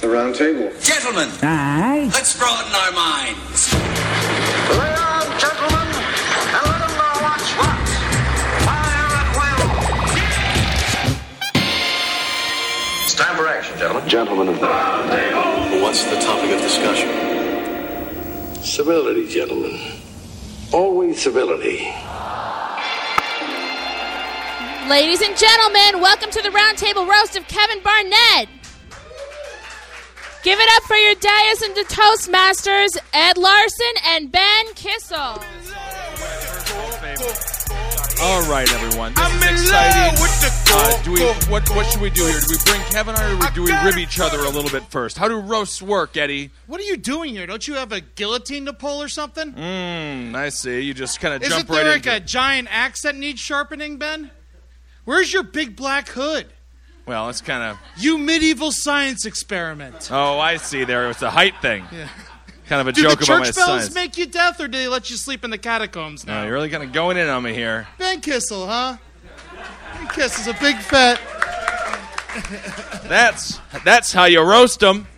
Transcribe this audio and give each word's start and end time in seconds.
the 0.00 0.08
round 0.08 0.34
table. 0.34 0.70
Gentlemen, 0.80 1.28
Aye. 1.42 2.10
let's 2.14 2.36
broaden 2.38 2.72
our 2.72 2.92
minds. 2.92 3.72
Lay 3.74 4.94
on, 4.96 5.26
gentlemen, 5.38 5.88
and 6.56 6.64
let 6.70 6.80
'em 6.88 6.92
know 6.96 7.14
what's 7.26 7.50
what. 7.60 7.88
Fire 8.64 9.10
at 9.20 9.28
will. 9.36 9.70
It's 13.04 13.14
time 13.14 13.36
for 13.36 13.46
action, 13.48 13.78
gentlemen. 13.78 14.08
Gentlemen 14.08 14.48
of 14.48 14.60
the 14.60 14.70
What's 15.82 16.04
the 16.04 16.20
topic 16.20 16.50
of 16.52 16.60
discussion? 16.62 17.10
civility, 18.62 19.26
gentlemen. 19.28 19.78
Always 20.72 21.20
civility. 21.20 21.92
Ladies 24.88 25.20
and 25.22 25.36
gentlemen, 25.36 26.00
welcome 26.00 26.30
to 26.30 26.40
the 26.42 26.50
roundtable 26.50 27.06
roast 27.08 27.36
of 27.36 27.46
Kevin 27.48 27.80
Barnett. 27.82 28.48
Give 30.42 30.58
it 30.58 30.68
up 30.76 30.82
for 30.84 30.96
your 30.96 31.14
dais 31.16 31.62
and 31.62 31.74
the 31.74 31.84
Toastmasters, 31.84 32.96
Ed 33.12 33.36
Larson 33.36 33.92
and 34.06 34.32
Ben 34.32 34.66
Kissel. 34.74 35.38
All 38.22 38.42
right, 38.50 38.70
everyone. 38.72 39.12
This 39.14 39.60
is 39.60 39.68
exciting. 39.68 40.18
Uh, 40.72 41.02
do 41.02 41.12
we? 41.12 41.20
What? 41.50 41.68
What 41.70 41.86
should 41.86 42.00
we 42.00 42.08
do 42.10 42.22
here? 42.24 42.40
Do 42.40 42.46
we 42.50 42.56
bring 42.64 42.80
Kevin 42.90 43.14
on, 43.16 43.42
or 43.42 43.50
do 43.50 43.62
we 43.62 43.72
rib 43.84 43.96
each 43.98 44.18
other 44.20 44.38
a 44.40 44.48
little 44.48 44.70
bit 44.70 44.82
first? 44.84 45.18
How 45.18 45.28
do 45.28 45.36
roasts 45.38 45.82
work, 45.82 46.16
Eddie? 46.16 46.50
What 46.66 46.80
are 46.80 46.84
you 46.84 46.96
doing 46.96 47.30
here? 47.34 47.46
Don't 47.46 47.66
you 47.68 47.74
have 47.74 47.92
a 47.92 48.00
guillotine 48.00 48.64
to 48.66 48.72
pull 48.72 49.02
or 49.02 49.08
something? 49.08 49.52
Hmm. 49.52 50.34
I 50.36 50.48
see. 50.50 50.80
You 50.80 50.94
just 50.94 51.20
kind 51.20 51.34
of 51.34 51.42
Isn't 51.42 51.56
jump 51.58 51.68
there 51.68 51.84
right 51.84 51.90
like 51.96 52.06
into. 52.06 52.16
a 52.16 52.20
giant 52.20 52.68
axe 52.70 53.02
that 53.02 53.14
needs 53.16 53.40
sharpening, 53.40 53.98
Ben? 53.98 54.30
Where's 55.04 55.32
your 55.32 55.42
big 55.42 55.76
black 55.76 56.08
hood? 56.08 56.46
Well, 57.10 57.28
it's 57.28 57.40
kind 57.40 57.64
of. 57.64 57.76
You 57.96 58.18
medieval 58.18 58.70
science 58.70 59.26
experiment. 59.26 60.08
Oh, 60.12 60.38
I 60.38 60.58
see. 60.58 60.84
There, 60.84 61.10
it's 61.10 61.22
a 61.22 61.30
height 61.30 61.54
thing. 61.60 61.84
Yeah. 61.92 62.06
Kind 62.68 62.80
of 62.82 62.86
a 62.86 62.92
Do 62.92 63.02
joke 63.02 63.18
the 63.18 63.24
about 63.24 63.38
my 63.40 63.46
church 63.46 63.56
bells 63.56 63.92
make 63.96 64.16
you 64.16 64.26
deaf, 64.26 64.60
or 64.60 64.68
do 64.68 64.78
they 64.78 64.86
let 64.86 65.10
you 65.10 65.16
sleep 65.16 65.42
in 65.42 65.50
the 65.50 65.58
catacombs 65.58 66.24
No, 66.24 66.34
now? 66.34 66.44
you're 66.44 66.52
really 66.52 66.70
kind 66.70 66.84
of 66.84 66.92
going 66.92 67.16
in 67.16 67.28
on 67.28 67.42
me 67.42 67.52
here. 67.52 67.88
ben 67.98 68.20
Kissel, 68.20 68.68
huh? 68.68 68.96
Ben 69.96 70.06
Kissel's 70.06 70.46
a 70.46 70.54
big 70.60 70.76
fat. 70.76 71.18
That's 73.08 73.58
that's 73.84 74.12
how 74.12 74.26
you 74.26 74.40
roast 74.42 74.78
them. 74.78 75.08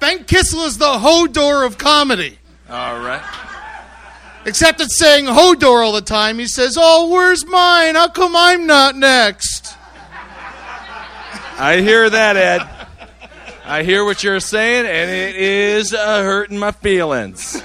Ben 0.00 0.24
Kissel 0.26 0.60
is 0.64 0.78
the 0.78 0.86
Hodor 0.86 1.66
of 1.66 1.76
comedy. 1.76 2.38
All 2.70 2.98
right. 3.00 3.20
Except 4.46 4.80
it's 4.80 4.98
saying 4.98 5.26
Hodor 5.26 5.84
all 5.84 5.92
the 5.92 6.00
time. 6.00 6.38
He 6.38 6.46
says, 6.46 6.76
"Oh, 6.78 7.10
where's 7.10 7.44
mine? 7.46 7.94
How 7.94 8.08
come 8.08 8.34
I'm 8.34 8.66
not 8.66 8.96
next?" 8.96 9.53
I 11.56 11.80
hear 11.80 12.10
that, 12.10 12.36
Ed. 12.36 12.68
I 13.64 13.82
hear 13.84 14.04
what 14.04 14.24
you're 14.24 14.40
saying, 14.40 14.86
and 14.86 15.10
it 15.10 15.36
is 15.36 15.94
uh, 15.94 16.22
hurting 16.22 16.58
my 16.58 16.72
feelings. 16.72 17.62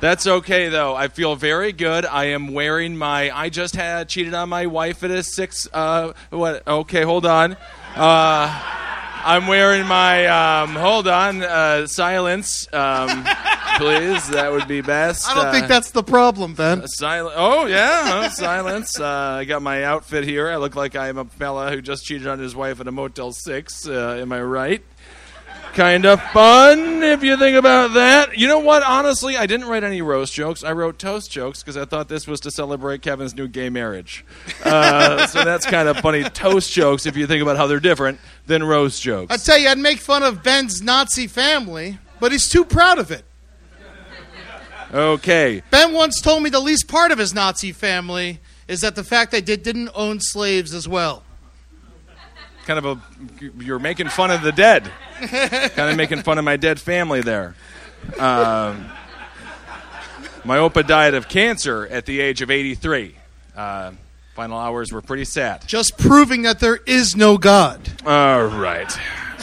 That's 0.00 0.26
okay, 0.26 0.68
though. 0.68 0.94
I 0.94 1.08
feel 1.08 1.34
very 1.34 1.72
good. 1.72 2.06
I 2.06 2.26
am 2.26 2.52
wearing 2.52 2.96
my. 2.96 3.36
I 3.36 3.48
just 3.48 3.74
had 3.74 4.08
cheated 4.08 4.34
on 4.34 4.48
my 4.48 4.66
wife 4.66 5.02
at 5.02 5.10
a 5.10 5.22
six. 5.22 5.66
Uh, 5.72 6.12
what? 6.30 6.68
Okay, 6.68 7.02
hold 7.02 7.26
on. 7.26 7.54
Uh, 7.96 8.62
I'm 9.24 9.48
wearing 9.48 9.86
my. 9.86 10.26
Um, 10.26 10.76
hold 10.76 11.08
on. 11.08 11.42
Uh, 11.42 11.86
silence, 11.88 12.68
um, 12.72 13.26
please. 13.78 14.28
That 14.28 14.52
would 14.52 14.68
be 14.68 14.80
best. 14.82 15.28
I 15.28 15.34
don't 15.34 15.46
Uh, 15.46 15.52
think 15.52 15.68
that's 15.68 15.90
the 15.92 16.02
problem, 16.02 16.54
Ben. 16.54 16.86
Silent. 16.88 17.34
Oh 17.36 17.66
yeah, 17.66 18.22
oh, 18.24 18.28
silence. 18.28 18.98
Uh, 19.00 19.06
I 19.40 19.44
got 19.44 19.62
my 19.62 19.84
outfit 19.84 20.24
here. 20.24 20.50
I 20.50 20.56
look 20.56 20.76
like 20.76 20.94
I'm 20.96 21.16
a 21.18 21.24
fella 21.24 21.70
who 21.70 21.80
just 21.80 22.04
cheated 22.04 22.26
on 22.26 22.38
his 22.38 22.54
wife 22.54 22.80
at 22.80 22.86
a 22.88 22.92
Motel 22.92 23.32
Six. 23.32 23.88
Uh, 23.88 24.18
am 24.20 24.32
I 24.32 24.42
right? 24.42 24.82
Kind 25.74 26.06
of 26.06 26.20
fun 26.32 27.02
if 27.02 27.22
you 27.22 27.36
think 27.36 27.56
about 27.56 27.92
that. 27.94 28.36
You 28.38 28.48
know 28.48 28.58
what? 28.58 28.82
Honestly, 28.82 29.36
I 29.36 29.46
didn't 29.46 29.68
write 29.68 29.84
any 29.84 30.00
roast 30.02 30.32
jokes. 30.32 30.64
I 30.64 30.72
wrote 30.72 30.98
toast 30.98 31.30
jokes 31.30 31.62
because 31.62 31.76
I 31.76 31.84
thought 31.84 32.08
this 32.08 32.26
was 32.26 32.40
to 32.40 32.50
celebrate 32.50 33.02
Kevin's 33.02 33.34
new 33.34 33.46
gay 33.46 33.68
marriage. 33.68 34.24
Uh, 34.64 35.26
so 35.28 35.44
that's 35.44 35.66
kind 35.66 35.88
of 35.88 35.98
funny. 35.98 36.24
Toast 36.24 36.72
jokes, 36.72 37.06
if 37.06 37.16
you 37.16 37.26
think 37.26 37.42
about 37.42 37.56
how 37.58 37.66
they're 37.66 37.80
different 37.80 38.18
than 38.46 38.64
roast 38.64 39.02
jokes. 39.02 39.32
I 39.32 39.36
tell 39.36 39.58
you, 39.58 39.68
I'd 39.68 39.78
make 39.78 39.98
fun 39.98 40.22
of 40.22 40.42
Ben's 40.42 40.82
Nazi 40.82 41.26
family, 41.26 41.98
but 42.18 42.32
he's 42.32 42.48
too 42.48 42.64
proud 42.64 42.98
of 42.98 43.10
it. 43.10 43.24
Okay. 44.92 45.62
Ben 45.70 45.92
once 45.92 46.20
told 46.20 46.42
me 46.42 46.50
the 46.50 46.60
least 46.60 46.88
part 46.88 47.10
of 47.10 47.18
his 47.18 47.34
Nazi 47.34 47.72
family 47.72 48.40
is 48.66 48.80
that 48.80 48.94
the 48.96 49.04
fact 49.04 49.32
they 49.32 49.40
did, 49.40 49.62
didn't 49.62 49.90
own 49.94 50.18
slaves 50.20 50.72
as 50.74 50.86
well. 50.88 51.22
kind 52.66 52.78
of 52.78 52.84
a 52.86 53.00
you're 53.62 53.78
making 53.78 54.08
fun 54.08 54.30
of 54.30 54.42
the 54.42 54.52
dead 54.52 54.90
kind 55.20 55.90
of 55.90 55.96
making 55.96 56.22
fun 56.22 56.36
of 56.38 56.44
my 56.44 56.56
dead 56.56 56.78
family 56.78 57.20
there 57.22 57.54
um, 58.18 58.86
my 60.44 60.58
opa 60.58 60.86
died 60.86 61.14
of 61.14 61.28
cancer 61.28 61.86
at 61.90 62.04
the 62.06 62.20
age 62.20 62.42
of 62.42 62.50
83 62.50 63.14
uh, 63.56 63.92
final 64.34 64.58
hours 64.58 64.92
were 64.92 65.00
pretty 65.02 65.24
sad 65.24 65.66
Just 65.66 65.96
proving 65.98 66.42
that 66.42 66.60
there 66.60 66.76
is 66.86 67.16
no 67.16 67.38
God. 67.38 67.80
all 68.06 68.44
right 68.44 68.92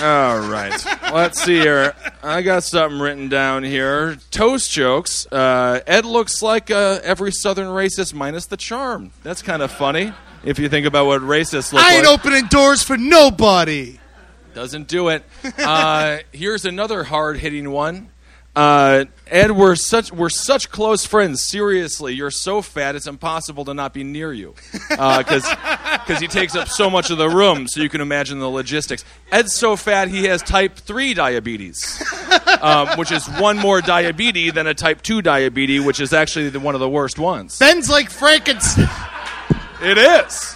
all 0.01 0.39
right 0.50 0.85
let's 1.13 1.41
see 1.41 1.59
here 1.59 1.94
i 2.23 2.41
got 2.41 2.63
something 2.63 3.00
written 3.00 3.29
down 3.29 3.63
here 3.63 4.17
toast 4.31 4.72
jokes 4.72 5.25
uh, 5.31 5.79
ed 5.88 6.06
looks 6.06 6.41
like 6.41 6.69
uh, 6.69 7.00
every 7.03 7.31
southern 7.31 7.67
racist 7.67 8.13
minus 8.13 8.45
the 8.47 8.57
charm 8.57 9.11
that's 9.23 9.41
kind 9.41 9.61
of 9.61 9.72
funny 9.72 10.13
if 10.45 10.59
you 10.59 10.69
think 10.69 10.85
about 10.85 11.07
what 11.07 11.22
racists 11.22 11.73
look 11.73 11.81
like. 11.81 11.91
I 11.91 11.95
ain't 11.95 12.05
like 12.05 12.19
opening 12.19 12.45
doors 12.45 12.84
for 12.84 12.97
nobody. 12.97 14.00
Doesn't 14.53 14.88
do 14.88 15.09
it. 15.09 15.23
Uh, 15.57 16.19
here's 16.31 16.66
another 16.66 17.03
hard 17.03 17.38
hitting 17.38 17.72
one. 17.72 18.09
Uh, 18.55 19.05
Ed, 19.27 19.51
we're 19.51 19.75
such 19.75 20.11
we're 20.11 20.29
such 20.29 20.69
close 20.69 21.05
friends. 21.05 21.41
Seriously, 21.41 22.13
you're 22.13 22.31
so 22.31 22.61
fat 22.61 22.95
it's 22.95 23.07
impossible 23.07 23.66
to 23.66 23.73
not 23.73 23.93
be 23.93 24.03
near 24.03 24.31
you 24.31 24.53
because 24.89 25.43
because 25.49 26.19
he 26.19 26.27
takes 26.27 26.55
up 26.55 26.69
so 26.69 26.89
much 26.89 27.09
of 27.09 27.17
the 27.17 27.27
room. 27.27 27.67
So 27.67 27.81
you 27.81 27.89
can 27.89 28.01
imagine 28.01 28.39
the 28.39 28.49
logistics. 28.49 29.03
Ed's 29.31 29.53
so 29.53 29.75
fat 29.75 30.07
he 30.07 30.25
has 30.25 30.41
type 30.41 30.75
three 30.75 31.13
diabetes, 31.13 32.01
um, 32.61 32.89
which 32.97 33.11
is 33.11 33.27
one 33.27 33.57
more 33.57 33.81
diabetes 33.81 34.53
than 34.53 34.67
a 34.67 34.73
type 34.73 35.01
two 35.01 35.22
diabetes, 35.22 35.81
which 35.81 35.99
is 35.99 36.13
actually 36.13 36.49
the, 36.49 36.59
one 36.59 36.75
of 36.75 36.79
the 36.79 36.89
worst 36.89 37.19
ones. 37.19 37.59
Ben's 37.59 37.89
like 37.89 38.09
Frankenstein. 38.09 38.87
It 39.81 39.97
is. 39.97 40.55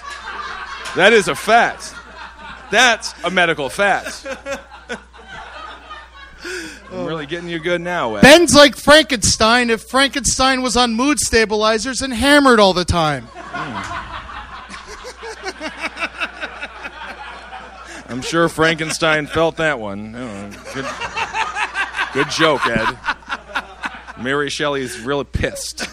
That 0.96 1.12
is 1.12 1.28
a 1.28 1.36
fact. 1.36 1.94
That's 2.72 3.14
a 3.24 3.30
medical 3.32 3.70
fact. 3.70 4.26
I'm 6.92 7.06
really 7.06 7.26
getting 7.26 7.50
you 7.50 7.60
good 7.60 7.82
now, 7.82 8.16
Ed. 8.16 8.22
Ben's 8.22 8.56
like 8.56 8.76
Frankenstein 8.76 9.70
if 9.70 9.84
Frankenstein 9.84 10.62
was 10.62 10.76
on 10.76 10.94
mood 10.96 11.20
stabilizers 11.20 12.02
and 12.02 12.14
hammered 12.14 12.60
all 12.60 12.74
the 12.74 12.86
time. 12.86 13.28
I'm 18.08 18.22
sure 18.24 18.50
Frankenstein 18.50 19.28
felt 19.28 19.58
that 19.58 19.80
one. 19.80 20.16
Oh, 20.16 20.50
good, 20.74 20.86
good 22.14 22.30
joke, 22.32 22.66
Ed. 22.66 22.98
Mary 24.20 24.50
Shelley's 24.50 25.00
really 25.00 25.26
pissed. 25.26 25.88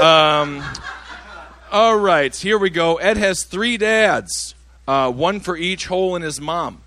Um, 0.00 0.62
all 1.70 1.96
right, 1.96 2.34
here 2.34 2.58
we 2.58 2.68
go. 2.68 2.96
Ed 2.96 3.16
has 3.16 3.44
three 3.44 3.76
dads, 3.76 4.56
uh, 4.88 5.12
one 5.12 5.38
for 5.38 5.56
each 5.56 5.86
hole 5.86 6.16
in 6.16 6.22
his 6.22 6.40
mom. 6.40 6.82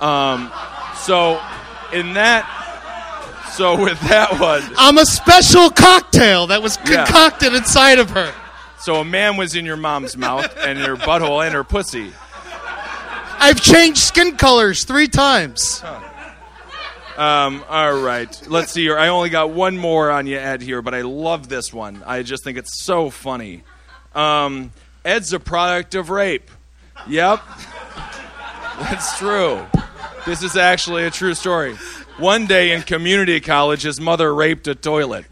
Um, 0.00 0.52
so, 0.96 1.40
in 1.92 2.14
that, 2.14 2.63
so 3.56 3.80
with 3.82 4.00
that 4.08 4.38
one, 4.40 4.62
I'm 4.76 4.98
a 4.98 5.06
special 5.06 5.70
cocktail 5.70 6.46
that 6.48 6.62
was 6.62 6.78
Yeah. 6.86 7.04
concocted 7.04 7.54
inside 7.54 7.98
of 7.98 8.10
her. 8.10 8.32
so 8.80 8.96
a 8.96 9.04
man 9.04 9.36
was 9.36 9.54
in 9.54 9.64
your 9.64 9.76
mom's 9.76 10.16
mouth 10.16 10.54
and 10.58 10.78
your 10.78 10.96
butthole 10.96 11.44
and 11.44 11.54
her 11.54 11.64
pussy. 11.64 12.12
I've 13.38 13.60
changed 13.60 13.98
skin 14.00 14.36
colors 14.36 14.84
three 14.84 15.08
times. 15.08 15.82
Um, 17.16 17.64
all 17.68 18.00
right. 18.00 18.40
Let's 18.48 18.72
see 18.72 18.82
here. 18.82 18.98
I 18.98 19.08
only 19.08 19.30
got 19.30 19.50
one 19.50 19.76
more 19.76 20.10
on 20.10 20.26
you, 20.26 20.36
Ed, 20.38 20.62
here, 20.62 20.82
but 20.82 20.94
I 20.94 21.02
love 21.02 21.48
this 21.48 21.72
one. 21.72 22.02
I 22.06 22.22
just 22.22 22.42
think 22.42 22.58
it's 22.58 22.82
so 22.82 23.08
funny. 23.10 23.62
Um, 24.14 24.72
Ed's 25.04 25.32
a 25.32 25.38
product 25.40 25.94
of 25.94 26.10
rape. 26.10 26.50
Yep. 27.06 27.40
That's 28.80 29.18
true. 29.18 29.64
This 30.26 30.42
is 30.42 30.56
actually 30.56 31.04
a 31.04 31.10
true 31.10 31.34
story. 31.34 31.76
One 32.18 32.46
day 32.46 32.72
in 32.72 32.82
community 32.82 33.40
college, 33.40 33.82
his 33.82 34.00
mother 34.00 34.34
raped 34.34 34.68
a 34.68 34.74
toilet. 34.74 35.24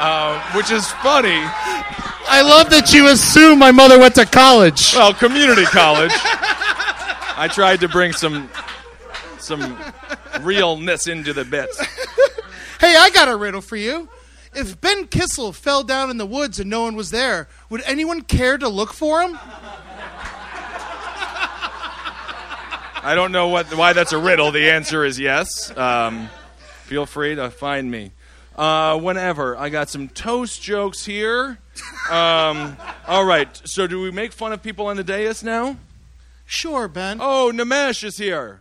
Uh, 0.00 0.52
which 0.52 0.70
is 0.70 0.86
funny. 1.02 1.40
I 2.30 2.42
love 2.42 2.70
that 2.70 2.92
you 2.92 3.08
assume 3.08 3.58
my 3.58 3.72
mother 3.72 3.98
went 3.98 4.14
to 4.16 4.26
college. 4.26 4.94
Well, 4.94 5.12
community 5.14 5.64
college. 5.64 6.12
I 6.14 7.48
tried 7.52 7.80
to 7.80 7.88
bring 7.88 8.12
some 8.12 8.50
some 9.38 9.78
realness 10.42 11.06
into 11.06 11.32
the 11.32 11.44
bit. 11.44 11.70
Hey, 12.80 12.94
I 12.96 13.10
got 13.10 13.28
a 13.28 13.34
riddle 13.36 13.60
for 13.60 13.76
you. 13.76 14.08
If 14.54 14.80
Ben 14.80 15.06
Kissel 15.06 15.52
fell 15.52 15.82
down 15.82 16.10
in 16.10 16.16
the 16.16 16.26
woods 16.26 16.60
and 16.60 16.70
no 16.70 16.82
one 16.82 16.96
was 16.96 17.10
there, 17.10 17.48
would 17.70 17.82
anyone 17.84 18.22
care 18.22 18.56
to 18.58 18.68
look 18.68 18.92
for 18.92 19.22
him? 19.22 19.38
I 23.08 23.14
don't 23.14 23.32
know 23.32 23.48
what 23.48 23.74
why 23.74 23.94
that's 23.94 24.12
a 24.12 24.18
riddle. 24.18 24.52
The 24.52 24.70
answer 24.70 25.02
is 25.02 25.18
yes. 25.18 25.74
Um, 25.74 26.28
feel 26.82 27.06
free 27.06 27.36
to 27.36 27.48
find 27.48 27.90
me 27.90 28.12
uh, 28.54 28.98
whenever. 28.98 29.56
I 29.56 29.70
got 29.70 29.88
some 29.88 30.10
toast 30.10 30.60
jokes 30.60 31.06
here. 31.06 31.58
Um, 32.10 32.76
all 33.06 33.24
right. 33.24 33.48
So, 33.64 33.86
do 33.86 34.02
we 34.02 34.10
make 34.10 34.34
fun 34.34 34.52
of 34.52 34.62
people 34.62 34.88
on 34.88 34.98
the 34.98 35.04
dais 35.04 35.42
now? 35.42 35.78
Sure, 36.44 36.86
Ben. 36.86 37.16
Oh, 37.18 37.50
Nimesh 37.50 38.04
is 38.04 38.18
here. 38.18 38.60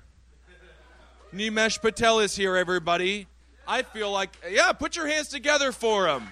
Nimesh 1.34 1.82
Patel 1.82 2.20
is 2.20 2.38
here, 2.38 2.56
everybody. 2.56 3.28
I 3.68 3.82
feel 3.82 4.10
like, 4.14 4.30
yeah, 4.50 4.72
put 4.72 4.96
your 4.96 5.08
hands 5.08 5.28
together 5.28 5.74
for 5.74 6.08
him. 6.08 6.30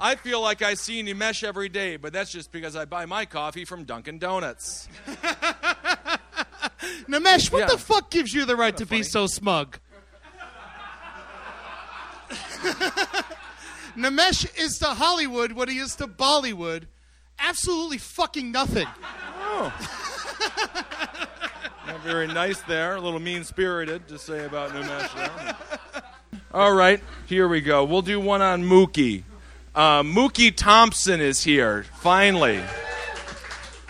I 0.00 0.16
feel 0.16 0.40
like 0.40 0.60
I 0.62 0.74
see 0.74 1.02
Nimesh 1.02 1.44
every 1.44 1.68
day, 1.68 1.96
but 1.96 2.12
that's 2.12 2.30
just 2.30 2.50
because 2.52 2.74
I 2.76 2.84
buy 2.84 3.06
my 3.06 3.24
coffee 3.24 3.64
from 3.64 3.84
Dunkin' 3.84 4.18
Donuts. 4.18 4.88
Nimesh, 7.08 7.50
what 7.52 7.60
Yeah. 7.60 7.66
the 7.66 7.78
fuck 7.78 8.10
gives 8.10 8.34
you 8.34 8.44
the 8.44 8.56
right 8.56 8.76
to 8.76 8.86
be 8.86 9.02
so 9.02 9.26
smug? 9.26 9.78
Nimesh 13.96 14.46
is 14.58 14.78
to 14.78 14.86
Hollywood 14.86 15.52
what 15.52 15.68
he 15.68 15.78
is 15.78 15.94
to 15.96 16.06
Bollywood. 16.08 16.84
Absolutely 17.38 17.98
fucking 17.98 18.50
nothing. 18.52 18.86
Oh. 19.40 19.72
Not 21.86 22.00
very 22.00 22.26
nice 22.26 22.60
there. 22.62 22.96
A 22.96 23.00
little 23.00 23.20
mean 23.20 23.44
spirited 23.44 24.08
to 24.08 24.18
say 24.18 24.44
about 24.44 24.70
Nimesh. 24.70 25.56
All 26.52 26.72
right, 26.72 27.00
here 27.26 27.46
we 27.48 27.60
go. 27.60 27.84
We'll 27.84 28.02
do 28.02 28.18
one 28.20 28.42
on 28.42 28.64
Mookie. 28.64 29.22
Uh, 29.74 30.04
Mookie 30.04 30.54
Thompson 30.54 31.20
is 31.20 31.42
here, 31.42 31.84
finally. 31.94 32.62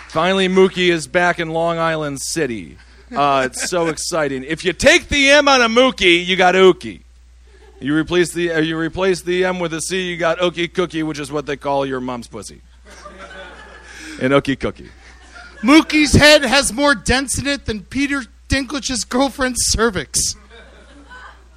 Finally, 0.08 0.48
Mookie 0.48 0.88
is 0.88 1.06
back 1.06 1.38
in 1.38 1.50
Long 1.50 1.78
Island 1.78 2.20
City. 2.22 2.78
Uh, 3.14 3.42
it's 3.50 3.68
so 3.68 3.86
exciting. 3.88 4.44
If 4.44 4.64
you 4.64 4.72
take 4.72 5.08
the 5.08 5.28
M 5.30 5.46
on 5.46 5.60
a 5.60 5.68
Mookie, 5.68 6.24
you 6.24 6.36
got 6.36 6.54
Ookie. 6.54 7.02
You 7.80 7.94
replace 7.94 8.32
the 8.32 8.52
uh, 8.52 8.60
you 8.60 8.78
replace 8.78 9.20
the 9.20 9.44
M 9.44 9.58
with 9.58 9.74
a 9.74 9.80
C, 9.82 10.08
you 10.08 10.16
got 10.16 10.38
Ookie 10.38 10.72
Cookie, 10.72 11.02
which 11.02 11.18
is 11.18 11.30
what 11.30 11.44
they 11.44 11.56
call 11.56 11.84
your 11.84 12.00
mom's 12.00 12.28
pussy. 12.28 12.62
An 14.22 14.30
Ookie 14.30 14.58
Cookie. 14.58 14.88
Mookie's 15.60 16.14
head 16.14 16.44
has 16.44 16.72
more 16.72 16.94
dents 16.94 17.38
in 17.38 17.46
it 17.46 17.66
than 17.66 17.82
Peter 17.82 18.22
Dinklage's 18.48 19.04
girlfriend's 19.04 19.66
cervix. 19.66 20.36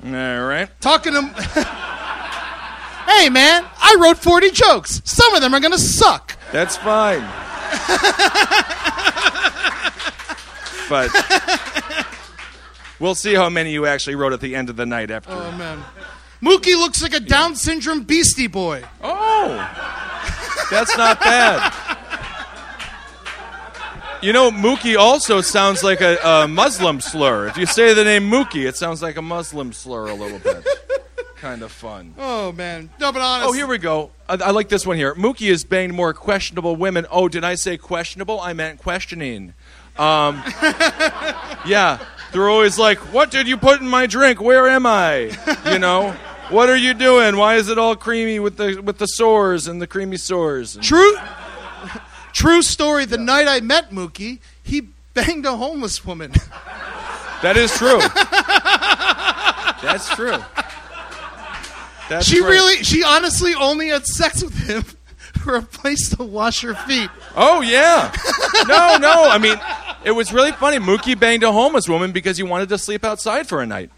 All 0.03 0.11
right. 0.11 0.69
Talking 0.81 1.13
to. 1.13 1.83
hey, 3.07 3.29
man, 3.29 3.65
I 3.77 3.97
wrote 3.99 4.17
40 4.17 4.51
jokes. 4.51 5.01
Some 5.05 5.33
of 5.33 5.41
them 5.41 5.53
are 5.53 5.59
going 5.59 5.71
to 5.71 5.79
suck. 5.79 6.37
That's 6.51 6.77
fine. 6.77 7.21
but 10.89 11.11
we'll 12.99 13.15
see 13.15 13.33
how 13.33 13.49
many 13.49 13.71
you 13.71 13.85
actually 13.85 14.15
wrote 14.15 14.33
at 14.33 14.41
the 14.41 14.55
end 14.55 14.69
of 14.69 14.75
the 14.75 14.85
night 14.85 15.11
after. 15.11 15.31
Oh, 15.31 15.51
man. 15.53 15.83
Mookie 16.41 16.77
looks 16.77 17.01
like 17.01 17.13
a 17.13 17.19
Down 17.19 17.55
syndrome 17.55 18.03
beastie 18.03 18.47
boy. 18.47 18.83
Oh, 19.01 19.55
that's 20.69 20.95
not 20.95 21.19
bad. 21.19 21.73
You 24.21 24.33
know, 24.33 24.49
Mookie 24.51 24.97
also 24.97 25.41
sounds 25.41 25.83
like 25.83 26.01
a, 26.01 26.17
a 26.17 26.47
Muslim 26.47 27.01
slur. 27.01 27.47
If 27.47 27.57
you 27.57 27.65
say 27.65 27.93
the 27.93 28.03
name 28.03 28.29
Mookie, 28.29 28.67
it 28.67 28.75
sounds 28.75 29.01
like 29.01 29.17
a 29.17 29.21
Muslim 29.21 29.73
slur 29.73 30.07
a 30.07 30.13
little 30.13 30.39
bit. 30.39 30.65
Kind 31.37 31.61
of 31.63 31.71
fun. 31.71 32.13
Oh, 32.17 32.51
man. 32.51 32.89
No, 32.99 33.11
but 33.11 33.21
honestly. 33.21 33.49
Oh, 33.49 33.53
here 33.53 33.67
we 33.67 33.77
go. 33.77 34.11
I, 34.27 34.33
I 34.35 34.51
like 34.51 34.69
this 34.69 34.85
one 34.85 34.97
here. 34.97 35.13
Mookie 35.15 35.49
has 35.49 35.63
banged 35.63 35.93
more 35.93 36.13
questionable 36.13 36.75
women. 36.75 37.05
Oh, 37.11 37.27
did 37.29 37.43
I 37.43 37.55
say 37.55 37.77
questionable? 37.77 38.39
I 38.41 38.53
meant 38.53 38.79
questioning. 38.79 39.53
Um, 39.97 40.43
yeah, 41.65 41.99
they're 42.31 42.49
always 42.49 42.77
like, 42.77 42.99
"What 43.13 43.31
did 43.31 43.47
you 43.47 43.57
put 43.57 43.81
in 43.81 43.87
my 43.87 44.05
drink? 44.05 44.39
Where 44.39 44.67
am 44.69 44.85
I? 44.85 45.35
You 45.71 45.79
know, 45.79 46.11
what 46.49 46.69
are 46.69 46.75
you 46.75 46.93
doing? 46.93 47.35
Why 47.35 47.55
is 47.55 47.67
it 47.67 47.79
all 47.79 47.95
creamy 47.95 48.39
with 48.39 48.57
the 48.57 48.79
with 48.79 48.99
the 48.99 49.07
sores 49.07 49.67
and 49.67 49.81
the 49.81 49.87
creamy 49.87 50.17
sores?" 50.17 50.75
And- 50.75 50.83
True, 50.83 51.15
true 52.31 52.61
story. 52.61 53.05
The 53.05 53.17
night 53.17 53.47
I 53.47 53.59
met 53.59 53.89
Mookie, 53.89 54.37
he 54.61 54.81
banged 55.15 55.47
a 55.47 55.55
homeless 55.55 56.05
woman. 56.05 56.31
that 57.41 57.57
is 57.57 57.75
true. 57.75 57.97
That's 59.81 60.13
true. 60.15 60.37
That's 62.09 62.25
she 62.27 62.41
right. 62.41 62.49
really, 62.49 62.83
she 62.83 63.03
honestly 63.03 63.53
only 63.53 63.87
had 63.89 64.05
sex 64.05 64.43
with 64.43 64.55
him 64.67 64.83
for 65.43 65.55
a 65.55 65.61
place 65.61 66.09
to 66.15 66.23
wash 66.23 66.61
her 66.61 66.73
feet. 66.75 67.09
Oh 67.35 67.61
yeah. 67.61 68.11
No, 68.67 68.97
no. 68.97 69.29
I 69.29 69.37
mean, 69.37 69.59
it 70.03 70.11
was 70.11 70.31
really 70.33 70.51
funny. 70.53 70.77
Mookie 70.77 71.19
banged 71.19 71.43
a 71.43 71.51
homeless 71.51 71.87
woman 71.89 72.11
because 72.11 72.37
he 72.37 72.43
wanted 72.43 72.69
to 72.69 72.77
sleep 72.77 73.03
outside 73.03 73.47
for 73.47 73.61
a 73.61 73.65
night, 73.65 73.89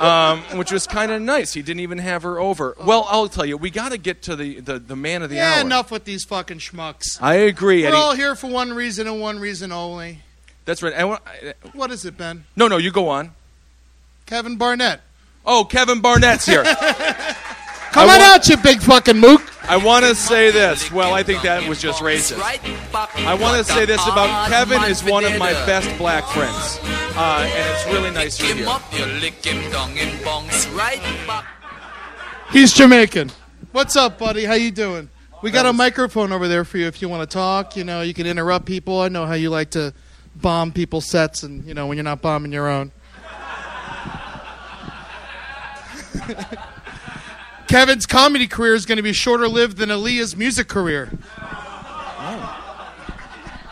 um, 0.00 0.40
which 0.58 0.72
was 0.72 0.86
kind 0.86 1.12
of 1.12 1.20
nice. 1.20 1.52
He 1.52 1.62
didn't 1.62 1.80
even 1.80 1.98
have 1.98 2.22
her 2.22 2.38
over. 2.40 2.74
Well, 2.82 3.06
I'll 3.10 3.28
tell 3.28 3.44
you, 3.44 3.56
we 3.56 3.70
got 3.70 3.92
to 3.92 3.98
get 3.98 4.22
to 4.22 4.36
the, 4.36 4.60
the, 4.60 4.78
the 4.78 4.96
man 4.96 5.22
of 5.22 5.30
the 5.30 5.36
Yeah, 5.36 5.54
hour. 5.56 5.60
enough 5.60 5.90
with 5.90 6.04
these 6.04 6.24
fucking 6.24 6.58
schmucks. 6.58 7.18
I 7.20 7.34
agree. 7.34 7.82
We're 7.82 7.88
Eddie. 7.88 7.96
all 7.96 8.14
here 8.14 8.34
for 8.34 8.48
one 8.48 8.72
reason 8.72 9.06
and 9.06 9.20
one 9.20 9.38
reason 9.38 9.72
only. 9.72 10.20
That's 10.64 10.82
right. 10.82 10.94
I 10.94 11.04
wa- 11.04 11.18
I- 11.26 11.54
What 11.74 11.90
is 11.90 12.04
it, 12.04 12.16
Ben? 12.16 12.44
no, 12.56 12.66
no, 12.68 12.76
you 12.78 12.90
go 12.90 13.08
on. 13.08 13.32
Kevin 14.26 14.56
Barnett. 14.56 15.00
Oh, 15.44 15.64
Kevin 15.64 16.00
Barnett's 16.00 16.46
here. 16.46 16.62
Come 17.92 18.08
I 18.08 18.14
on 18.14 18.20
out, 18.22 18.48
you 18.48 18.56
big 18.56 18.80
fucking 18.80 19.18
mook. 19.18 19.42
I 19.64 19.76
want 19.76 20.04
to 20.06 20.14
say 20.14 20.50
this. 20.50 20.90
Well, 20.90 21.12
I 21.12 21.22
think 21.22 21.42
that 21.42 21.68
was 21.68 21.80
just 21.80 22.02
racist. 22.02 22.40
I 22.40 23.34
want 23.34 23.58
to 23.58 23.72
say 23.72 23.84
this 23.84 24.02
about 24.06 24.48
Kevin 24.48 24.82
is 24.84 25.04
one 25.04 25.24
of 25.24 25.38
my 25.38 25.52
best 25.66 25.96
black 25.98 26.24
friends, 26.24 26.80
uh, 27.16 27.46
and 27.46 27.74
it's 27.74 27.86
really 27.86 28.10
nice 28.10 28.38
to 28.38 28.44
hear. 28.46 28.66
He's 32.50 32.72
Jamaican. 32.72 33.30
What's 33.72 33.94
up, 33.94 34.18
buddy? 34.18 34.44
How 34.44 34.54
you 34.54 34.70
doing? 34.70 35.10
We 35.42 35.50
got 35.50 35.66
a 35.66 35.72
microphone 35.72 36.32
over 36.32 36.48
there 36.48 36.64
for 36.64 36.78
you 36.78 36.86
if 36.86 37.02
you 37.02 37.08
want 37.08 37.28
to 37.28 37.32
talk. 37.32 37.76
You 37.76 37.84
know, 37.84 38.00
you 38.00 38.14
can 38.14 38.26
interrupt 38.26 38.64
people. 38.64 39.00
I 39.00 39.08
know 39.08 39.26
how 39.26 39.34
you 39.34 39.50
like 39.50 39.70
to 39.72 39.92
bomb 40.34 40.72
people's 40.72 41.06
sets, 41.06 41.42
and 41.42 41.64
you 41.64 41.74
know 41.74 41.86
when 41.86 41.96
you're 41.98 42.04
not 42.04 42.22
bombing 42.22 42.52
your 42.52 42.68
own. 42.68 42.90
Kevin's 47.68 48.06
comedy 48.06 48.46
career 48.46 48.74
is 48.74 48.86
going 48.86 48.96
to 48.96 49.02
be 49.02 49.12
shorter 49.12 49.48
lived 49.48 49.78
than 49.78 49.88
Aaliyah's 49.88 50.36
music 50.36 50.68
career. 50.68 51.10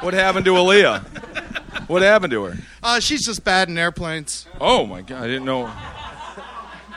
What 0.01 0.15
happened 0.15 0.47
to 0.47 0.53
Aaliyah? 0.53 1.89
What 1.89 2.03
happened 2.03 2.31
to 2.31 2.45
her? 2.45 2.57
Uh, 2.83 3.01
she's 3.01 3.27
just 3.27 3.45
bad 3.45 3.69
in 3.69 3.77
airplanes. 3.77 4.47
Oh 4.61 4.87
my 4.87 5.03
god, 5.03 5.23
I 5.23 5.27
didn't 5.27 5.45
know. 5.45 5.71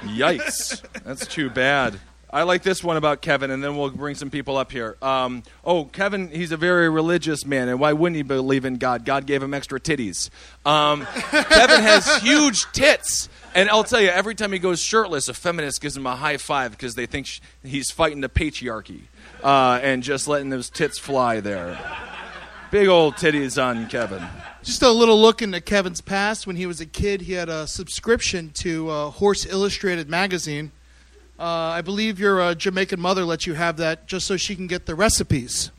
Yikes. 0.01 0.81
That's 1.03 1.27
too 1.27 1.49
bad. 1.49 1.99
I 2.29 2.43
like 2.43 2.63
this 2.63 2.83
one 2.83 2.97
about 2.97 3.21
Kevin, 3.21 3.51
and 3.51 3.63
then 3.63 3.77
we'll 3.77 3.91
bring 3.91 4.15
some 4.15 4.31
people 4.31 4.57
up 4.57 4.71
here. 4.71 4.97
Um, 5.03 5.43
oh, 5.63 5.85
Kevin, 5.85 6.29
he's 6.29 6.51
a 6.51 6.57
very 6.57 6.89
religious 6.89 7.45
man, 7.45 7.69
and 7.69 7.79
why 7.79 7.93
wouldn't 7.93 8.15
he 8.15 8.23
believe 8.23 8.65
in 8.65 8.77
God? 8.77 9.05
God 9.05 9.27
gave 9.27 9.43
him 9.43 9.53
extra 9.53 9.79
titties. 9.79 10.31
Um, 10.65 11.05
Kevin 11.29 11.81
has 11.81 12.23
huge 12.23 12.65
tits, 12.71 13.29
and 13.55 13.69
I'll 13.69 13.83
tell 13.83 14.01
you, 14.01 14.09
every 14.09 14.35
time 14.35 14.51
he 14.51 14.59
goes 14.59 14.81
shirtless, 14.81 15.27
a 15.27 15.33
feminist 15.33 15.81
gives 15.81 15.95
him 15.95 16.05
a 16.05 16.15
high 16.15 16.37
five 16.37 16.71
because 16.71 16.95
they 16.95 17.05
think 17.05 17.27
sh- 17.27 17.39
he's 17.63 17.91
fighting 17.91 18.21
the 18.21 18.29
patriarchy 18.29 19.01
uh, 19.43 19.79
and 19.81 20.03
just 20.03 20.27
letting 20.27 20.49
those 20.49 20.69
tits 20.69 20.97
fly 20.99 21.39
there. 21.39 21.77
Big 22.71 22.87
old 22.87 23.15
titties 23.15 23.61
on 23.63 23.87
Kevin. 23.87 24.23
Just 24.63 24.81
a 24.81 24.89
little 24.89 25.21
look 25.21 25.41
into 25.41 25.61
Kevin's 25.61 26.01
past. 26.01 26.47
When 26.47 26.55
he 26.55 26.65
was 26.65 26.81
a 26.81 26.85
kid, 26.85 27.21
he 27.21 27.33
had 27.33 27.49
a 27.49 27.67
subscription 27.67 28.49
to 28.55 28.89
uh, 28.89 29.09
Horse 29.11 29.45
Illustrated 29.45 30.09
magazine. 30.09 30.71
Uh, 31.37 31.43
I 31.43 31.81
believe 31.81 32.19
your 32.19 32.41
uh, 32.41 32.55
Jamaican 32.55 32.99
mother 32.99 33.25
let 33.25 33.45
you 33.45 33.53
have 33.53 33.77
that 33.77 34.07
just 34.07 34.25
so 34.25 34.37
she 34.37 34.55
can 34.55 34.67
get 34.67 34.85
the 34.85 34.95
recipes. 34.95 35.71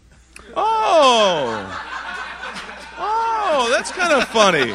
Oh. 0.56 1.80
Oh, 2.98 3.68
that's 3.70 3.90
kind 3.90 4.12
of 4.12 4.28
funny. 4.28 4.74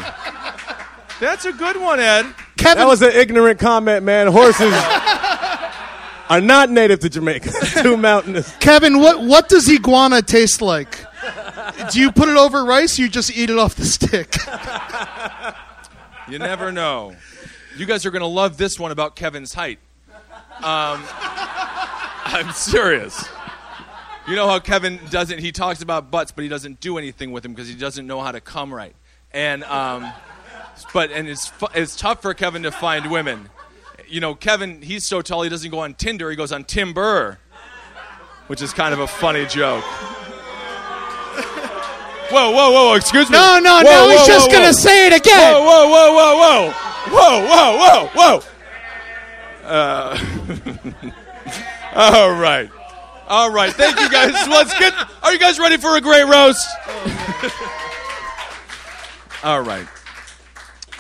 That's 1.20 1.46
a 1.46 1.52
good 1.52 1.78
one, 1.78 2.00
Ed. 2.00 2.26
Kevin, 2.58 2.78
That 2.78 2.88
was 2.88 3.02
an 3.02 3.12
ignorant 3.12 3.60
comment, 3.60 4.04
man. 4.06 4.28
Horses 4.28 4.74
are 6.30 6.42
not 6.42 6.70
native 6.70 7.00
to 7.02 7.10
Jamaica. 7.10 7.52
Too 7.84 7.98
mountainous. 7.98 8.56
Kevin, 8.58 9.00
what 9.00 9.22
what 9.24 9.50
does 9.50 9.70
iguana 9.70 10.22
taste 10.22 10.62
like? 10.62 11.06
Do 11.92 12.00
you 12.00 12.12
put 12.12 12.30
it 12.30 12.38
over 12.38 12.64
rice? 12.64 12.98
Or 12.98 13.04
you 13.04 13.10
just 13.10 13.36
eat 13.36 13.50
it 13.50 13.58
off 13.58 13.76
the 13.76 13.86
stick. 13.86 14.36
You 16.30 16.40
never 16.40 16.72
know. 16.72 17.16
You 17.78 17.86
guys 17.86 18.06
are 18.06 18.12
going 18.12 18.22
to 18.22 18.28
love 18.28 18.58
this 18.58 18.80
one 18.80 18.92
about 18.92 19.16
Kevin's 19.16 19.54
height. 19.54 19.80
Um, 20.58 21.04
I'm 22.26 22.52
serious. 22.52 23.28
You 24.28 24.36
know 24.36 24.48
how 24.48 24.60
Kevin 24.60 25.00
doesn't, 25.10 25.40
he 25.40 25.52
talks 25.52 25.82
about 25.82 26.12
butts, 26.12 26.32
but 26.32 26.44
he 26.44 26.50
doesn't 26.50 26.82
do 26.82 26.98
anything 26.98 27.32
with 27.32 27.44
them 27.44 27.54
because 27.54 27.68
he 27.68 27.76
doesn't 27.76 28.06
know 28.06 28.22
how 28.22 28.32
to 28.32 28.42
come 28.42 28.74
right. 28.74 28.96
And, 29.32 29.64
um, 29.64 30.12
but, 30.94 31.12
and 31.12 31.28
it's, 31.28 31.52
it's 31.74 31.96
tough 31.96 32.22
for 32.22 32.34
Kevin 32.34 32.64
to 32.64 32.72
find 32.72 33.12
women. 33.12 33.50
You 34.08 34.22
know, 34.22 34.34
Kevin, 34.36 34.82
he's 34.82 35.06
so 35.06 35.22
tall, 35.22 35.44
he 35.44 35.50
doesn't 35.50 35.70
go 35.70 35.80
on 35.80 35.94
Tinder, 35.94 36.30
he 36.30 36.36
goes 36.36 36.52
on 36.52 36.64
Timber, 36.64 37.40
which 38.48 38.62
is 38.62 38.74
kind 38.74 38.94
of 38.94 39.00
a 39.00 39.08
funny 39.08 39.46
joke. 39.46 39.84
Whoa, 42.32 42.52
whoa, 42.52 42.72
whoa! 42.72 42.94
Excuse 42.94 43.28
me. 43.28 43.36
No, 43.38 43.58
no, 43.60 43.78
Whoa, 43.78 43.82
no. 43.82 43.90
whoa, 43.90 44.10
He's 44.10 44.20
whoa, 44.20 44.28
just 44.28 44.52
gonna 44.52 44.72
say 44.74 45.08
it 45.08 45.14
again. 45.14 45.54
Whoa, 45.54 45.88
whoa, 45.90 46.14
whoa, 46.14 46.36
whoa, 46.36 46.72
whoa, 47.10 47.48
whoa, 47.48 47.48
whoa, 47.48 48.08
whoa, 48.14 48.14
whoa. 48.14 48.44
Uh, 49.66 50.16
all 52.24 52.30
right, 52.40 52.70
all 53.28 53.50
right. 53.52 53.74
Thank 53.74 54.00
you 54.00 54.10
guys. 54.12 54.32
Let's 54.48 54.78
get. 54.78 54.94
Are 55.24 55.34
you 55.34 55.40
guys 55.40 55.58
ready 55.58 55.78
for 55.78 55.96
a 55.96 56.02
great 56.02 56.26
roast? 56.26 56.68
all 59.44 59.62
right. 59.62 59.88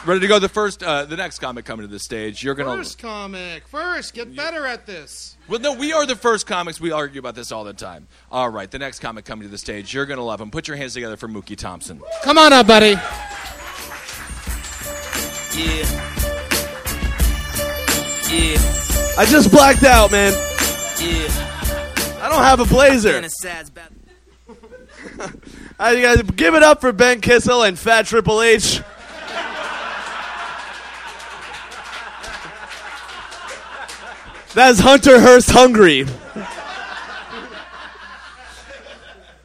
Ready 0.05 0.21
to 0.21 0.27
go? 0.27 0.39
The 0.39 0.47
first, 0.47 0.81
uh, 0.81 1.03
the 1.05 1.17
next 1.17 1.39
comic 1.39 1.65
coming 1.65 1.85
to 1.85 1.91
the 1.91 1.99
stage. 1.99 2.41
You're 2.41 2.55
gonna. 2.55 2.77
First 2.77 2.99
comic. 2.99 3.67
First, 3.67 4.13
get 4.13 4.33
better 4.33 4.65
at 4.65 4.85
this. 4.85 5.35
Well, 5.49 5.59
no, 5.59 5.73
we 5.73 5.91
are 5.91 6.05
the 6.05 6.15
first 6.15 6.47
comics. 6.47 6.79
We 6.79 6.91
argue 6.91 7.19
about 7.19 7.35
this 7.35 7.51
all 7.51 7.65
the 7.65 7.73
time. 7.73 8.07
All 8.31 8.49
right, 8.49 8.71
the 8.71 8.79
next 8.79 8.99
comic 8.99 9.25
coming 9.25 9.47
to 9.47 9.51
the 9.51 9.57
stage. 9.57 9.93
You're 9.93 10.05
gonna 10.05 10.23
love 10.23 10.39
him. 10.39 10.51
Put 10.51 10.69
your 10.69 10.77
hands 10.77 10.93
together 10.93 11.17
for 11.17 11.27
Mookie 11.27 11.57
Thompson. 11.57 12.01
Come 12.23 12.37
on 12.37 12.53
up, 12.53 12.65
buddy. 12.65 12.91
Yeah. 15.57 16.05
Yeah. 18.31 19.15
I 19.17 19.25
just 19.27 19.51
blacked 19.51 19.83
out, 19.83 20.11
man. 20.11 20.31
Yeah. 21.01 22.19
I 22.21 22.29
don't 22.29 22.43
have 22.43 22.61
a 22.61 22.65
blazer. 22.65 23.17
And 23.17 23.25
a 23.25 23.29
I, 25.79 25.91
you 25.91 26.01
guys 26.01 26.21
give 26.21 26.55
it 26.55 26.63
up 26.63 26.79
for 26.79 26.93
Ben 26.93 27.19
Kissel 27.19 27.63
and 27.63 27.77
Fat 27.77 28.05
Triple 28.05 28.41
H. 28.41 28.81
That's 34.59 34.81
Hunter 34.81 35.21
Hearst 35.21 35.51
hungry. 35.51 36.05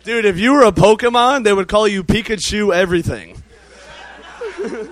Dude, 0.02 0.24
if 0.24 0.40
you 0.40 0.54
were 0.54 0.64
a 0.64 0.72
Pokemon, 0.72 1.44
they 1.44 1.52
would 1.52 1.68
call 1.68 1.86
you 1.86 2.02
Pikachu 2.02 2.74
everything. 2.74 3.40
you 4.58 4.90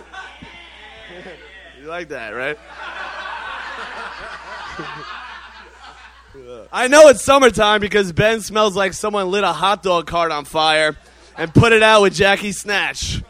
like 1.87 2.11
that, 2.11 2.31
right? 2.31 2.57
I 6.73 6.87
know 6.87 7.09
it's 7.09 7.25
summertime 7.25 7.81
because 7.81 8.13
Ben 8.13 8.43
smells 8.43 8.77
like 8.77 8.93
someone 8.93 9.29
lit 9.29 9.43
a 9.43 9.53
hot 9.53 9.83
dog 9.83 10.07
cart 10.07 10.31
on 10.31 10.45
fire 10.45 10.97
and 11.37 11.53
put 11.53 11.73
it 11.73 11.83
out 11.83 12.03
with 12.03 12.15
Jackie 12.15 12.53
Snatch. 12.53 13.21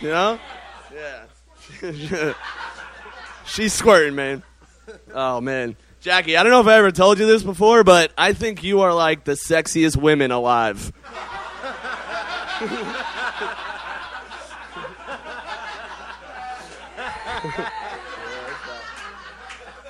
You 0.00 0.08
know? 0.08 0.40
Yeah. 1.82 1.82
She's 3.44 3.74
squirting, 3.74 4.14
man. 4.14 4.42
Oh, 5.12 5.42
man. 5.42 5.76
Jackie, 6.06 6.36
I 6.36 6.44
don't 6.44 6.52
know 6.52 6.60
if 6.60 6.68
I 6.68 6.76
ever 6.76 6.92
told 6.92 7.18
you 7.18 7.26
this 7.26 7.42
before, 7.42 7.82
but 7.82 8.12
I 8.16 8.32
think 8.32 8.62
you 8.62 8.82
are 8.82 8.94
like 8.94 9.24
the 9.24 9.32
sexiest 9.32 9.96
women 9.96 10.30
alive. 10.30 10.92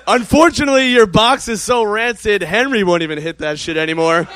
Unfortunately, 0.07 0.87
your 0.87 1.05
box 1.05 1.47
is 1.47 1.61
so 1.61 1.83
rancid, 1.83 2.41
Henry 2.41 2.83
won't 2.83 3.03
even 3.03 3.19
hit 3.19 3.37
that 3.37 3.59
shit 3.59 3.77
anymore. 3.77 4.27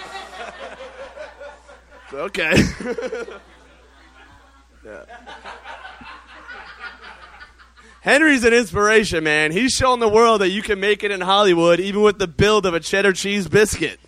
Okay. 2.13 2.53
Yeah. 4.83 5.05
Henry's 8.01 8.43
an 8.43 8.53
inspiration, 8.53 9.23
man. 9.23 9.51
He's 9.51 9.73
shown 9.73 9.99
the 9.99 10.09
world 10.09 10.41
that 10.41 10.49
you 10.49 10.63
can 10.63 10.79
make 10.79 11.03
it 11.03 11.11
in 11.11 11.21
Hollywood 11.21 11.79
even 11.79 12.01
with 12.01 12.17
the 12.17 12.27
build 12.27 12.65
of 12.65 12.73
a 12.73 12.79
cheddar 12.79 13.13
cheese 13.13 13.47
biscuit. 13.47 13.99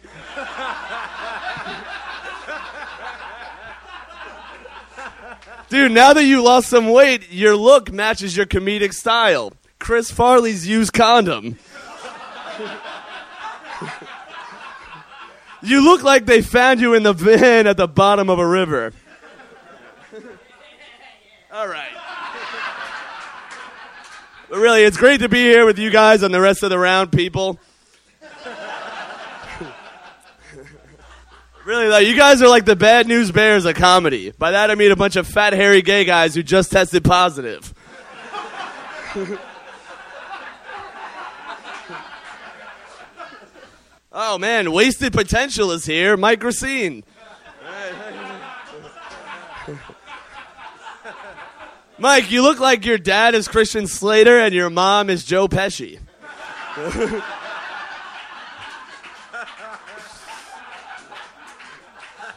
Dude, 5.70 5.92
now 5.92 6.14
that 6.14 6.24
you 6.24 6.44
lost 6.44 6.70
some 6.70 6.90
weight, 6.90 7.32
your 7.32 7.56
look 7.56 7.92
matches 7.92 8.36
your 8.36 8.46
comedic 8.48 8.94
style. 8.94 9.54
Chris 9.80 10.12
Farley's 10.12 10.68
used 10.68 10.94
condom. 10.94 11.58
you 15.62 15.84
look 15.84 16.02
like 16.04 16.26
they 16.26 16.42
found 16.42 16.80
you 16.80 16.96
in 16.96 17.04
the 17.04 17.14
van 17.14 17.68
at 17.68 17.78
the 17.78 17.88
bottom 17.88 18.30
of 18.30 18.40
a 18.40 18.48
river. 18.48 18.92
All 21.52 21.68
right. 21.68 22.03
But 24.54 24.60
really, 24.60 24.84
it's 24.84 24.98
great 24.98 25.22
to 25.22 25.30
be 25.30 25.42
here 25.42 25.66
with 25.66 25.80
you 25.80 25.90
guys 25.90 26.22
and 26.22 26.32
the 26.32 26.40
rest 26.40 26.62
of 26.62 26.70
the 26.70 26.78
round 26.78 27.12
people. 27.12 27.60
really, 31.66 31.88
though, 31.88 31.98
you 31.98 32.16
guys 32.16 32.40
are 32.44 32.48
like 32.48 32.66
the 32.66 32.76
bad 32.76 33.08
news 33.08 33.32
bears 33.32 33.66
of 33.66 33.74
comedy. 33.74 34.30
By 34.30 34.52
that, 34.52 34.70
I 34.70 34.76
mean 34.76 34.92
a 34.92 34.96
bunch 34.96 35.16
of 35.16 35.26
fat, 35.26 35.54
hairy 35.54 35.82
gay 35.82 36.06
guys 36.06 36.36
who 36.36 36.44
just 36.44 36.72
tested 36.72 37.04
positive. 37.04 37.74
oh, 44.12 44.38
man, 44.38 44.72
Wasted 44.72 45.14
Potential 45.14 45.72
is 45.72 45.88
here. 45.88 46.16
Mike 46.16 46.44
Recine. 46.44 47.04
Mike, 52.04 52.30
you 52.32 52.42
look 52.42 52.60
like 52.60 52.86
your 52.86 52.98
dad 52.98 53.34
is 53.34 53.48
Christian 53.48 53.88
Slater 53.88 54.38
and 54.38 54.54
your 54.54 54.70
mom 54.70 55.10
is 55.10 55.24
Joe 55.24 55.48
Pesci. 55.48 56.00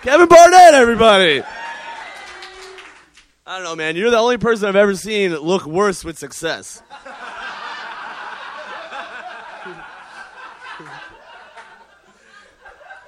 Kevin 0.02 0.28
Barnett, 0.28 0.75
everybody. 0.75 1.42
I 3.44 3.56
don't 3.56 3.64
know, 3.64 3.75
man. 3.75 3.96
You're 3.96 4.11
the 4.11 4.18
only 4.18 4.38
person 4.38 4.68
I've 4.68 4.76
ever 4.76 4.94
seen 4.94 5.35
look 5.35 5.66
worse 5.66 6.04
with 6.04 6.16
success. 6.16 6.80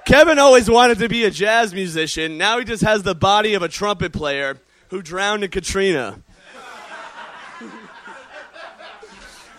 Kevin 0.04 0.40
always 0.40 0.68
wanted 0.68 0.98
to 0.98 1.08
be 1.08 1.22
a 1.22 1.30
jazz 1.30 1.72
musician. 1.72 2.36
Now 2.36 2.58
he 2.58 2.64
just 2.64 2.82
has 2.82 3.04
the 3.04 3.14
body 3.14 3.54
of 3.54 3.62
a 3.62 3.68
trumpet 3.68 4.12
player 4.12 4.58
who 4.88 5.02
drowned 5.02 5.44
in 5.44 5.50
Katrina. 5.52 6.20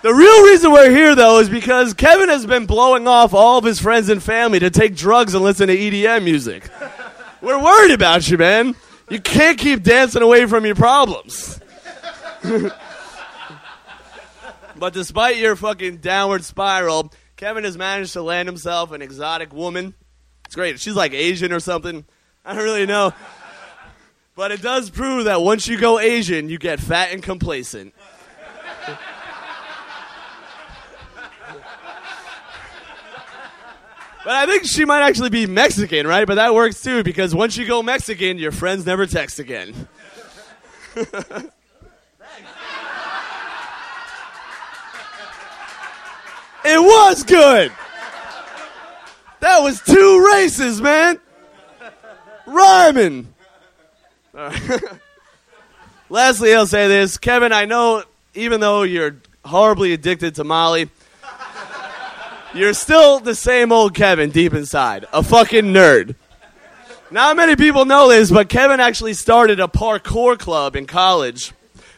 The 0.01 0.13
real 0.13 0.44
reason 0.46 0.72
we're 0.72 0.91
here, 0.91 1.13
though, 1.13 1.39
is 1.39 1.50
because 1.50 1.94
Kevin 1.94 2.29
has 2.29 2.46
been 2.46 2.65
blowing 2.65 3.06
off 3.06 3.34
all 3.34 3.58
of 3.58 3.65
his 3.65 3.82
friends 3.82 4.08
and 4.08 4.24
family 4.24 4.60
to 4.60 4.70
take 4.70 4.96
drugs 4.96 5.34
and 5.34 5.44
listen 5.44 5.68
to 5.68 5.75
EDM 5.77 6.24
music. 6.24 6.70
We're 7.41 7.62
worried 7.62 7.91
about 7.91 8.29
you, 8.29 8.38
man. 8.38 8.77
You 9.10 9.20
can't 9.20 9.58
keep 9.58 9.84
dancing 9.84 10.22
away 10.22 10.46
from 10.46 10.65
your 10.65 10.75
problems. 10.75 11.60
but 14.77 14.94
despite 14.94 15.36
your 15.36 15.58
fucking 15.58 15.98
downward 15.98 16.46
spiral, 16.46 17.12
Kevin 17.36 17.65
has 17.65 17.77
managed 17.77 18.13
to 18.13 18.22
land 18.22 18.48
himself 18.48 18.94
an 18.94 19.01
exotic 19.01 19.53
woman. 19.53 19.96
It's 20.46 20.56
great. 20.56 20.79
She's 20.79 20.96
like 20.96 21.13
Asian 21.13 21.51
or 21.51 21.60
something. 21.60 22.06
I 22.46 22.53
don't 22.53 22.63
really 22.63 22.86
know. 22.86 23.13
But 24.36 24.53
it 24.53 24.62
does 24.62 24.89
prove 24.89 25.25
that 25.25 25.41
once 25.41 25.68
you 25.68 25.77
go 25.77 26.00
Asian, 26.00 26.48
you 26.48 26.58
get 26.58 26.79
fat 26.79 27.12
and 27.12 27.22
complacent. 27.22 27.94
But 34.29 34.36
I 34.36 34.45
think 34.45 34.65
she 34.65 34.86
might 34.86 35.01
actually 35.01 35.31
be 35.31 35.48
Mexican, 35.48 36.05
right? 36.05 36.27
But 36.27 36.36
that 36.36 36.53
works 36.53 36.83
too 36.83 37.03
because 37.03 37.33
once 37.33 37.57
you 37.57 37.65
go 37.65 37.81
Mexican, 37.81 38.38
your 38.38 38.51
friends 38.51 38.86
never 38.86 39.07
text 39.07 39.39
again. 39.39 39.74
it 40.95 41.09
was 46.63 47.24
good. 47.24 47.71
That 49.39 49.63
was 49.63 49.81
two 49.81 50.24
races, 50.31 50.79
man. 50.79 51.19
Rhyming. 52.45 53.33
Lastly, 56.07 56.53
I'll 56.53 56.67
say 56.67 56.88
this. 56.88 57.17
Kevin, 57.17 57.51
I 57.51 57.65
know 57.65 58.03
even 58.36 58.59
though 58.59 58.83
you're 58.83 59.15
horribly 59.43 59.91
addicted 59.93 60.36
to 60.36 60.43
Molly, 60.43 60.91
you're 62.53 62.74
still 62.74 63.20
the 63.20 63.36
same 63.36 63.72
old 63.72 63.94
Kevin 63.94 64.32
deep 64.32 64.53
inside. 64.53 65.06
A 65.13 65.24
fucking 65.24 65.65
nerd. 65.65 66.15
Not 67.12 67.36
many 67.36 67.56
people 67.56 67.86
know 67.86 68.08
this, 68.08 68.32
but 68.32 68.50
Kevin 68.50 68.79
actually 68.79 69.13
started 69.13 69.60
a 69.60 69.68
parkour 69.68 70.38
club 70.38 70.75
in 70.75 70.86
college, 70.86 71.53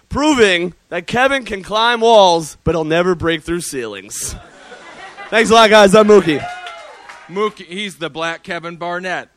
proving 0.08 0.74
that 0.89 1.05
Kevin 1.08 1.43
can 1.43 1.63
climb 1.63 2.01
walls, 2.01 2.58
but 2.63 2.75
he'll 2.75 2.86
never 2.86 3.13
break 3.13 3.43
through 3.43 3.62
ceilings. 3.62 4.36
Thanks 5.29 5.50
a 5.50 5.53
lot, 5.53 5.70
guys. 5.70 5.96
I'm 5.96 6.08
Mookie. 6.08 6.46
Mookie, 7.27 7.65
he's 7.65 7.98
the 7.98 8.10
black 8.10 8.43
Kevin 8.43 8.77
Barnett. 8.77 9.29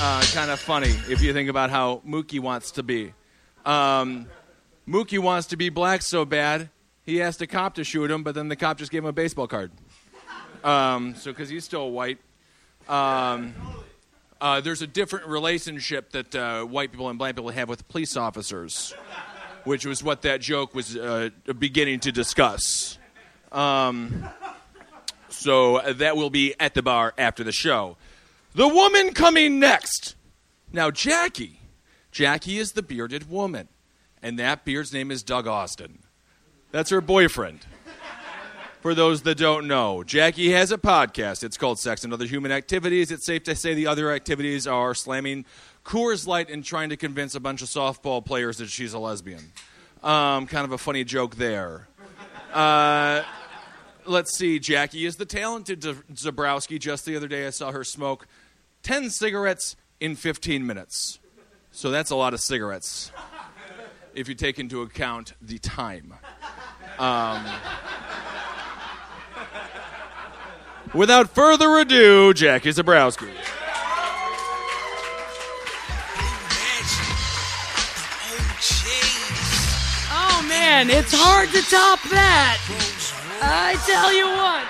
Uh, 0.00 0.22
kind 0.32 0.50
of 0.50 0.58
funny 0.58 0.90
if 1.08 1.22
you 1.22 1.32
think 1.32 1.48
about 1.48 1.70
how 1.70 2.02
Mookie 2.06 2.40
wants 2.40 2.72
to 2.72 2.82
be. 2.82 3.12
Um, 3.64 4.26
Mookie 4.88 5.18
wants 5.20 5.48
to 5.48 5.56
be 5.56 5.68
black 5.68 6.02
so 6.02 6.24
bad, 6.24 6.70
he 7.04 7.22
asked 7.22 7.40
a 7.42 7.46
cop 7.46 7.74
to 7.74 7.84
shoot 7.84 8.10
him, 8.10 8.22
but 8.22 8.34
then 8.34 8.48
the 8.48 8.56
cop 8.56 8.78
just 8.78 8.90
gave 8.90 9.02
him 9.02 9.08
a 9.08 9.12
baseball 9.12 9.46
card. 9.46 9.70
Um, 10.64 11.14
so, 11.14 11.32
because 11.32 11.48
he's 11.48 11.64
still 11.64 11.90
white. 11.90 12.18
Um, 12.88 13.54
Uh, 14.40 14.60
there's 14.60 14.82
a 14.82 14.88
different 14.88 15.28
relationship 15.28 16.10
that 16.10 16.34
uh, 16.34 16.64
white 16.64 16.90
people 16.90 17.08
and 17.08 17.16
black 17.16 17.36
people 17.36 17.50
have 17.50 17.68
with 17.68 17.86
police 17.86 18.16
officers, 18.16 18.92
which 19.62 19.86
was 19.86 20.02
what 20.02 20.22
that 20.22 20.40
joke 20.40 20.74
was 20.74 20.96
uh, 20.96 21.28
beginning 21.60 22.00
to 22.00 22.10
discuss. 22.10 22.98
Um, 23.52 24.24
so 25.28 25.76
uh, 25.76 25.92
that 25.92 26.16
will 26.16 26.28
be 26.28 26.56
at 26.58 26.74
the 26.74 26.82
bar 26.82 27.14
after 27.16 27.44
the 27.44 27.52
show. 27.52 27.96
The 28.56 28.66
woman 28.66 29.14
coming 29.14 29.60
next. 29.60 30.16
Now, 30.72 30.90
Jackie. 30.90 31.60
Jackie 32.10 32.58
is 32.58 32.72
the 32.72 32.82
bearded 32.82 33.30
woman, 33.30 33.68
and 34.24 34.40
that 34.40 34.64
beard's 34.64 34.92
name 34.92 35.12
is 35.12 35.22
Doug 35.22 35.46
Austin. 35.46 36.00
That's 36.72 36.90
her 36.90 37.00
boyfriend. 37.00 37.60
For 38.82 38.96
those 38.96 39.22
that 39.22 39.36
don't 39.38 39.68
know, 39.68 40.02
Jackie 40.02 40.50
has 40.50 40.72
a 40.72 40.76
podcast. 40.76 41.44
It's 41.44 41.56
called 41.56 41.78
Sex 41.78 42.02
and 42.02 42.12
Other 42.12 42.26
Human 42.26 42.50
Activities. 42.50 43.12
It's 43.12 43.24
safe 43.24 43.44
to 43.44 43.54
say 43.54 43.74
the 43.74 43.86
other 43.86 44.10
activities 44.10 44.66
are 44.66 44.92
slamming 44.92 45.44
Coors 45.84 46.26
Light 46.26 46.50
and 46.50 46.64
trying 46.64 46.88
to 46.88 46.96
convince 46.96 47.36
a 47.36 47.40
bunch 47.40 47.62
of 47.62 47.68
softball 47.68 48.24
players 48.24 48.56
that 48.56 48.70
she's 48.70 48.92
a 48.92 48.98
lesbian. 48.98 49.52
Um, 50.02 50.48
kind 50.48 50.64
of 50.64 50.72
a 50.72 50.78
funny 50.78 51.04
joke 51.04 51.36
there. 51.36 51.86
Uh, 52.52 53.22
let's 54.04 54.36
see. 54.36 54.58
Jackie 54.58 55.06
is 55.06 55.14
the 55.14 55.26
talented 55.26 55.80
Zebrowski. 55.82 56.80
Just 56.80 57.04
the 57.04 57.14
other 57.14 57.28
day, 57.28 57.46
I 57.46 57.50
saw 57.50 57.70
her 57.70 57.84
smoke 57.84 58.26
10 58.82 59.10
cigarettes 59.10 59.76
in 60.00 60.16
15 60.16 60.66
minutes. 60.66 61.20
So 61.70 61.92
that's 61.92 62.10
a 62.10 62.16
lot 62.16 62.34
of 62.34 62.40
cigarettes 62.40 63.12
if 64.12 64.28
you 64.28 64.34
take 64.34 64.58
into 64.58 64.82
account 64.82 65.34
the 65.40 65.58
time. 65.58 66.14
Um, 66.98 67.46
without 70.94 71.30
further 71.30 71.78
ado, 71.78 72.34
Jackie 72.34 72.70
Zebrowski. 72.70 73.28
Oh 80.14 80.44
man, 80.48 80.90
it's 80.90 81.12
hard 81.14 81.48
to 81.50 81.62
top 81.62 82.00
that. 82.10 82.58
I 83.44 83.74
tell 83.86 84.12
you 84.12 84.26
what. 84.26 84.68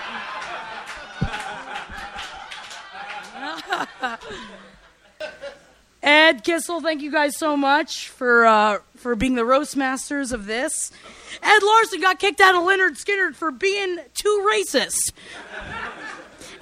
Ed 6.02 6.42
Kissel, 6.42 6.80
thank 6.80 7.00
you 7.00 7.12
guys 7.12 7.36
so 7.36 7.56
much 7.56 8.08
for 8.08 8.44
uh, 8.44 8.78
for 8.96 9.14
being 9.14 9.36
the 9.36 9.44
roast 9.44 9.76
masters 9.76 10.32
of 10.32 10.46
this. 10.46 10.90
Ed 11.42 11.62
Larson 11.62 12.00
got 12.00 12.18
kicked 12.18 12.40
out 12.40 12.54
of 12.54 12.62
Lynyrd 12.62 13.00
Skynyrd 13.02 13.34
for 13.34 13.50
being 13.50 13.98
too 14.14 14.48
racist. 14.52 15.12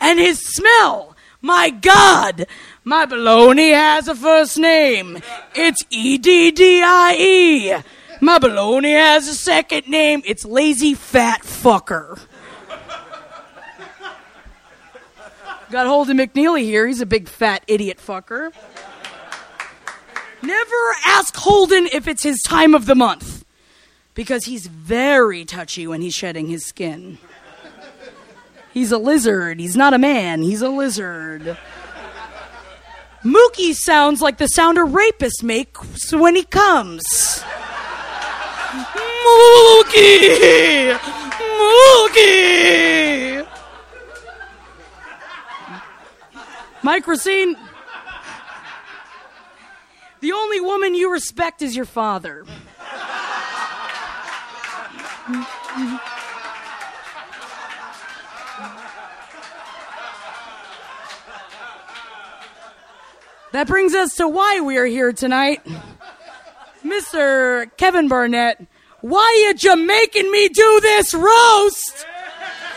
And 0.00 0.18
his 0.18 0.40
smell, 0.44 1.14
my 1.42 1.70
God, 1.70 2.46
my 2.84 3.06
baloney 3.06 3.72
has 3.72 4.08
a 4.08 4.14
first 4.14 4.58
name. 4.58 5.18
It's 5.54 5.84
E 5.90 6.18
D 6.18 6.50
D 6.50 6.82
I 6.82 7.16
E. 7.18 7.82
My 8.20 8.38
baloney 8.38 8.92
has 8.92 9.28
a 9.28 9.34
second 9.34 9.88
name. 9.88 10.22
It's 10.24 10.44
lazy 10.44 10.94
fat 10.94 11.42
fucker. 11.42 12.20
Got 15.70 15.86
Holden 15.86 16.18
McNeely 16.18 16.62
here. 16.62 16.86
He's 16.86 17.00
a 17.00 17.06
big 17.06 17.28
fat 17.28 17.62
idiot 17.68 17.98
fucker. 17.98 18.52
Never 20.42 20.94
ask 21.06 21.36
Holden 21.36 21.86
if 21.92 22.08
it's 22.08 22.22
his 22.22 22.40
time 22.42 22.74
of 22.74 22.86
the 22.86 22.94
month 22.94 23.44
because 24.14 24.46
he's 24.46 24.66
very 24.66 25.44
touchy 25.44 25.86
when 25.86 26.02
he's 26.02 26.14
shedding 26.14 26.48
his 26.48 26.66
skin. 26.66 27.18
He's 28.72 28.92
a 28.92 28.98
lizard. 28.98 29.58
He's 29.58 29.76
not 29.76 29.94
a 29.94 29.98
man. 29.98 30.42
He's 30.42 30.62
a 30.62 30.68
lizard. 30.68 31.56
Mookie 33.24 33.74
sounds 33.74 34.22
like 34.22 34.38
the 34.38 34.46
sound 34.46 34.78
a 34.78 34.84
rapist 34.84 35.42
makes 35.42 36.12
when 36.12 36.36
he 36.36 36.44
comes. 36.44 37.02
Mookie! 39.24 40.96
Mookie! 41.58 43.46
Mike 46.82 47.06
Recine, 47.06 47.56
the 50.20 50.32
only 50.32 50.60
woman 50.60 50.94
you 50.94 51.12
respect 51.12 51.60
is 51.60 51.76
your 51.76 51.84
father. 51.84 52.46
That 63.52 63.66
brings 63.66 63.94
us 63.94 64.14
to 64.16 64.28
why 64.28 64.60
we 64.60 64.76
are 64.78 64.86
here 64.86 65.12
tonight. 65.12 65.60
Mr. 66.84 67.70
Kevin 67.76 68.06
Barnett, 68.08 68.64
why 69.00 69.20
are 69.22 69.48
you 69.48 69.54
Jamaican 69.54 70.30
me 70.30 70.48
do 70.48 70.78
this 70.80 71.12
roast? 71.12 72.06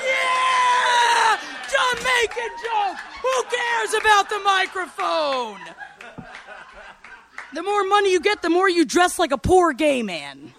Yeah! 0.05 1.39
Jamaican 1.69 2.51
joke! 2.63 2.97
Who 3.21 3.43
cares 3.43 3.93
about 3.93 4.29
the 4.29 4.39
microphone? 4.39 5.59
The 7.53 7.61
more 7.61 7.83
money 7.83 8.11
you 8.11 8.19
get, 8.19 8.41
the 8.41 8.49
more 8.49 8.67
you 8.67 8.83
dress 8.83 9.19
like 9.19 9.31
a 9.31 9.37
poor 9.37 9.73
gay 9.73 10.01
man. 10.01 10.53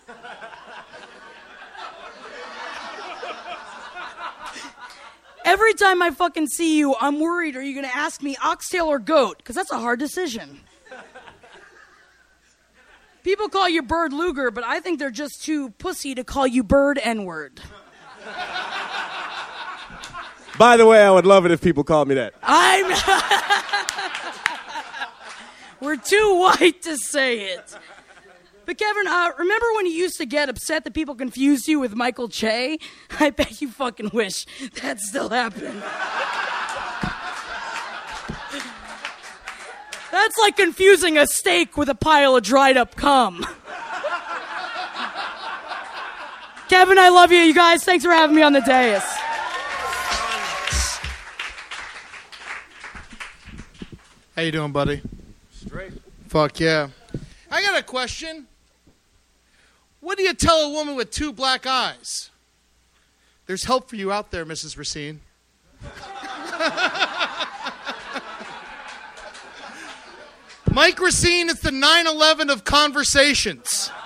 Every 5.55 5.75
time 5.75 6.03
I 6.03 6.11
fucking 6.11 6.49
see 6.49 6.79
you, 6.79 6.97
I'm 7.01 7.21
worried 7.21 7.55
are 7.55 7.62
you 7.62 7.77
gonna 7.77 7.87
ask 7.87 8.21
me 8.21 8.37
oxtail 8.43 8.87
or 8.87 8.99
goat? 8.99 9.37
Because 9.37 9.55
that's 9.55 9.71
a 9.71 9.79
hard 9.79 10.01
decision. 10.01 10.59
People 13.23 13.49
call 13.49 13.69
you 13.69 13.81
Bird 13.81 14.12
Luger, 14.12 14.51
but 14.51 14.64
I 14.64 14.81
think 14.81 14.99
they're 14.99 15.12
just 15.12 15.45
too 15.45 15.71
pussy 15.71 16.12
to 16.17 16.25
call 16.25 16.45
you 16.45 16.64
Bird 16.64 16.99
N 17.01 17.25
word. 17.25 17.61
By 20.59 20.77
the 20.77 20.87
way, 20.87 21.01
I 21.01 21.11
would 21.12 21.25
love 21.25 21.47
it 21.47 21.53
if 21.53 21.61
people 21.61 21.85
called 21.85 22.09
me 22.09 22.17
that. 22.17 22.35
I'm. 22.43 22.90
We're 25.81 25.95
too 25.95 26.37
white 26.40 26.83
to 26.83 26.97
say 26.97 27.53
it. 27.53 27.79
But 28.66 28.79
Kevin, 28.79 29.07
uh, 29.07 29.31
remember 29.38 29.66
when 29.74 29.87
you 29.87 29.92
used 29.92 30.16
to 30.18 30.27
get 30.27 30.48
upset 30.48 30.85
that 30.85 30.94
people 30.94 31.14
confused 31.14 31.68
you 31.68 31.81
with 31.81 31.94
Michael 31.94 32.29
Che? 32.29 32.79
I 33.20 33.31
bet 33.31 33.61
you 33.61 33.68
fucking 33.68 34.11
wish 34.12 34.46
that 34.83 35.00
still 35.00 35.29
happened. 35.29 35.83
That's 40.11 40.38
like 40.38 40.57
confusing 40.57 41.18
a 41.18 41.27
steak 41.27 41.77
with 41.77 41.88
a 41.88 41.94
pile 41.94 42.37
of 42.37 42.44
dried 42.44 42.77
up 42.77 42.94
cum. 42.94 43.44
Kevin, 46.68 46.98
I 46.98 47.09
love 47.11 47.31
you. 47.31 47.38
You 47.38 47.53
guys, 47.53 47.85
thanks 47.85 48.05
for 48.05 48.12
having 48.12 48.35
me 48.35 48.42
on 48.42 48.53
the 48.53 48.61
dais. 48.61 49.03
How 54.35 54.42
you 54.42 54.53
doing, 54.53 54.72
buddy? 54.72 55.03
Straight. 55.53 55.92
Fuck 56.29 56.59
yeah. 56.61 56.88
I 57.50 57.62
got 57.62 57.79
a 57.79 57.83
question. 57.83 58.46
What 60.05 60.19
do 60.19 60.25
you 60.25 60.35
tell 60.35 60.64
a 60.64 60.69
woman 60.69 60.97
with 60.97 61.11
two 61.11 61.33
black 61.33 61.67
eyes? 61.67 62.29
There's 63.47 63.64
help 63.64 63.88
for 63.88 63.97
you 63.97 64.12
out 64.12 64.31
there, 64.31 64.45
Mrs. 64.45 64.77
Recine. 64.77 65.23
Mike 70.71 71.01
Recine 71.01 71.49
is 71.49 71.61
the 71.61 71.71
9 71.71 72.07
11 72.07 72.51
of 72.51 72.64
conversations. 72.64 73.90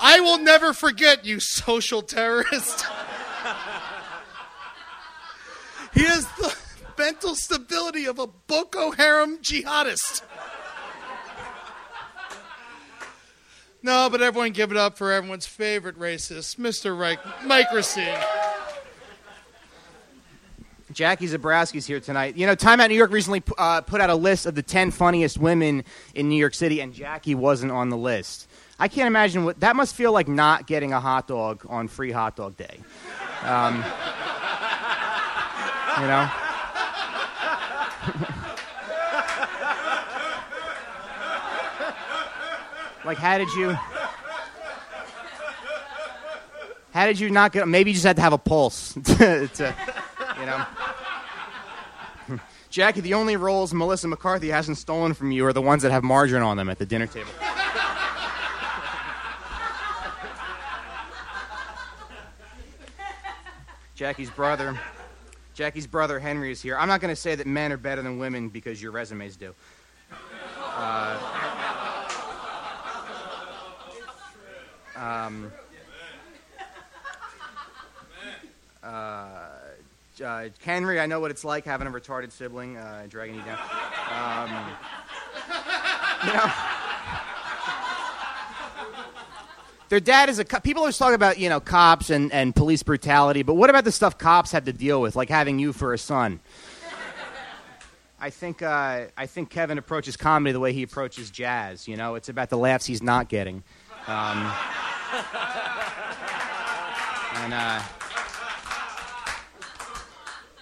I 0.00 0.18
will 0.18 0.38
never 0.38 0.72
forget 0.72 1.24
you, 1.24 1.38
social 1.38 2.02
terrorist. 2.02 2.80
he 5.94 6.02
has 6.02 6.26
the 6.32 6.65
mental 6.98 7.34
stability 7.34 8.06
of 8.06 8.18
a 8.18 8.26
Boko 8.26 8.90
Haram 8.92 9.38
jihadist. 9.38 10.22
No, 13.82 14.08
but 14.10 14.20
everyone 14.20 14.50
give 14.50 14.72
it 14.72 14.76
up 14.76 14.98
for 14.98 15.12
everyone's 15.12 15.46
favorite 15.46 15.98
racist, 15.98 16.56
Mr. 16.56 16.98
Reich, 16.98 17.20
Mike 17.44 17.72
Recine. 17.72 18.18
Jackie 20.92 21.28
Zebrowski's 21.28 21.86
here 21.86 22.00
tonight. 22.00 22.36
You 22.36 22.46
know, 22.46 22.54
Time 22.54 22.80
Out 22.80 22.88
New 22.88 22.96
York 22.96 23.12
recently 23.12 23.42
uh, 23.58 23.82
put 23.82 24.00
out 24.00 24.08
a 24.08 24.14
list 24.14 24.46
of 24.46 24.54
the 24.54 24.62
10 24.62 24.92
funniest 24.92 25.36
women 25.36 25.84
in 26.14 26.28
New 26.28 26.36
York 26.36 26.54
City, 26.54 26.80
and 26.80 26.94
Jackie 26.94 27.34
wasn't 27.34 27.70
on 27.70 27.90
the 27.90 27.96
list. 27.96 28.48
I 28.78 28.88
can't 28.88 29.06
imagine 29.06 29.44
what 29.44 29.60
that 29.60 29.76
must 29.76 29.94
feel 29.94 30.12
like 30.12 30.26
not 30.26 30.66
getting 30.66 30.92
a 30.92 31.00
hot 31.00 31.28
dog 31.28 31.66
on 31.68 31.88
Free 31.88 32.12
Hot 32.12 32.34
Dog 32.34 32.56
Day. 32.56 32.80
Um, 33.42 33.76
you 36.00 36.06
know? 36.06 36.30
Like, 43.06 43.18
how 43.18 43.38
did 43.38 43.48
you. 43.54 43.76
How 46.92 47.06
did 47.06 47.20
you 47.20 47.30
not 47.30 47.52
get? 47.52 47.68
Maybe 47.68 47.90
you 47.90 47.94
just 47.94 48.06
had 48.06 48.16
to 48.16 48.22
have 48.22 48.32
a 48.32 48.38
pulse. 48.38 48.92
to, 49.04 49.48
to- 49.48 49.74
you 50.40 50.46
know. 50.46 50.66
Jackie, 52.70 53.00
the 53.02 53.14
only 53.14 53.36
rolls 53.36 53.72
Melissa 53.72 54.08
McCarthy 54.08 54.48
hasn't 54.48 54.78
stolen 54.78 55.14
from 55.14 55.30
you 55.30 55.46
are 55.46 55.52
the 55.52 55.62
ones 55.62 55.82
that 55.82 55.92
have 55.92 56.02
margarine 56.02 56.42
on 56.42 56.56
them 56.56 56.68
at 56.68 56.78
the 56.78 56.86
dinner 56.86 57.06
table. 57.06 57.30
Jackie's 63.94 64.30
brother, 64.30 64.78
Jackie's 65.54 65.86
brother 65.86 66.18
Henry 66.18 66.50
is 66.52 66.60
here. 66.60 66.76
I'm 66.76 66.88
not 66.88 67.00
going 67.00 67.14
to 67.14 67.20
say 67.20 67.34
that 67.34 67.46
men 67.46 67.72
are 67.72 67.78
better 67.78 68.02
than 68.02 68.18
women 68.18 68.50
because 68.50 68.82
your 68.82 68.92
resumes 68.92 69.36
do. 69.36 69.54
Uh, 70.58 71.18
um, 74.96 75.52
uh, 78.82 78.86
uh, 80.24 80.48
Henry, 80.64 81.00
I 81.00 81.06
know 81.06 81.20
what 81.20 81.30
it's 81.30 81.44
like 81.44 81.64
having 81.64 81.86
a 81.86 81.90
retarded 81.90 82.32
sibling 82.32 82.76
uh, 82.76 83.06
dragging 83.08 83.36
you 83.36 83.42
down. 83.42 83.58
Um, 84.10 84.50
you 86.26 86.32
know, 86.32 86.52
their 89.88 90.00
dad 90.00 90.28
is 90.28 90.38
a 90.38 90.44
co- 90.44 90.60
people 90.60 90.80
always 90.80 90.98
talk 90.98 91.14
about 91.14 91.38
you 91.38 91.48
know 91.48 91.60
cops 91.60 92.10
and, 92.10 92.32
and 92.32 92.54
police 92.54 92.82
brutality, 92.82 93.42
but 93.42 93.54
what 93.54 93.70
about 93.70 93.84
the 93.84 93.92
stuff 93.92 94.18
cops 94.18 94.50
had 94.50 94.64
to 94.66 94.72
deal 94.72 95.00
with, 95.00 95.16
like 95.16 95.28
having 95.28 95.58
you 95.58 95.72
for 95.72 95.92
a 95.92 95.98
son? 95.98 96.40
I 98.18 98.30
think 98.30 98.62
uh, 98.62 99.04
I 99.16 99.26
think 99.26 99.50
Kevin 99.50 99.76
approaches 99.78 100.16
comedy 100.16 100.52
the 100.52 100.60
way 100.60 100.72
he 100.72 100.82
approaches 100.82 101.30
jazz. 101.30 101.86
You 101.86 101.96
know, 101.96 102.14
it's 102.14 102.28
about 102.28 102.48
the 102.48 102.56
laughs 102.56 102.86
he's 102.86 103.02
not 103.02 103.28
getting. 103.28 103.62
Um, 104.06 104.52
and 107.42 107.54
uh, 107.54 107.80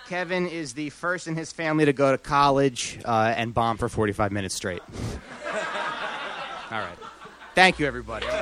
Kevin 0.09 0.47
is 0.47 0.75
the 0.75 0.91
first 0.91 1.27
in 1.27 1.35
his 1.35 1.51
family 1.51 1.87
to 1.87 1.93
go 1.93 2.13
to 2.13 2.19
college 2.19 3.01
uh, 3.05 3.35
and 3.37 3.55
bomb 3.55 3.79
for 3.79 3.89
45 3.89 4.33
minutes 4.33 4.55
straight. 4.55 4.83
All 6.71 6.81
right. 6.81 6.99
Thank 7.55 7.79
you, 7.79 7.87
everybody. 7.87 8.27
All 8.27 8.33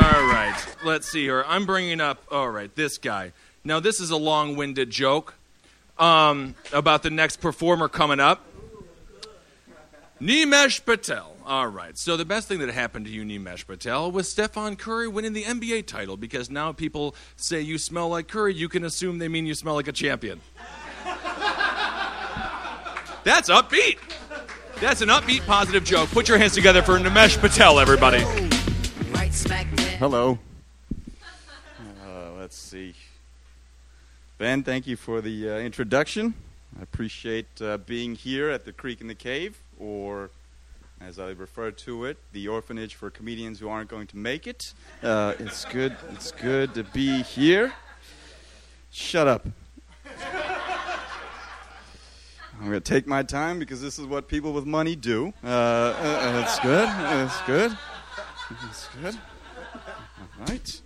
right. 0.00 0.54
Let's 0.84 1.08
see 1.08 1.24
here. 1.24 1.44
I'm 1.46 1.66
bringing 1.66 2.00
up, 2.00 2.22
all 2.30 2.48
right, 2.48 2.74
this 2.74 2.98
guy. 2.98 3.32
Now, 3.62 3.78
this 3.78 4.00
is 4.00 4.10
a 4.10 4.16
long 4.16 4.56
winded 4.56 4.90
joke 4.90 5.34
um, 5.98 6.54
about 6.72 7.02
the 7.02 7.10
next 7.10 7.40
performer 7.40 7.88
coming 7.88 8.20
up. 8.20 8.44
Nimesh 10.20 10.84
Patel. 10.84 11.31
All 11.44 11.68
right. 11.68 11.96
So, 11.98 12.16
the 12.16 12.24
best 12.24 12.48
thing 12.48 12.58
that 12.60 12.70
happened 12.70 13.06
to 13.06 13.10
you, 13.10 13.24
Nimesh 13.24 13.66
Patel, 13.66 14.10
was 14.10 14.28
Stefan 14.30 14.76
Curry 14.76 15.08
winning 15.08 15.32
the 15.32 15.44
NBA 15.44 15.86
title 15.86 16.16
because 16.16 16.50
now 16.50 16.72
people 16.72 17.14
say 17.36 17.60
you 17.60 17.78
smell 17.78 18.08
like 18.08 18.28
Curry, 18.28 18.54
you 18.54 18.68
can 18.68 18.84
assume 18.84 19.18
they 19.18 19.28
mean 19.28 19.46
you 19.46 19.54
smell 19.54 19.74
like 19.74 19.88
a 19.88 19.92
champion. 19.92 20.40
That's 23.24 23.48
upbeat. 23.50 23.98
That's 24.80 25.00
an 25.00 25.08
upbeat, 25.08 25.46
positive 25.46 25.84
joke. 25.84 26.10
Put 26.10 26.28
your 26.28 26.38
hands 26.38 26.54
together 26.54 26.82
for 26.82 26.98
Nimesh 26.98 27.38
Patel, 27.38 27.78
everybody. 27.78 28.24
Hello. 29.98 30.38
Uh, 32.04 32.32
let's 32.36 32.56
see. 32.56 32.94
Ben, 34.38 34.64
thank 34.64 34.88
you 34.88 34.96
for 34.96 35.20
the 35.20 35.50
uh, 35.50 35.58
introduction. 35.58 36.34
I 36.78 36.82
appreciate 36.82 37.46
uh, 37.60 37.78
being 37.78 38.16
here 38.16 38.50
at 38.50 38.64
the 38.64 38.72
Creek 38.72 39.00
and 39.00 39.08
the 39.08 39.14
Cave, 39.14 39.62
or 39.78 40.30
as 41.06 41.18
I 41.18 41.30
refer 41.30 41.70
to 41.70 42.04
it, 42.04 42.18
the 42.32 42.48
orphanage 42.48 42.94
for 42.94 43.10
comedians 43.10 43.58
who 43.58 43.68
aren't 43.68 43.90
going 43.90 44.06
to 44.08 44.16
make 44.16 44.46
it. 44.46 44.72
Uh, 45.02 45.34
it's 45.38 45.64
good. 45.64 45.96
It's 46.12 46.30
good 46.32 46.74
to 46.74 46.84
be 46.84 47.22
here. 47.22 47.72
Shut 48.90 49.26
up. 49.26 49.46
I'm 52.60 52.68
going 52.68 52.72
to 52.72 52.80
take 52.80 53.06
my 53.06 53.22
time 53.22 53.58
because 53.58 53.82
this 53.82 53.98
is 53.98 54.06
what 54.06 54.28
people 54.28 54.52
with 54.52 54.66
money 54.66 54.94
do. 54.94 55.32
Uh, 55.42 55.48
uh, 55.48 56.32
that's 56.32 56.60
good. 56.60 56.86
That's 56.86 57.42
good. 57.42 57.76
That's 58.62 58.88
good. 59.00 59.18
All 60.38 60.46
right. 60.46 60.80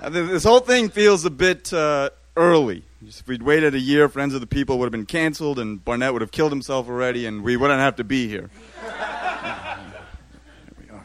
Uh, 0.00 0.08
this 0.08 0.44
whole 0.44 0.60
thing 0.60 0.88
feels 0.88 1.24
a 1.24 1.30
bit 1.30 1.72
uh, 1.72 2.10
early. 2.36 2.84
Just 3.04 3.20
if 3.20 3.28
we'd 3.28 3.42
waited 3.42 3.74
a 3.74 3.78
year, 3.78 4.08
Friends 4.08 4.34
of 4.34 4.40
the 4.40 4.46
People 4.46 4.78
would 4.78 4.86
have 4.86 4.92
been 4.92 5.06
canceled, 5.06 5.58
and 5.58 5.84
Barnett 5.84 6.12
would 6.12 6.22
have 6.22 6.32
killed 6.32 6.50
himself 6.50 6.88
already, 6.88 7.26
and 7.26 7.42
we 7.42 7.56
wouldn't 7.56 7.80
have 7.80 7.96
to 7.96 8.04
be. 8.04 8.26
Here 8.28 8.50
we 10.78 10.90
are. 10.90 11.04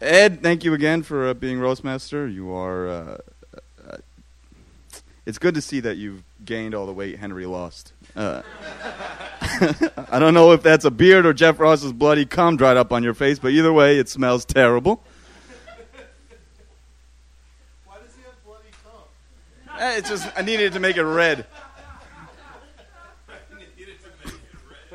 Ed, 0.00 0.42
thank 0.42 0.64
you 0.64 0.72
again 0.72 1.02
for 1.02 1.28
uh, 1.28 1.34
being 1.34 1.58
roastmaster. 1.60 2.26
You 2.26 2.52
are. 2.54 2.88
Uh, 2.88 3.18
uh, 3.86 3.96
it's 5.26 5.36
good 5.38 5.54
to 5.54 5.60
see 5.60 5.80
that 5.80 5.98
you've 5.98 6.22
gained 6.44 6.74
all 6.74 6.86
the 6.86 6.92
weight 6.92 7.18
Henry 7.18 7.44
lost. 7.44 7.92
Uh, 8.16 8.40
I 10.10 10.18
don't 10.18 10.32
know 10.32 10.52
if 10.52 10.62
that's 10.62 10.86
a 10.86 10.90
beard 10.90 11.26
or 11.26 11.34
Jeff 11.34 11.60
Ross's 11.60 11.92
bloody 11.92 12.24
cum 12.24 12.56
dried 12.56 12.78
up 12.78 12.92
on 12.92 13.02
your 13.02 13.12
face, 13.12 13.38
but 13.38 13.48
either 13.48 13.72
way, 13.72 13.98
it 13.98 14.08
smells 14.08 14.46
terrible. 14.46 15.02
Why 17.84 17.96
does 18.02 18.14
he 18.16 18.22
have 18.22 18.42
bloody 18.44 18.70
cum? 18.82 19.78
Eh, 19.78 19.98
It's 19.98 20.08
just 20.08 20.26
I 20.34 20.40
needed 20.42 20.72
to 20.72 20.80
make 20.80 20.96
it 20.96 21.04
red. 21.04 21.44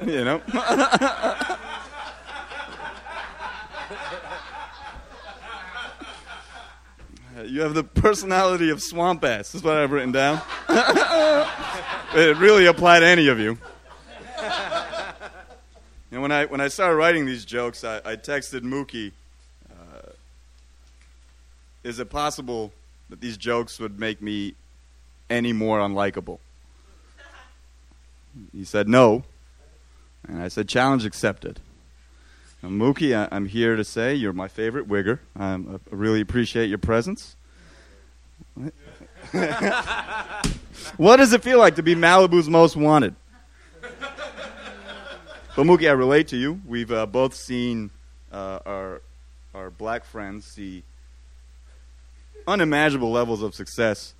you 0.05 0.25
know. 0.25 0.41
You 7.47 7.61
have 7.61 7.73
the 7.73 7.83
personality 7.83 8.69
of 8.69 8.81
swamp 8.81 9.23
ass. 9.23 9.55
Is 9.55 9.63
what 9.63 9.77
I've 9.77 9.91
written 9.91 10.11
down. 10.11 10.41
it 10.69 12.37
really 12.37 12.65
applied 12.65 12.99
to 12.99 13.05
any 13.05 13.27
of 13.27 13.39
you. 13.39 13.57
Know, 16.11 16.21
when 16.21 16.31
I 16.31 16.45
when 16.45 16.61
I 16.61 16.69
started 16.69 16.95
writing 16.95 17.25
these 17.25 17.43
jokes, 17.43 17.83
I, 17.83 17.97
I 17.97 18.15
texted 18.15 18.61
Mookie. 18.61 19.11
Uh, 19.69 20.11
is 21.83 21.99
it 21.99 22.09
possible 22.09 22.71
that 23.09 23.19
these 23.19 23.35
jokes 23.35 23.79
would 23.79 23.99
make 23.99 24.21
me 24.21 24.55
any 25.29 25.51
more 25.51 25.79
unlikable? 25.79 26.39
He 28.53 28.63
said 28.63 28.87
no, 28.87 29.23
and 30.27 30.41
I 30.41 30.47
said 30.47 30.69
challenge 30.69 31.05
accepted. 31.05 31.59
Now, 32.63 32.69
Mookie, 32.69 33.15
I, 33.15 33.27
I'm 33.35 33.47
here 33.47 33.75
to 33.75 33.83
say 33.83 34.15
you're 34.15 34.33
my 34.33 34.47
favorite 34.47 34.87
wigger. 34.87 35.19
Um, 35.35 35.81
I 35.91 35.95
really 35.95 36.21
appreciate 36.21 36.69
your 36.69 36.77
presence. 36.77 37.34
What? 40.97 41.17
does 41.17 41.33
it 41.33 41.43
feel 41.43 41.59
like 41.59 41.75
to 41.75 41.83
be 41.83 41.95
Malibu's 41.95 42.49
most 42.49 42.75
wanted? 42.75 43.15
But 43.81 45.65
Mookie, 45.65 45.89
I 45.89 45.93
relate 45.93 46.27
to 46.29 46.37
you. 46.37 46.61
We've 46.65 46.91
uh, 46.91 47.05
both 47.05 47.33
seen 47.33 47.91
uh, 48.31 48.59
our 48.65 49.01
our 49.53 49.69
black 49.69 50.03
friends 50.03 50.45
see 50.45 50.83
unimaginable 52.47 53.11
levels 53.11 53.41
of 53.41 53.55
success, 53.55 54.13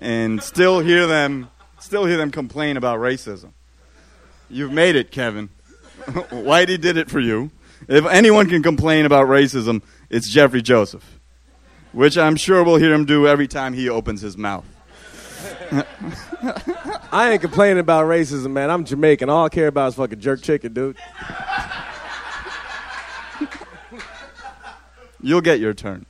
and 0.00 0.42
still 0.42 0.80
hear 0.80 1.06
them 1.06 1.50
still 1.78 2.06
hear 2.06 2.16
them 2.16 2.30
complain 2.30 2.76
about 2.76 2.98
racism. 3.00 3.52
You've 4.50 4.72
made 4.72 4.96
it, 4.96 5.10
Kevin. 5.10 5.50
Whitey 6.06 6.80
did 6.80 6.96
it 6.96 7.10
for 7.10 7.20
you. 7.20 7.50
If 7.86 8.06
anyone 8.06 8.48
can 8.48 8.62
complain 8.62 9.04
about 9.04 9.28
racism, 9.28 9.82
it's 10.10 10.28
Jeffrey 10.28 10.62
Joseph, 10.62 11.17
which 11.92 12.18
I'm 12.18 12.36
sure 12.36 12.62
we'll 12.64 12.76
hear 12.76 12.92
him 12.92 13.04
do 13.04 13.26
every 13.26 13.48
time 13.48 13.72
he 13.72 13.88
opens 13.88 14.20
his 14.20 14.36
mouth. 14.36 14.64
I 17.12 17.30
ain't 17.32 17.40
complaining 17.40 17.78
about 17.78 18.06
racism, 18.06 18.52
man. 18.52 18.70
I'm 18.70 18.84
Jamaican. 18.84 19.28
All 19.28 19.46
I 19.46 19.48
care 19.48 19.68
about 19.68 19.88
is 19.88 19.94
fucking 19.94 20.20
jerk 20.20 20.42
chicken, 20.42 20.72
dude. 20.72 20.96
You'll 25.20 25.40
get 25.40 25.58
your 25.58 25.74
turn. 25.74 26.06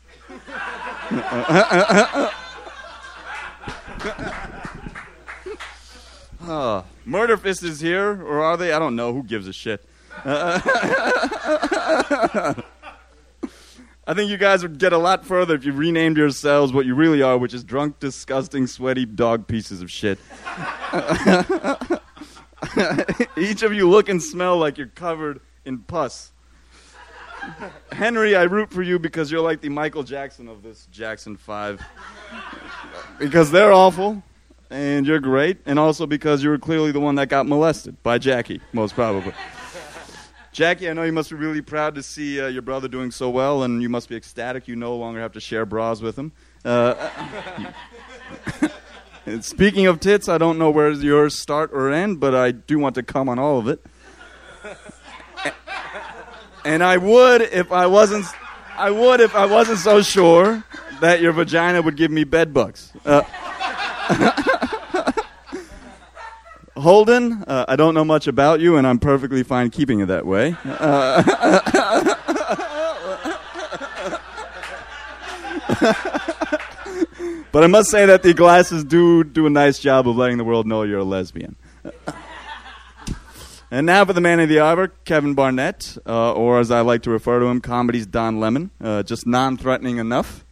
oh, 6.42 6.84
Murder 7.04 7.36
Fist 7.38 7.62
is 7.62 7.80
here, 7.80 8.22
or 8.22 8.40
are 8.40 8.56
they? 8.56 8.72
I 8.72 8.78
don't 8.78 8.96
know. 8.96 9.14
Who 9.14 9.22
gives 9.22 9.48
a 9.48 9.52
shit? 9.52 9.84
I 14.08 14.14
think 14.14 14.30
you 14.30 14.38
guys 14.38 14.62
would 14.62 14.78
get 14.78 14.94
a 14.94 14.98
lot 14.98 15.26
further 15.26 15.54
if 15.54 15.66
you 15.66 15.72
renamed 15.72 16.16
yourselves 16.16 16.72
what 16.72 16.86
you 16.86 16.94
really 16.94 17.20
are, 17.20 17.36
which 17.36 17.52
is 17.52 17.62
drunk, 17.62 18.00
disgusting, 18.00 18.66
sweaty 18.66 19.04
dog 19.04 19.46
pieces 19.46 19.82
of 19.82 19.90
shit. 19.90 20.18
Each 23.36 23.62
of 23.62 23.74
you 23.74 23.86
look 23.86 24.08
and 24.08 24.22
smell 24.22 24.56
like 24.56 24.78
you're 24.78 24.86
covered 24.86 25.40
in 25.66 25.80
pus. 25.80 26.32
Henry, 27.92 28.34
I 28.34 28.44
root 28.44 28.72
for 28.72 28.82
you 28.82 28.98
because 28.98 29.30
you're 29.30 29.42
like 29.42 29.60
the 29.60 29.68
Michael 29.68 30.04
Jackson 30.04 30.48
of 30.48 30.62
this 30.62 30.88
Jackson 30.90 31.36
5. 31.36 31.82
because 33.18 33.50
they're 33.50 33.74
awful, 33.74 34.22
and 34.70 35.06
you're 35.06 35.20
great, 35.20 35.58
and 35.66 35.78
also 35.78 36.06
because 36.06 36.42
you 36.42 36.48
were 36.48 36.58
clearly 36.58 36.92
the 36.92 37.00
one 37.00 37.16
that 37.16 37.28
got 37.28 37.46
molested 37.46 38.02
by 38.02 38.16
Jackie, 38.16 38.62
most 38.72 38.94
probably. 38.94 39.34
Jackie, 40.58 40.90
I 40.90 40.92
know 40.92 41.04
you 41.04 41.12
must 41.12 41.30
be 41.30 41.36
really 41.36 41.62
proud 41.62 41.94
to 41.94 42.02
see 42.02 42.40
uh, 42.40 42.48
your 42.48 42.62
brother 42.62 42.88
doing 42.88 43.12
so 43.12 43.30
well, 43.30 43.62
and 43.62 43.80
you 43.80 43.88
must 43.88 44.08
be 44.08 44.16
ecstatic 44.16 44.66
you 44.66 44.74
no 44.74 44.96
longer 44.96 45.20
have 45.20 45.30
to 45.34 45.40
share 45.40 45.64
bras 45.64 46.00
with 46.00 46.18
him. 46.18 46.32
Uh, 46.64 46.96
speaking 49.40 49.86
of 49.86 50.00
tits, 50.00 50.28
I 50.28 50.36
don't 50.36 50.58
know 50.58 50.68
where 50.70 50.90
yours 50.90 51.38
start 51.38 51.70
or 51.72 51.92
end, 51.92 52.18
but 52.18 52.34
I 52.34 52.50
do 52.50 52.80
want 52.80 52.96
to 52.96 53.04
come 53.04 53.28
on 53.28 53.38
all 53.38 53.60
of 53.60 53.68
it. 53.68 53.86
And 56.64 56.82
I 56.82 56.96
would 56.96 57.42
if 57.42 57.70
I 57.70 57.86
wasn't. 57.86 58.26
I 58.76 58.90
would 58.90 59.20
if 59.20 59.36
I 59.36 59.46
wasn't 59.46 59.78
so 59.78 60.02
sure 60.02 60.64
that 61.00 61.20
your 61.20 61.30
vagina 61.30 61.82
would 61.82 61.96
give 61.96 62.10
me 62.10 62.24
bed 62.24 62.52
bugs. 62.52 62.92
Uh, 63.04 63.22
Holden, 66.78 67.44
uh, 67.46 67.64
I 67.68 67.76
don't 67.76 67.94
know 67.94 68.04
much 68.04 68.26
about 68.26 68.60
you, 68.60 68.76
and 68.76 68.86
I'm 68.86 68.98
perfectly 68.98 69.42
fine 69.42 69.70
keeping 69.70 70.00
it 70.00 70.06
that 70.06 70.26
way. 70.26 70.56
Uh, 70.64 71.22
but 77.52 77.64
I 77.64 77.66
must 77.66 77.90
say 77.90 78.06
that 78.06 78.22
the 78.22 78.34
glasses 78.34 78.84
do 78.84 79.24
do 79.24 79.46
a 79.46 79.50
nice 79.50 79.78
job 79.78 80.08
of 80.08 80.16
letting 80.16 80.38
the 80.38 80.44
world 80.44 80.66
know 80.66 80.82
you're 80.82 81.00
a 81.00 81.04
lesbian. 81.04 81.56
And 83.70 83.84
now 83.84 84.02
for 84.06 84.14
the 84.14 84.22
man 84.22 84.40
of 84.40 84.48
the 84.48 84.60
hour, 84.60 84.88
Kevin 85.04 85.34
Barnett, 85.34 85.98
uh, 86.06 86.32
or 86.32 86.58
as 86.58 86.70
I 86.70 86.80
like 86.80 87.02
to 87.02 87.10
refer 87.10 87.38
to 87.38 87.46
him, 87.46 87.60
comedy's 87.60 88.06
Don 88.06 88.40
Lemon. 88.40 88.70
Uh, 88.80 89.02
just 89.02 89.26
non-threatening 89.26 89.98
enough. 89.98 90.42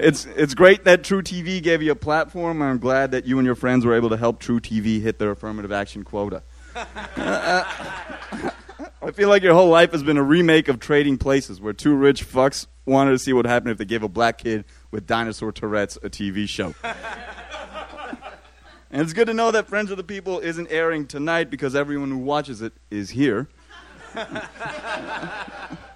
It's 0.00 0.26
it's 0.26 0.54
great 0.54 0.84
that 0.84 1.02
truTV 1.02 1.62
gave 1.62 1.82
you 1.82 1.92
a 1.92 1.96
platform. 1.96 2.62
I'm 2.62 2.78
glad 2.78 3.10
that 3.10 3.26
you 3.26 3.38
and 3.38 3.46
your 3.46 3.54
friends 3.54 3.84
were 3.84 3.94
able 3.94 4.10
to 4.10 4.16
help 4.16 4.40
truTV 4.40 5.00
hit 5.00 5.18
their 5.18 5.32
affirmative 5.32 5.72
action 5.72 6.04
quota. 6.04 6.42
Uh, 6.74 6.84
I 9.02 9.10
feel 9.12 9.28
like 9.28 9.42
your 9.42 9.54
whole 9.54 9.70
life 9.70 9.92
has 9.92 10.02
been 10.02 10.16
a 10.16 10.22
remake 10.22 10.68
of 10.68 10.78
Trading 10.80 11.18
Places, 11.18 11.60
where 11.60 11.72
two 11.72 11.94
rich 11.94 12.24
fucks 12.24 12.66
wanted 12.84 13.12
to 13.12 13.18
see 13.18 13.32
what 13.32 13.46
happened 13.46 13.72
if 13.72 13.78
they 13.78 13.84
gave 13.84 14.02
a 14.02 14.08
black 14.08 14.38
kid 14.38 14.64
with 14.90 15.06
dinosaur 15.06 15.50
Tourette's 15.52 15.96
a 16.02 16.10
TV 16.10 16.48
show. 16.48 16.74
And 18.90 19.02
it's 19.02 19.12
good 19.12 19.26
to 19.26 19.34
know 19.34 19.50
that 19.50 19.68
Friends 19.68 19.90
of 19.90 19.98
the 19.98 20.04
People 20.04 20.38
isn't 20.40 20.68
airing 20.70 21.06
tonight 21.06 21.50
because 21.50 21.74
everyone 21.76 22.10
who 22.10 22.16
watches 22.16 22.62
it 22.62 22.72
is 22.90 23.10
here. 23.10 23.46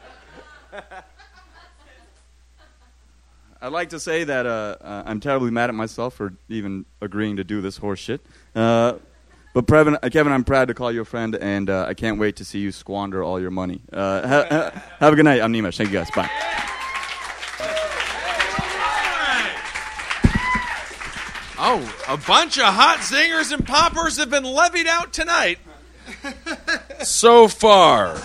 I'd 3.63 3.71
like 3.71 3.91
to 3.91 4.01
say 4.01 4.25
that 4.25 4.45
uh, 4.45 4.77
uh, 4.81 5.03
I'm 5.07 5.21
terribly 5.21 5.53
mad 5.53 5.71
at 5.71 5.77
myself 5.77 6.15
for 6.15 6.35
even 6.49 6.85
agreeing 7.01 7.37
to 7.37 7.45
do 7.45 7.61
this 7.61 7.77
horse 7.77 8.01
shit. 8.01 8.21
Uh, 8.57 8.95
but 9.55 9.67
Previn, 9.67 9.97
uh, 10.03 10.09
Kevin, 10.09 10.33
I'm 10.33 10.43
proud 10.43 10.67
to 10.67 10.75
call 10.75 10.91
you 10.91 11.03
a 11.03 11.05
friend, 11.05 11.37
and 11.37 11.71
uh, 11.71 11.85
I 11.89 11.95
can't 11.95 12.19
wait 12.19 12.35
to 12.37 12.45
see 12.45 12.59
you 12.59 12.73
squander 12.73 13.23
all 13.23 13.39
your 13.39 13.53
money. 13.53 13.81
Uh, 13.93 14.27
ha- 14.27 14.47
ha- 14.51 14.83
have 14.99 15.13
a 15.13 15.17
good 15.17 15.25
night. 15.25 15.41
I'm 15.41 15.53
Nimesh. 15.53 15.77
Thank 15.77 15.91
you 15.93 15.99
guys. 15.99 16.11
Bye. 16.11 16.29
Oh, 21.65 21.95
a 22.09 22.17
bunch 22.17 22.59
of 22.59 22.65
hot 22.65 22.99
zingers 22.99 23.53
and 23.53 23.65
poppers 23.65 24.17
have 24.17 24.29
been 24.29 24.43
levied 24.43 24.89
out 24.89 25.13
tonight. 25.13 25.61
so 27.05 27.47
far. 27.47 28.21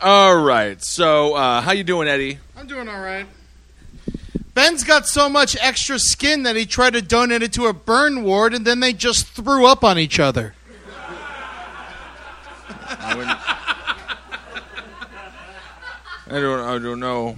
All 0.00 0.40
right. 0.40 0.80
So, 0.80 1.34
uh, 1.34 1.60
how 1.62 1.72
you 1.72 1.82
doing, 1.82 2.06
Eddie? 2.06 2.38
I'm 2.56 2.68
doing 2.68 2.88
all 2.88 3.00
right. 3.00 3.26
Ben's 4.54 4.84
got 4.84 5.06
so 5.06 5.28
much 5.28 5.56
extra 5.60 5.98
skin 5.98 6.42
that 6.42 6.56
he 6.56 6.66
tried 6.66 6.92
to 6.92 7.00
donate 7.02 7.42
it 7.42 7.52
to 7.54 7.66
a 7.66 7.72
burn 7.72 8.22
ward, 8.22 8.52
and 8.52 8.66
then 8.66 8.80
they 8.80 8.92
just 8.92 9.26
threw 9.28 9.66
up 9.66 9.82
on 9.82 9.98
each 9.98 10.20
other. 10.20 10.54
I, 12.98 13.14
wouldn't- 13.16 13.38
I 16.28 16.40
don't. 16.40 16.60
I 16.60 16.78
don't 16.78 17.00
know. 17.00 17.36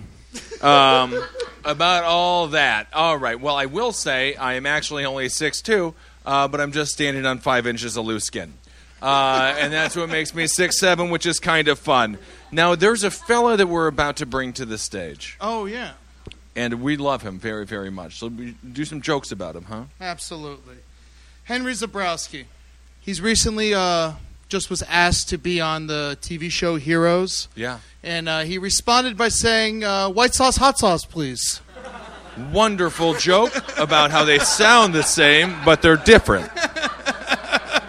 Um, 0.66 1.24
about 1.64 2.04
all 2.04 2.48
that. 2.48 2.88
All 2.92 3.16
right. 3.16 3.40
Well, 3.40 3.56
I 3.56 3.66
will 3.66 3.92
say 3.92 4.34
I 4.36 4.54
am 4.54 4.66
actually 4.66 5.04
only 5.04 5.28
six 5.28 5.60
two, 5.62 5.94
uh, 6.26 6.46
but 6.48 6.60
I'm 6.60 6.70
just 6.72 6.92
standing 6.92 7.26
on 7.26 7.38
five 7.38 7.66
inches 7.66 7.96
of 7.96 8.04
loose 8.04 8.24
skin, 8.24 8.54
uh, 9.02 9.54
and 9.58 9.72
that's 9.72 9.96
what 9.96 10.08
makes 10.10 10.34
me 10.34 10.46
six 10.46 10.78
seven, 10.78 11.10
which 11.10 11.26
is 11.26 11.40
kind 11.40 11.66
of 11.68 11.78
fun. 11.78 12.18
Now, 12.52 12.74
there's 12.76 13.02
a 13.02 13.10
fella 13.10 13.56
that 13.56 13.66
we're 13.66 13.88
about 13.88 14.16
to 14.16 14.26
bring 14.26 14.52
to 14.54 14.64
the 14.64 14.78
stage, 14.78 15.36
Oh, 15.40 15.64
yeah. 15.66 15.92
And 16.56 16.82
we 16.82 16.96
love 16.96 17.22
him 17.22 17.38
very, 17.38 17.66
very 17.66 17.90
much. 17.90 18.18
So 18.18 18.28
we 18.28 18.54
do 18.72 18.84
some 18.84 19.00
jokes 19.00 19.32
about 19.32 19.56
him, 19.56 19.64
huh? 19.64 19.84
Absolutely. 20.00 20.76
Henry 21.44 21.72
Zebrowski. 21.72 22.44
He's 23.00 23.20
recently 23.20 23.74
uh, 23.74 24.12
just 24.48 24.70
was 24.70 24.82
asked 24.82 25.28
to 25.30 25.38
be 25.38 25.60
on 25.60 25.88
the 25.88 26.16
TV 26.22 26.50
show 26.50 26.76
Heroes, 26.76 27.48
Yeah. 27.54 27.80
and 28.02 28.28
uh, 28.28 28.40
he 28.40 28.56
responded 28.56 29.16
by 29.16 29.28
saying, 29.28 29.84
uh, 29.84 30.08
"White 30.08 30.32
sauce, 30.34 30.56
hot 30.56 30.78
sauce, 30.78 31.04
please." 31.04 31.60
wonderful 32.52 33.14
joke 33.14 33.52
about 33.78 34.10
how 34.10 34.24
they 34.24 34.40
sound 34.40 34.92
the 34.92 35.04
same, 35.04 35.54
but 35.64 35.82
they're 35.82 35.96
different. 35.96 36.50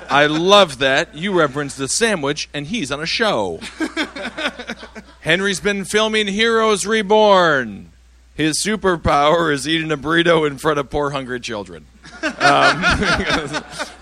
I 0.08 0.28
love 0.28 0.78
that. 0.80 1.16
You 1.16 1.34
reference 1.34 1.76
the 1.76 1.88
sandwich, 1.88 2.48
and 2.54 2.68
he's 2.68 2.92
on 2.92 3.02
a 3.02 3.08
show. 3.08 3.60
Henry's 5.22 5.60
been 5.60 5.84
filming 5.84 6.28
Heroes 6.28 6.86
Reborn. 6.86 7.92
His 8.36 8.62
superpower 8.62 9.52
is 9.52 9.68
eating 9.68 9.92
a 9.92 9.98
burrito 9.98 10.46
in 10.46 10.58
front 10.58 10.78
of 10.78 10.90
poor, 10.90 11.12
hungry 11.12 11.40
children. 11.40 11.86
Um, 12.22 12.84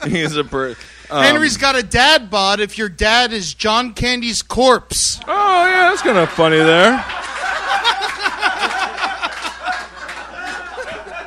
he's 0.10 0.36
a 0.36 0.44
per- 0.44 0.76
um, 1.12 1.24
Henry's 1.24 1.58
got 1.58 1.76
a 1.76 1.84
dad 1.84 2.32
bod. 2.32 2.60
If 2.60 2.78
your 2.78 2.90
dad 2.90 3.32
is 3.32 3.54
John 3.54 3.94
Candy's 3.94 4.42
corpse. 4.42 5.20
Oh 5.28 5.66
yeah, 5.68 5.90
that's 5.90 6.02
kind 6.02 6.18
of 6.18 6.30
funny 6.30 6.58
there. 6.58 7.06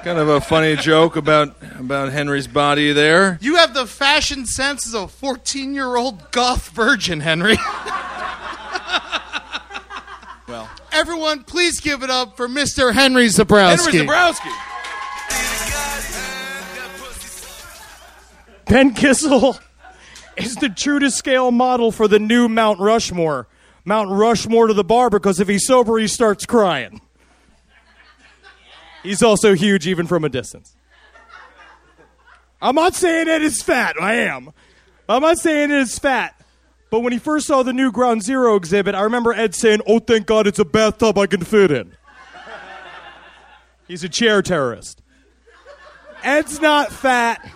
kind 0.02 0.18
of 0.18 0.28
a 0.28 0.40
funny 0.40 0.74
joke 0.76 1.14
about 1.16 1.56
about 1.78 2.12
Henry's 2.12 2.48
body 2.48 2.92
there. 2.92 3.38
You 3.40 3.56
have 3.56 3.74
the 3.74 3.86
fashion 3.86 4.46
sense 4.46 4.86
as 4.86 4.94
a 4.94 5.06
14 5.06 5.74
year 5.74 5.96
old 5.96 6.30
goth 6.32 6.70
virgin, 6.70 7.20
Henry. 7.20 7.56
Well, 10.96 11.02
Everyone, 11.02 11.44
please 11.44 11.78
give 11.80 12.02
it 12.02 12.08
up 12.08 12.38
for 12.38 12.48
Mr. 12.48 12.90
Henry 12.94 13.26
Zebrowski. 13.26 13.92
Henry 13.92 14.06
Zebrowski. 14.06 14.50
Ben 18.64 18.94
Kissel 18.94 19.58
is 20.38 20.54
the 20.56 20.70
true 20.70 20.98
to 20.98 21.10
scale 21.10 21.50
model 21.50 21.92
for 21.92 22.08
the 22.08 22.18
new 22.18 22.48
Mount 22.48 22.80
Rushmore. 22.80 23.46
Mount 23.84 24.08
Rushmore 24.10 24.68
to 24.68 24.74
the 24.74 24.84
bar 24.84 25.10
because 25.10 25.38
if 25.38 25.48
he's 25.48 25.66
sober, 25.66 25.98
he 25.98 26.06
starts 26.08 26.46
crying. 26.46 27.02
He's 29.02 29.22
also 29.22 29.54
huge 29.54 29.86
even 29.86 30.06
from 30.06 30.24
a 30.24 30.30
distance. 30.30 30.74
I'm 32.62 32.74
not 32.74 32.94
saying 32.94 33.26
that 33.26 33.42
it 33.42 33.44
is 33.44 33.62
fat. 33.62 33.96
I 34.00 34.14
am. 34.14 34.50
I'm 35.10 35.20
not 35.20 35.36
saying 35.38 35.70
it 35.70 35.78
is 35.78 35.98
fat. 35.98 36.35
But 36.90 37.00
when 37.00 37.12
he 37.12 37.18
first 37.18 37.46
saw 37.46 37.62
the 37.62 37.72
new 37.72 37.90
Ground 37.90 38.22
Zero 38.22 38.56
exhibit, 38.56 38.94
I 38.94 39.02
remember 39.02 39.32
Ed 39.32 39.54
saying, 39.54 39.80
Oh, 39.86 39.98
thank 39.98 40.26
God 40.26 40.46
it's 40.46 40.58
a 40.58 40.64
bathtub 40.64 41.18
I 41.18 41.26
can 41.26 41.42
fit 41.42 41.70
in. 41.70 41.96
He's 43.88 44.04
a 44.04 44.08
chair 44.08 44.42
terrorist. 44.42 45.02
Ed's 46.22 46.60
not 46.60 46.92
fat. 46.92 47.48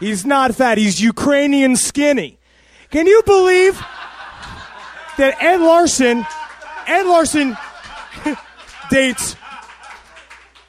He's 0.00 0.24
not 0.24 0.54
fat. 0.54 0.78
He's 0.78 1.00
Ukrainian 1.00 1.76
skinny. 1.76 2.38
Can 2.90 3.06
you 3.06 3.22
believe 3.26 3.82
that 5.18 5.42
Ed 5.42 5.60
Larson, 5.60 6.24
Ed 6.86 7.02
Larson 7.02 7.56
dates, 8.90 9.36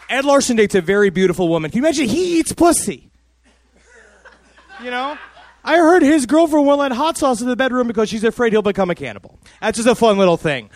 Ed 0.09 0.25
Larson 0.25 0.57
dates 0.57 0.75
a 0.75 0.81
very 0.81 1.11
beautiful 1.11 1.47
woman. 1.47 1.71
Can 1.71 1.77
you 1.77 1.83
imagine 1.83 2.09
he 2.09 2.39
eats 2.39 2.51
pussy? 2.51 3.09
You 4.83 4.91
know? 4.91 5.17
I 5.69 5.77
heard 5.77 6.01
his 6.01 6.25
girlfriend 6.25 6.65
won't 6.65 6.79
let 6.79 6.91
hot 6.91 7.15
sauce 7.15 7.41
in 7.41 7.47
the 7.47 7.55
bedroom 7.55 7.85
because 7.85 8.09
she's 8.09 8.23
afraid 8.23 8.53
he'll 8.53 8.63
become 8.63 8.89
a 8.89 8.95
cannibal. 8.95 9.37
That's 9.61 9.75
just 9.77 9.87
a 9.87 9.93
fun 9.93 10.17
little 10.17 10.35
thing. 10.35 10.71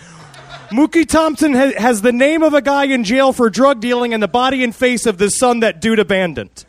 Mookie 0.69 1.07
Thompson 1.07 1.55
ha- 1.55 1.73
has 1.79 2.03
the 2.03 2.11
name 2.11 2.43
of 2.43 2.53
a 2.53 2.61
guy 2.61 2.83
in 2.83 3.03
jail 3.03 3.33
for 3.33 3.49
drug 3.49 3.79
dealing 3.79 4.13
and 4.13 4.21
the 4.21 4.27
body 4.27 4.63
and 4.63 4.75
face 4.75 5.07
of 5.07 5.17
the 5.17 5.31
son 5.31 5.61
that 5.61 5.81
dude 5.81 5.97
abandoned. 5.97 6.65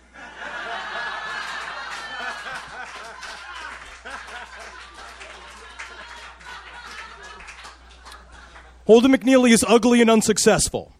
Holden 8.87 9.12
McNeely 9.12 9.50
is 9.50 9.62
ugly 9.68 10.00
and 10.00 10.10
unsuccessful. 10.10 10.93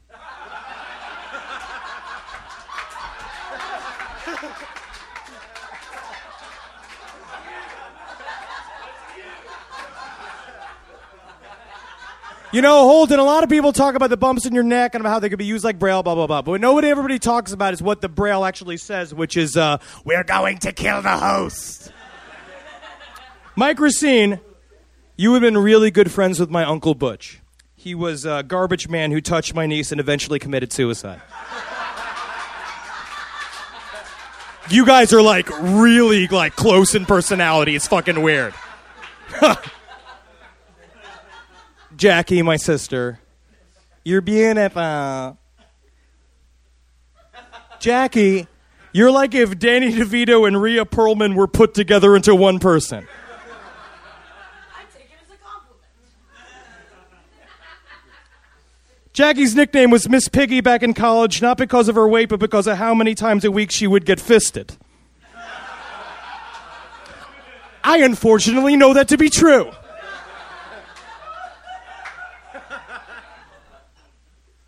You 12.55 12.63
know, 12.63 12.83
Holden, 12.87 13.19
a 13.19 13.25
lot 13.25 13.43
of 13.43 13.51
people 13.51 13.73
talk 13.73 13.97
about 13.97 14.11
the 14.11 14.17
bumps 14.17 14.47
in 14.47 14.55
your 14.55 14.63
neck 14.63 14.95
and 14.95 15.03
about 15.03 15.11
how 15.11 15.19
they 15.19 15.29
could 15.29 15.41
be 15.41 15.45
used 15.45 15.65
like 15.65 15.77
braille, 15.77 16.05
blah, 16.05 16.15
blah, 16.15 16.29
blah. 16.29 16.41
But 16.41 16.53
what 16.53 16.61
nobody 16.61 16.87
everybody 16.87 17.19
talks 17.19 17.51
about 17.51 17.75
is 17.75 17.83
what 17.83 18.01
the 18.01 18.09
braille 18.09 18.45
actually 18.45 18.77
says, 18.77 19.13
which 19.13 19.37
is, 19.37 19.57
uh, 19.57 19.79
we're 20.05 20.23
going 20.23 20.59
to 20.59 20.71
kill 20.71 21.03
the 21.03 21.19
host. 21.19 21.93
Mike 23.57 23.81
Recine 23.81 24.39
You 25.17 25.33
have 25.33 25.43
been 25.43 25.59
really 25.59 25.91
good 25.91 26.13
friends 26.13 26.39
with 26.39 26.49
my 26.49 26.63
Uncle 26.63 26.95
Butch. 26.95 27.41
He 27.75 27.93
was 27.93 28.25
a 28.25 28.45
garbage 28.45 28.89
man 28.89 29.11
who 29.11 29.21
touched 29.21 29.53
my 29.53 29.67
niece 29.67 29.91
and 29.91 30.01
eventually 30.01 30.39
committed 30.39 30.73
suicide. 30.73 31.21
You 34.71 34.87
guys 34.87 35.13
are 35.13 35.23
like 35.23 35.51
really 35.61 36.29
like 36.29 36.55
close 36.55 36.95
in 36.95 37.05
personality. 37.05 37.75
It's 37.75 37.89
fucking 37.89 38.23
weird. 38.23 38.55
Jackie, 41.97 42.43
my 42.43 42.57
sister, 42.57 43.21
you're 44.05 44.21
beautiful. 44.21 45.39
Jackie, 47.79 48.47
you're 48.93 49.11
like 49.11 49.35
if 49.35 49.59
Danny 49.59 49.93
DeVito 49.93 50.47
and 50.47 50.61
Rhea 50.61 50.85
Perlman 50.85 51.35
were 51.35 51.47
put 51.47 51.75
together 51.75 52.17
into 52.17 52.35
one 52.35 52.59
person. 52.59 53.07
Jackie's 59.13 59.55
nickname 59.55 59.91
was 59.91 60.09
Miss 60.09 60.29
Piggy 60.29 60.61
back 60.61 60.83
in 60.83 60.93
college, 60.93 61.41
not 61.41 61.57
because 61.57 61.89
of 61.89 61.95
her 61.95 62.09
weight, 62.09 62.29
but 62.29 62.41
because 62.41 62.67
of 62.67 62.79
how 62.79 62.95
many 62.95 63.15
times 63.15 63.45
a 63.45 63.51
week 63.51 63.71
she 63.71 63.87
would 63.87 64.05
get 64.05 64.19
fisted. 64.19 64.77
I 67.85 67.99
unfortunately 67.99 68.77
know 68.77 68.95
that 68.95 69.09
to 69.09 69.17
be 69.17 69.31
true. 69.31 69.71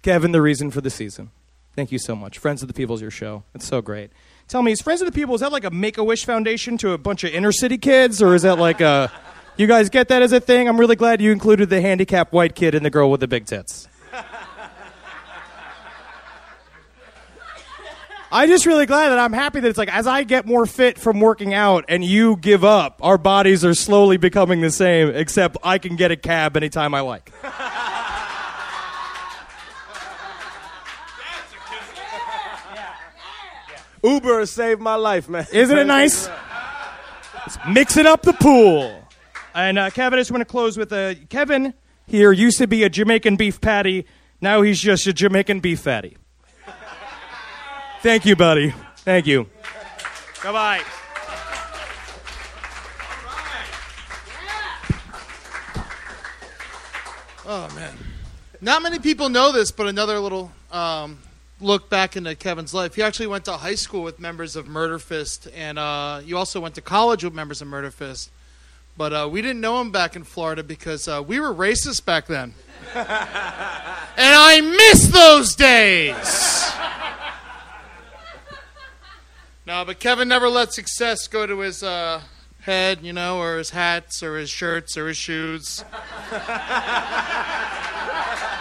Kevin, 0.06 0.30
the 0.30 0.40
reason 0.40 0.70
for 0.70 0.80
the 0.80 0.88
season. 0.88 1.32
Thank 1.74 1.90
you 1.90 1.98
so 1.98 2.14
much. 2.14 2.38
Friends 2.38 2.62
of 2.62 2.68
the 2.68 2.74
People's 2.74 3.02
your 3.02 3.10
show. 3.10 3.42
It's 3.56 3.66
so 3.66 3.82
great. 3.82 4.12
Tell 4.46 4.62
me, 4.62 4.70
is 4.70 4.80
Friends 4.80 5.00
of 5.00 5.06
the 5.06 5.10
People, 5.10 5.34
is 5.34 5.40
that 5.40 5.50
like 5.50 5.64
a 5.64 5.70
Make 5.72 5.98
a 5.98 6.04
Wish 6.04 6.24
Foundation 6.24 6.78
to 6.78 6.92
a 6.92 6.98
bunch 6.98 7.24
of 7.24 7.32
inner 7.32 7.50
city 7.50 7.76
kids? 7.76 8.22
Or 8.22 8.36
is 8.36 8.42
that 8.42 8.56
like 8.56 8.80
a. 8.80 9.10
You 9.58 9.66
guys 9.66 9.88
get 9.88 10.08
that 10.08 10.20
as 10.20 10.32
a 10.32 10.38
thing? 10.38 10.68
I'm 10.68 10.78
really 10.78 10.96
glad 10.96 11.22
you 11.22 11.32
included 11.32 11.70
the 11.70 11.80
handicapped 11.80 12.30
white 12.30 12.54
kid 12.54 12.74
and 12.74 12.84
the 12.84 12.90
girl 12.90 13.10
with 13.10 13.20
the 13.20 13.26
big 13.26 13.46
tits. 13.46 13.88
I'm 18.30 18.50
just 18.50 18.66
really 18.66 18.84
glad 18.84 19.08
that 19.08 19.18
I'm 19.18 19.32
happy 19.32 19.60
that 19.60 19.68
it's 19.68 19.78
like 19.78 19.88
as 19.88 20.06
I 20.06 20.24
get 20.24 20.44
more 20.44 20.66
fit 20.66 20.98
from 20.98 21.20
working 21.20 21.54
out 21.54 21.86
and 21.88 22.04
you 22.04 22.36
give 22.36 22.64
up, 22.64 23.00
our 23.02 23.16
bodies 23.16 23.64
are 23.64 23.72
slowly 23.72 24.18
becoming 24.18 24.60
the 24.60 24.70
same, 24.70 25.08
except 25.08 25.56
I 25.64 25.78
can 25.78 25.96
get 25.96 26.10
a 26.10 26.16
cab 26.16 26.54
anytime 26.54 26.92
I 26.94 27.00
like. 27.00 27.32
Uber 34.06 34.46
saved 34.46 34.80
my 34.80 34.94
life, 34.94 35.28
man. 35.28 35.46
Isn't 35.52 35.76
it 35.76 35.86
nice? 35.86 36.28
It's 37.44 37.58
mixing 37.68 38.06
up 38.06 38.22
the 38.22 38.32
pool. 38.32 39.02
And 39.54 39.78
uh, 39.78 39.90
Kevin, 39.90 40.18
I 40.18 40.20
just 40.20 40.30
want 40.30 40.42
to 40.42 40.46
close 40.46 40.76
with 40.76 40.92
a 40.92 41.16
Kevin 41.28 41.74
here 42.06 42.30
used 42.30 42.58
to 42.58 42.66
be 42.66 42.84
a 42.84 42.88
Jamaican 42.88 43.36
beef 43.36 43.60
patty. 43.60 44.06
Now 44.40 44.62
he's 44.62 44.80
just 44.80 45.06
a 45.06 45.12
Jamaican 45.12 45.60
beef 45.60 45.80
fatty. 45.80 46.16
Thank 48.02 48.26
you, 48.26 48.36
buddy. 48.36 48.74
Thank 48.98 49.26
you. 49.26 49.48
Bye 50.44 50.52
bye. 50.52 50.82
Oh 57.48 57.68
man, 57.74 57.94
not 58.60 58.82
many 58.82 58.98
people 58.98 59.28
know 59.28 59.52
this, 59.52 59.70
but 59.70 59.86
another 59.86 60.18
little 60.18 60.50
um, 60.72 61.18
look 61.60 61.88
back 61.88 62.16
into 62.16 62.34
Kevin's 62.34 62.74
life. 62.74 62.94
He 62.94 63.02
actually 63.02 63.28
went 63.28 63.44
to 63.46 63.52
high 63.52 63.74
school 63.74 64.02
with 64.02 64.20
members 64.20 64.56
of 64.56 64.66
Murder 64.66 64.98
Fist, 64.98 65.48
and 65.54 65.78
uh, 65.78 66.20
you 66.24 66.36
also 66.36 66.60
went 66.60 66.74
to 66.74 66.80
college 66.80 67.24
with 67.24 67.34
members 67.34 67.62
of 67.62 67.68
Murder 67.68 67.90
Fist. 67.90 68.30
But 68.96 69.12
uh, 69.12 69.28
we 69.30 69.42
didn't 69.42 69.60
know 69.60 69.80
him 69.80 69.90
back 69.90 70.16
in 70.16 70.24
Florida 70.24 70.62
because 70.62 71.06
uh, 71.06 71.22
we 71.26 71.38
were 71.38 71.52
racist 71.52 72.04
back 72.04 72.26
then, 72.26 72.54
and 72.94 73.06
I 74.16 74.60
miss 74.60 75.08
those 75.08 75.54
days. 75.54 76.72
No, 79.66 79.84
but 79.84 79.98
Kevin 79.98 80.28
never 80.28 80.48
let 80.48 80.72
success 80.72 81.26
go 81.26 81.46
to 81.46 81.58
his 81.58 81.82
uh, 81.82 82.22
head, 82.60 83.00
you 83.02 83.12
know, 83.12 83.38
or 83.38 83.58
his 83.58 83.70
hats, 83.70 84.22
or 84.22 84.38
his 84.38 84.48
shirts, 84.48 84.96
or 84.96 85.08
his 85.08 85.16
shoes. 85.16 85.84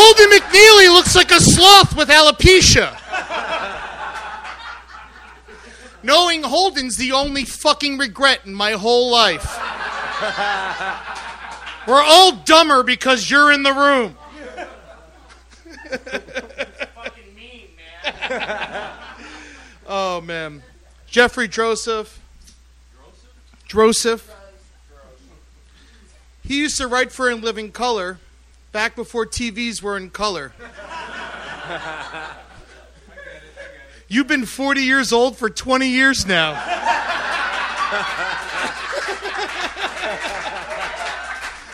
Holden 0.00 0.30
McNeely 0.30 0.94
looks 0.94 1.16
like 1.16 1.32
a 1.32 1.40
sloth 1.40 1.96
with 1.96 2.08
alopecia. 2.08 2.96
Knowing 6.04 6.44
Holden's 6.44 6.96
the 6.96 7.10
only 7.10 7.44
fucking 7.44 7.98
regret 7.98 8.46
in 8.46 8.54
my 8.54 8.72
whole 8.72 9.10
life. 9.10 9.58
We're 11.88 12.02
all 12.02 12.32
dumber 12.32 12.84
because 12.84 13.28
you're 13.28 13.50
in 13.50 13.64
the 13.64 13.72
room. 13.72 14.16
oh 19.88 20.20
man, 20.20 20.62
Jeffrey 21.06 21.48
Joseph. 21.48 22.20
Joseph. 23.66 24.32
He 26.44 26.60
used 26.60 26.78
to 26.78 26.86
write 26.86 27.10
for 27.10 27.28
In 27.28 27.40
Living 27.40 27.72
Color, 27.72 28.20
back 28.72 28.96
before 28.96 29.26
TVs 29.26 29.82
were 29.82 29.96
in 29.96 30.10
color. 30.10 30.52
You've 34.08 34.26
been 34.26 34.46
40 34.46 34.80
years 34.80 35.12
old 35.12 35.36
for 35.36 35.50
20 35.50 35.86
years 35.88 36.26
now. 36.26 36.54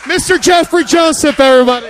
Mr. 0.03 0.39
Jeffrey 0.41 0.83
Joseph, 0.83 1.39
everybody. 1.39 1.87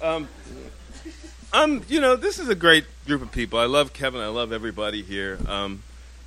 Um, 0.00 0.28
um, 1.52 1.82
you 1.88 2.00
know, 2.00 2.16
this 2.16 2.38
is 2.38 2.48
a 2.48 2.54
great 2.54 2.84
group 3.06 3.22
of 3.22 3.32
people. 3.32 3.58
I 3.58 3.66
love 3.66 3.92
Kevin. 3.92 4.20
I 4.20 4.28
love 4.28 4.52
everybody 4.52 5.02
here. 5.02 5.38
Um, 5.46 5.82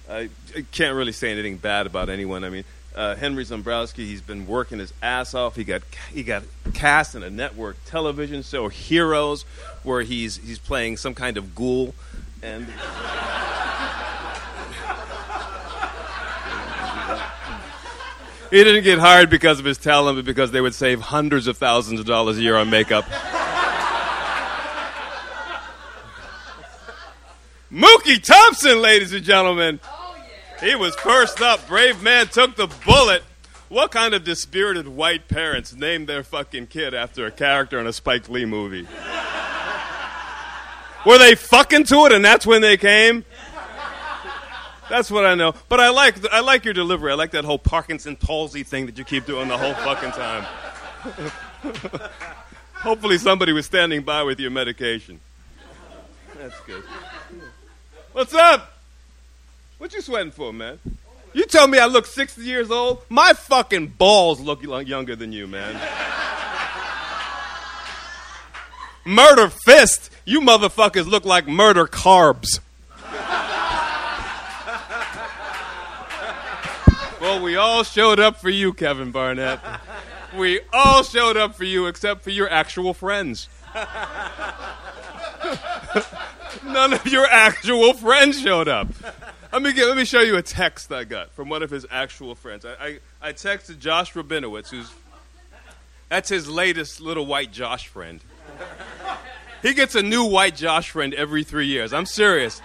I, 0.10 0.30
I 0.56 0.65
can't 0.72 0.96
really 0.96 1.12
say 1.12 1.32
anything 1.32 1.58
bad 1.58 1.86
about 1.86 2.10
anyone. 2.10 2.44
I 2.44 2.50
mean, 2.50 2.63
uh, 2.96 3.16
Henry 3.16 3.44
Zebrowski, 3.44 4.06
he's 4.06 4.22
been 4.22 4.48
working 4.48 4.80
his 4.80 4.94
ass 5.04 5.34
off. 5.34 5.56
He 5.56 5.64
got 5.64 5.82
he 6.12 6.24
got 6.24 6.44
cast 6.74 7.14
in 7.14 7.24
a 7.24 7.30
network 7.30 7.78
television 7.86 8.42
show, 8.42 8.70
Heroes, 8.70 9.44
where 9.84 10.02
he's 10.02 10.38
he's 10.38 10.60
playing 10.60 10.98
some 10.98 11.14
kind 11.14 11.38
of 11.38 11.54
ghoul, 11.54 11.94
and. 12.42 12.68
He 18.52 18.64
didn't 18.64 18.84
get 18.84 19.00
hired 19.00 19.30
because 19.30 19.60
of 19.60 19.66
his 19.66 19.78
talent, 19.78 20.18
but 20.18 20.24
because 20.24 20.52
they 20.52 20.62
would 20.62 20.76
save 20.76 21.02
hundreds 21.02 21.48
of 21.48 21.58
thousands 21.58 22.00
of 22.00 22.06
dollars 22.06 22.38
a 22.38 22.42
year 22.42 22.56
on 22.56 22.70
makeup. 22.70 23.04
Mookie 27.72 28.24
Thompson, 28.24 28.82
ladies 28.82 29.12
and 29.12 29.26
gentlemen. 29.26 29.82
He 30.62 30.76
was 30.76 30.96
first 30.96 31.41
up. 31.41 31.68
Brave 31.68 32.02
man 32.02 32.28
took 32.28 32.56
the 32.56 32.68
bullet. 32.86 33.24
What 33.68 33.91
kind 33.91 34.13
of 34.13 34.24
dispirited 34.24 34.88
white 34.88 35.28
parents 35.28 35.74
named 35.74 36.08
their 36.08 36.24
fucking 36.24 36.68
kid 36.68 36.94
after 36.94 37.26
a 37.26 37.32
character 37.32 37.80
in 37.80 37.88
a 37.88 37.94
Spike 37.94 38.30
Lee 38.30 38.46
movie? 38.46 38.88
Were 41.06 41.18
they 41.18 41.36
fucking 41.36 41.84
to 41.86 42.06
it 42.06 42.12
and 42.12 42.24
that's 42.24 42.48
when 42.48 42.62
they 42.62 42.78
came? 42.78 43.26
That's 44.89 45.10
what 45.10 45.26
I 45.26 45.36
know. 45.36 45.54
But 45.68 45.80
I 45.80 45.89
like 45.89 46.32
I 46.32 46.41
like 46.41 46.63
your 46.63 46.74
delivery. 46.74 47.12
I 47.12 47.15
like 47.15 47.32
that 47.32 47.44
whole 47.44 47.58
Parkinson 47.58 48.15
palsy 48.15 48.63
thing 48.63 48.86
that 48.86 48.98
you 48.98 49.04
keep 49.04 49.26
doing 49.26 49.48
the 49.48 49.58
whole 49.58 49.74
fucking 49.74 50.12
time. 50.12 50.46
Hopefully 52.76 53.18
somebody 53.18 53.52
was 53.52 53.65
standing 53.65 54.04
by 54.04 54.22
with 54.24 54.39
your 54.39 54.52
medication. 54.52 55.20
That's 56.38 56.60
good. 56.62 56.84
What's 58.13 58.34
up? 58.34 58.75
What 59.86 59.93
you 59.93 60.02
sweating 60.02 60.32
for, 60.32 60.52
man? 60.52 60.80
You 61.34 61.45
tell 61.45 61.67
me 61.67 61.78
I 61.78 61.86
look 61.86 62.08
60 62.08 62.41
years 62.41 62.71
old? 62.71 63.04
My 63.08 63.34
fucking 63.34 63.89
balls 63.89 64.39
look 64.39 64.64
younger 64.64 65.16
than 65.16 65.32
you, 65.32 65.45
man. 65.45 65.80
murder 69.05 69.47
fist. 69.47 70.10
You 70.26 70.41
motherfuckers 70.41 71.05
look 71.05 71.24
like 71.24 71.47
murder 71.47 71.86
carbs. 71.86 72.62
well, 77.22 77.43
we 77.43 77.55
all 77.55 77.84
showed 77.84 78.20
up 78.20 78.41
for 78.41 78.49
you, 78.49 78.74
Kevin 78.74 79.12
Barnett. 79.12 79.60
We 80.36 80.62
all 80.74 81.03
showed 81.03 81.38
up 81.38 81.53
for 81.53 81.64
you 81.64 81.86
except 81.86 82.24
for 82.24 82.32
your 82.32 82.49
actual 82.49 82.95
friends. 82.95 83.49
None 86.66 86.93
of 86.93 87.05
your 87.05 87.28
actual 87.28 87.93
friends 87.93 88.41
showed 88.41 88.68
up. 88.68 88.88
Let 89.56 89.62
me 89.62 89.72
get, 89.72 89.88
let 89.88 89.95
me 89.95 90.03
show 90.03 90.20
you 90.20 90.36
a 90.36 90.41
text 90.41 90.91
I 90.91 91.06
got 91.06 91.32
from 91.32 91.47
one 91.47 91.64
of 91.64 91.70
his 91.70 91.86
actual 91.89 92.36
friends. 92.36 92.66
I, 92.66 92.74
I, 92.74 92.99
I 93.22 93.32
texted 93.32 93.80
Josh 93.80 94.12
Rabinowitz, 94.12 94.70
who's 94.70 94.91
that's 96.10 96.28
his 96.28 96.49
latest 96.49 96.99
little 96.99 97.26
white 97.26 97.53
Josh 97.53 97.88
friend. 97.88 98.20
He 99.62 99.74
gets 99.74 99.95
a 99.95 100.01
new 100.01 100.26
white 100.26 100.58
Josh 100.58 100.89
friend 100.89 101.14
every 101.14 101.45
three 101.45 101.68
years. 101.68 101.93
I'm 101.93 102.06
serious. 102.06 102.62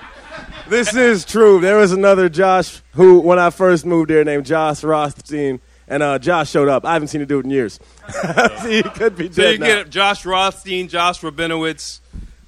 This 0.67 0.93
is 0.97 1.25
true. 1.25 1.61
There 1.61 1.77
was 1.77 1.93
another 1.93 2.29
Josh 2.29 2.83
who, 2.95 3.21
when 3.21 3.39
I 3.39 3.51
first 3.51 3.87
moved 3.87 4.11
there, 4.11 4.25
named 4.25 4.47
Josh 4.47 4.83
Rothstein, 4.83 5.61
and 5.87 6.03
uh, 6.03 6.19
Josh 6.19 6.51
showed 6.51 6.67
up. 6.67 6.85
I 6.85 6.95
haven't 6.95 7.07
seen 7.07 7.25
do 7.25 7.39
it 7.39 7.45
in 7.45 7.53
years. 7.53 7.79
he 8.67 8.83
could 8.83 9.15
be 9.15 9.31
So 9.31 9.49
you 9.49 9.59
now. 9.59 9.67
get 9.67 9.91
Josh 9.91 10.27
Rothstein, 10.27 10.89
Josh 10.89 11.21
Rabinowitz, 11.21 12.01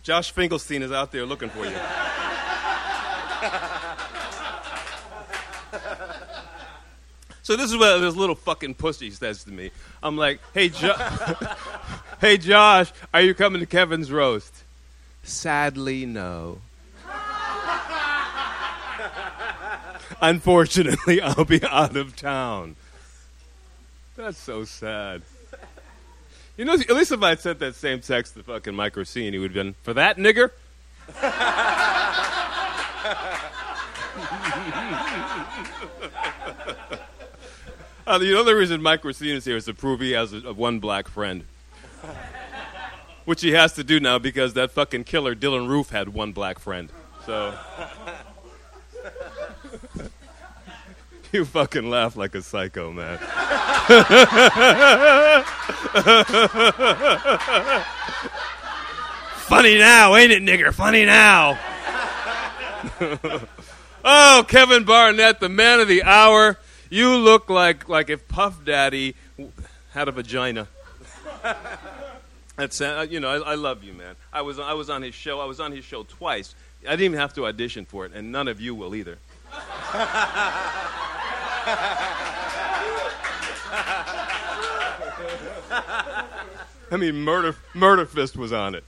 Josh 0.03 0.33
Finkelstein 0.33 0.83
is 0.83 0.91
out 0.91 1.13
there 1.13 1.27
looking 1.27 1.49
for 1.49 1.65
you. 1.65 1.77
So 7.43 7.57
this 7.57 7.71
is 7.71 7.77
what 7.77 7.99
this 7.99 8.15
little 8.15 8.35
fucking 8.35 8.75
pussy 8.75 9.11
says 9.11 9.45
to 9.45 9.51
me. 9.51 9.71
I'm 10.03 10.17
like, 10.17 10.41
hey, 10.55 10.69
jo- 10.69 10.95
hey, 12.21 12.37
Josh, 12.39 12.93
are 13.13 13.21
you 13.21 13.35
coming 13.35 13.61
to 13.61 13.67
Kevin's 13.67 14.13
roast? 14.13 14.63
Sadly, 15.25 16.07
no. 16.07 16.59
Unfortunately, 20.21 21.21
I'll 21.23 21.45
be 21.45 21.63
out 21.65 21.97
of 21.97 22.15
town. 22.15 22.77
That's 24.17 24.39
so 24.39 24.65
sad. 24.65 25.23
You 26.57 26.65
know, 26.65 26.75
at 26.75 26.91
least 26.91 27.11
if 27.11 27.23
I 27.23 27.31
had 27.31 27.41
sent 27.41 27.59
that 27.59 27.75
same 27.75 28.01
text 28.01 28.35
to 28.35 28.43
fucking 28.45 28.75
Mike 28.75 28.97
Rossini, 28.97 29.33
he 29.33 29.39
would 29.39 29.51
have 29.51 29.55
been, 29.55 29.75
for 29.83 29.95
that 29.95 30.17
nigger? 30.17 30.51
Uh, 38.07 38.19
the 38.19 38.39
other 38.39 38.57
reason 38.57 38.83
Mike 38.83 39.05
Rossini 39.05 39.37
is 39.37 39.45
here 39.45 39.57
is 39.57 39.67
to 39.67 39.75
prove 39.75 40.01
he 40.01 40.13
has 40.13 40.33
a, 40.33 40.49
a 40.49 40.53
one 40.53 40.81
black 40.81 41.09
friend. 41.09 41.45
Which 43.25 43.41
he 43.41 43.53
has 43.53 43.75
to 43.75 43.85
do 43.85 44.01
now 44.01 44.19
because 44.19 44.55
that 44.55 44.73
fucking 44.73 45.05
killer 45.05 45.37
Dylann 45.37 45.69
Roof 45.69 45.91
had 45.91 46.09
one 46.09 46.33
black 46.33 46.59
friend. 46.59 46.91
So. 47.25 47.57
you 51.33 51.45
fucking 51.45 51.89
laugh 51.89 52.17
like 52.17 52.35
a 52.35 52.43
psycho, 52.43 52.91
man. 52.91 53.19
Funny 59.47 59.79
now, 59.79 60.17
ain't 60.17 60.33
it, 60.33 60.43
nigger? 60.43 60.75
Funny 60.75 61.05
now. 61.05 61.57
oh, 64.05 64.45
Kevin 64.49 64.85
Barnett, 64.85 65.39
the 65.39 65.49
man 65.49 65.79
of 65.79 65.87
the 65.87 66.03
hour. 66.03 66.59
You 66.93 67.17
look 67.17 67.49
like 67.49 67.89
like 67.89 68.11
if 68.11 68.29
Puff 68.29 68.67
Daddy 68.67 69.15
had 69.95 70.09
a 70.09 70.13
vagina. 70.13 70.69
That's 72.57 72.83
uh, 72.83 73.07
you 73.09 73.19
know 73.19 73.31
I, 73.31 73.53
I 73.53 73.55
love 73.55 73.83
you, 73.83 73.95
man. 73.95 74.15
I 74.31 74.43
was 74.43 74.59
I 74.59 74.75
was 74.75 74.91
on 74.91 75.01
his 75.01 75.15
show. 75.15 75.41
I 75.41 75.47
was 75.47 75.59
on 75.59 75.73
his 75.73 75.87
show 75.87 76.03
twice. 76.03 76.55
I 76.87 76.91
didn't 76.91 77.05
even 77.07 77.19
have 77.19 77.33
to 77.37 77.47
audition 77.47 77.87
for 77.87 78.05
it, 78.05 78.13
and 78.13 78.31
none 78.31 78.47
of 78.47 78.61
you 78.61 78.75
will 78.75 78.95
either. 78.95 79.17
I 86.91 86.99
mean, 86.99 87.15
Murder 87.23 87.57
Murder 87.73 88.05
Fist 88.05 88.37
was 88.37 88.53
on 88.53 88.75
it, 88.75 88.85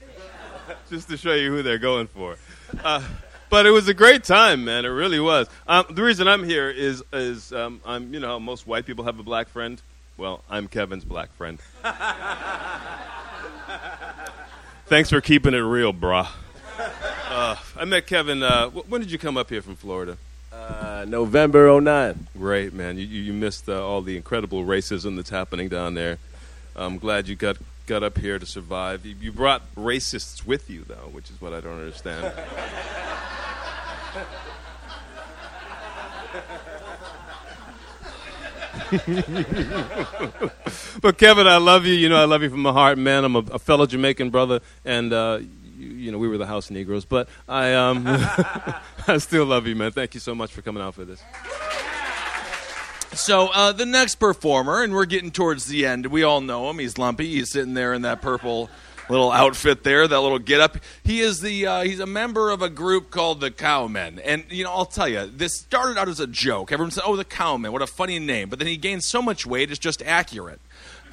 just 0.91 1.09
to 1.09 1.17
show 1.17 1.33
you 1.33 1.49
who 1.49 1.63
they're 1.63 1.79
going 1.79 2.05
for. 2.05 2.37
Uh, 2.83 3.01
but 3.49 3.65
it 3.65 3.71
was 3.71 3.87
a 3.87 3.93
great 3.93 4.23
time, 4.23 4.65
man. 4.65 4.85
It 4.85 4.89
really 4.89 5.19
was. 5.19 5.47
Um, 5.67 5.85
the 5.89 6.03
reason 6.03 6.27
I'm 6.27 6.43
here 6.43 6.69
is 6.69 7.03
is 7.13 7.51
um, 7.53 7.81
I'm 7.85 8.13
you 8.13 8.19
know 8.19 8.27
how 8.27 8.39
most 8.39 8.67
white 8.67 8.85
people 8.85 9.05
have 9.05 9.19
a 9.19 9.23
black 9.23 9.49
friend. 9.49 9.81
Well, 10.17 10.43
I'm 10.49 10.67
Kevin's 10.67 11.03
black 11.05 11.33
friend. 11.35 11.59
Thanks 14.87 15.09
for 15.09 15.19
keeping 15.19 15.53
it 15.53 15.59
real, 15.59 15.93
brah. 15.93 16.27
Uh, 17.27 17.55
I 17.75 17.85
met 17.85 18.07
Kevin. 18.07 18.43
Uh, 18.43 18.69
wh- 18.69 18.89
when 18.89 19.01
did 19.01 19.11
you 19.11 19.17
come 19.17 19.35
up 19.35 19.49
here 19.49 19.61
from 19.61 19.75
Florida? 19.75 20.17
Uh, 20.53 21.05
November 21.07 21.81
09. 21.81 22.27
Great, 22.37 22.73
man. 22.73 22.97
You, 22.97 23.05
you 23.05 23.21
you 23.23 23.33
missed 23.33 23.67
uh, 23.67 23.85
all 23.85 24.01
the 24.01 24.15
incredible 24.15 24.63
racism 24.63 25.15
that's 25.15 25.29
happening 25.29 25.67
down 25.69 25.95
there. 25.95 26.17
I'm 26.75 26.97
glad 26.97 27.27
you 27.27 27.35
got 27.35 27.57
got 27.87 28.03
up 28.03 28.17
here 28.17 28.39
to 28.39 28.45
survive. 28.45 29.05
You, 29.05 29.15
you 29.19 29.31
brought 29.31 29.61
racists 29.75 30.45
with 30.45 30.69
you, 30.69 30.83
though, 30.87 31.09
which 31.11 31.29
is 31.29 31.41
what 31.41 31.53
I 31.53 31.59
don't 31.61 31.79
understand. 31.79 32.31
but 41.01 41.17
Kevin, 41.17 41.47
I 41.47 41.57
love 41.57 41.85
you. 41.85 41.93
You 41.93 42.07
know, 42.07 42.15
I 42.15 42.25
love 42.25 42.41
you 42.43 42.49
from 42.49 42.61
my 42.61 42.71
heart, 42.71 42.97
man. 42.97 43.25
I'm 43.25 43.35
a, 43.35 43.39
a 43.39 43.59
fellow 43.59 43.85
Jamaican 43.85 44.29
brother, 44.29 44.61
and 44.85 45.11
uh, 45.11 45.39
you, 45.77 45.89
you 45.89 46.11
know, 46.11 46.17
we 46.17 46.27
were 46.29 46.37
the 46.37 46.45
House 46.45 46.69
Negroes, 46.69 47.03
but 47.03 47.27
I 47.47 47.73
um, 47.73 48.05
I 49.07 49.17
still 49.17 49.45
love 49.45 49.67
you, 49.67 49.75
man. 49.75 49.91
Thank 49.91 50.13
you 50.13 50.19
so 50.21 50.33
much 50.33 50.53
for 50.53 50.61
coming 50.61 50.81
out 50.81 50.95
for 50.95 51.03
this. 51.03 51.21
So 53.11 53.47
uh, 53.47 53.71
the 53.71 53.85
next 53.85 54.15
performer, 54.15 54.83
and 54.83 54.93
we're 54.93 55.05
getting 55.05 55.31
towards 55.31 55.65
the 55.65 55.85
end. 55.85 56.05
We 56.07 56.23
all 56.23 56.41
know 56.41 56.69
him. 56.69 56.79
He's 56.79 56.97
lumpy. 56.97 57.27
He's 57.27 57.49
sitting 57.49 57.73
there 57.73 57.93
in 57.93 58.03
that 58.03 58.21
purple 58.21 58.69
little 59.09 59.31
outfit 59.31 59.83
there, 59.83 60.07
that 60.07 60.19
little 60.19 60.39
get 60.39 60.61
up. 60.61 60.77
He 61.03 61.21
is 61.21 61.41
the 61.41 61.65
uh, 61.67 61.83
he's 61.83 61.99
a 61.99 62.05
member 62.05 62.49
of 62.49 62.61
a 62.61 62.69
group 62.69 63.11
called 63.11 63.41
the 63.41 63.51
Cowmen, 63.51 64.19
and 64.19 64.45
you 64.49 64.63
know 64.63 64.71
I'll 64.71 64.85
tell 64.85 65.07
you, 65.07 65.27
this 65.27 65.57
started 65.57 65.97
out 65.97 66.09
as 66.09 66.19
a 66.19 66.27
joke. 66.27 66.71
Everyone 66.71 66.91
said, 66.91 67.03
"Oh, 67.05 67.15
the 67.15 67.25
Cowmen, 67.25 67.71
what 67.71 67.81
a 67.81 67.87
funny 67.87 68.19
name!" 68.19 68.49
But 68.49 68.59
then 68.59 68.67
he 68.67 68.77
gained 68.77 69.03
so 69.03 69.21
much 69.21 69.45
weight, 69.45 69.69
it's 69.69 69.79
just 69.79 70.01
accurate. 70.03 70.59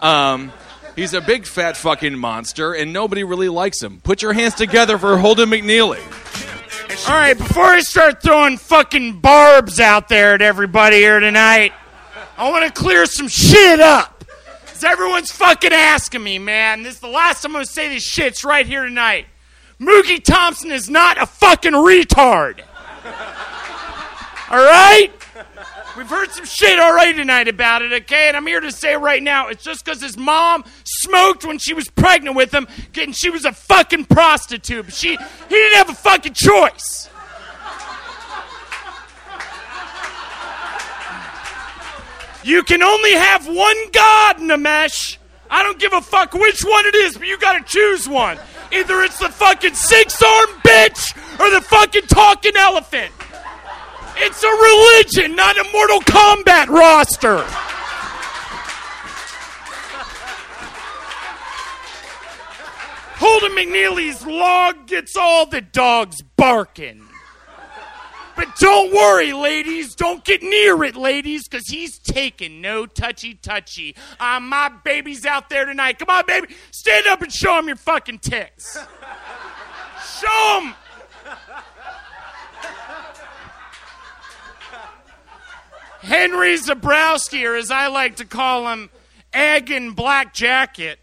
Um, 0.01 0.53
he's 0.97 1.15
a 1.15 1.21
big 1.21 1.47
fat 1.47 1.77
fucking 1.77 2.19
monster, 2.19 2.73
and 2.73 2.93
nobody 2.93 3.25
really 3.25 3.49
likes 3.49 3.81
him. 3.83 4.01
Put 4.01 4.23
your 4.23 4.33
hands 4.33 4.55
together 4.55 4.99
for 4.99 5.17
Holden 5.17 5.49
McNeely. 5.49 6.01
All 7.09 7.15
right, 7.15 7.37
before 7.37 7.65
I 7.65 7.81
start 7.81 8.23
throwing 8.23 8.59
fucking 8.59 9.21
barbs 9.21 9.81
out 9.81 10.09
there 10.09 10.35
at 10.35 10.43
everybody 10.43 10.97
here 10.97 11.21
tonight, 11.21 11.73
I 12.37 12.51
want 12.51 12.67
to 12.67 12.73
clear 12.73 13.07
some 13.07 13.29
shit 13.29 13.81
up. 13.81 14.22
Because 14.83 14.95
everyone's 14.95 15.31
fucking 15.31 15.73
asking 15.73 16.25
me, 16.25 16.41
man. 16.41 16.83
This 16.83 16.95
is 16.95 17.01
the 17.01 17.07
last 17.07 17.43
time 17.43 17.51
I'm 17.51 17.55
going 17.55 17.67
to 17.67 17.71
say 17.71 17.89
this 17.89 18.03
shit's 18.03 18.43
right 18.43 18.67
here 18.67 18.85
tonight. 18.85 19.27
Mookie 19.81 20.21
Thompson 20.21 20.73
is 20.73 20.91
not 20.91 21.23
a 21.23 21.27
fucking 21.27 21.71
retard. 21.71 22.63
All 24.51 24.59
right? 24.59 25.13
We've 25.97 26.09
heard 26.09 26.33
some 26.33 26.47
shit 26.47 26.81
already 26.81 27.17
tonight 27.17 27.47
about 27.47 27.83
it, 27.83 27.93
okay? 27.93 28.27
And 28.27 28.37
I'm 28.37 28.45
here 28.45 28.59
to 28.59 28.73
say 28.73 28.97
right 28.97 29.23
now, 29.23 29.47
it's 29.47 29.63
just 29.63 29.85
because 29.85 30.03
his 30.03 30.17
mom 30.17 30.65
smoked 30.83 31.45
when 31.45 31.59
she 31.59 31.75
was 31.75 31.89
pregnant 31.89 32.35
with 32.35 32.53
him, 32.53 32.67
and 33.01 33.15
she 33.15 33.31
was 33.31 33.45
a 33.45 33.53
fucking 33.53 34.07
prostitute. 34.07 34.93
She, 34.93 35.11
he 35.11 35.17
didn't 35.49 35.77
have 35.77 35.91
a 35.91 35.95
fucking 35.95 36.35
choice. 36.35 37.09
You 42.45 42.63
can 42.65 42.83
only 42.83 43.13
have 43.13 43.47
one 43.47 43.77
God, 43.93 44.37
Nimesh. 44.39 45.19
I 45.49 45.63
don't 45.63 45.79
give 45.79 45.93
a 45.93 46.01
fuck 46.01 46.33
which 46.33 46.63
one 46.65 46.87
it 46.87 46.95
is, 46.95 47.17
but 47.17 47.29
you 47.29 47.39
gotta 47.39 47.63
choose 47.65 48.09
one. 48.09 48.39
Either 48.73 49.03
it's 49.03 49.19
the 49.19 49.29
fucking 49.29 49.75
six 49.75 50.21
armed 50.23 50.63
bitch 50.63 51.17
or 51.39 51.51
the 51.51 51.61
fucking 51.61 52.07
talking 52.07 52.57
elephant. 52.57 53.13
It's 54.17 54.43
a 54.43 54.49
religion, 54.49 55.37
not 55.37 55.57
a 55.59 55.65
Mortal 55.73 56.01
Kombat 56.01 56.69
roster. 56.69 57.45
Holden 63.19 63.53
McNeely's 63.53 64.27
log 64.27 64.87
gets 64.87 65.17
all 65.17 65.47
the 65.47 65.61
dogs 65.61 66.23
barking. 66.23 67.05
But 68.35 68.57
don't 68.59 68.93
worry, 68.93 69.33
ladies. 69.33 69.95
Don't 69.95 70.25
get 70.25 70.43
near 70.43 70.83
it, 70.85 70.97
ladies, 70.97 71.49
because 71.49 71.69
he's 71.69 71.99
taking 71.99 72.61
no 72.61 72.87
touchy 72.87 73.35
touchy. 73.35 73.95
Uh, 74.19 74.41
my 74.41 74.71
baby's 74.85 75.27
out 75.27 75.51
there 75.51 75.65
tonight. 75.65 75.99
Come 75.99 76.11
on, 76.11 76.25
baby. 76.27 76.55
Stand 76.71 77.07
up 77.07 77.23
and 77.23 77.33
show 77.33 77.59
him 77.59 77.67
your 77.67 77.77
fucking 77.77 78.21
tits. 78.21 78.79
Show 80.21 80.61
him. 80.61 80.75
Henry 86.01 86.55
Zebrowski, 86.55 87.49
or 87.49 87.55
as 87.55 87.71
I 87.71 87.87
like 87.87 88.17
to 88.17 88.25
call 88.25 88.67
him, 88.73 88.91
Egg 89.33 89.71
and 89.71 89.95
Black 89.95 90.35
Jacket. 90.35 90.99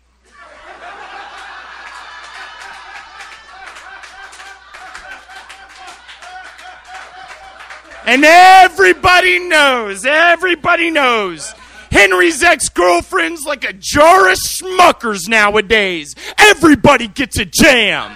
And 8.09 8.25
everybody 8.25 9.37
knows, 9.37 10.03
everybody 10.03 10.89
knows. 10.89 11.53
Henry's 11.91 12.41
ex 12.41 12.67
girlfriend's 12.67 13.45
like 13.45 13.63
a 13.63 13.71
jar 13.71 14.31
of 14.31 14.37
schmuckers 14.39 15.29
nowadays. 15.29 16.15
Everybody 16.39 17.07
gets 17.07 17.37
a 17.37 17.45
jam. 17.45 18.11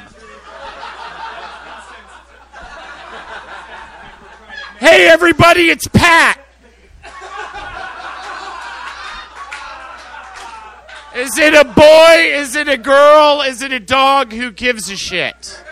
Hey, 4.79 5.07
everybody, 5.09 5.69
it's 5.69 5.87
Pat. 5.87 6.39
Is 11.15 11.37
it 11.37 11.53
a 11.53 11.65
boy? 11.65 12.31
Is 12.39 12.55
it 12.55 12.67
a 12.67 12.77
girl? 12.77 13.41
Is 13.41 13.61
it 13.61 13.71
a 13.71 13.79
dog? 13.79 14.33
Who 14.33 14.49
gives 14.49 14.89
a 14.89 14.95
shit? 14.95 15.62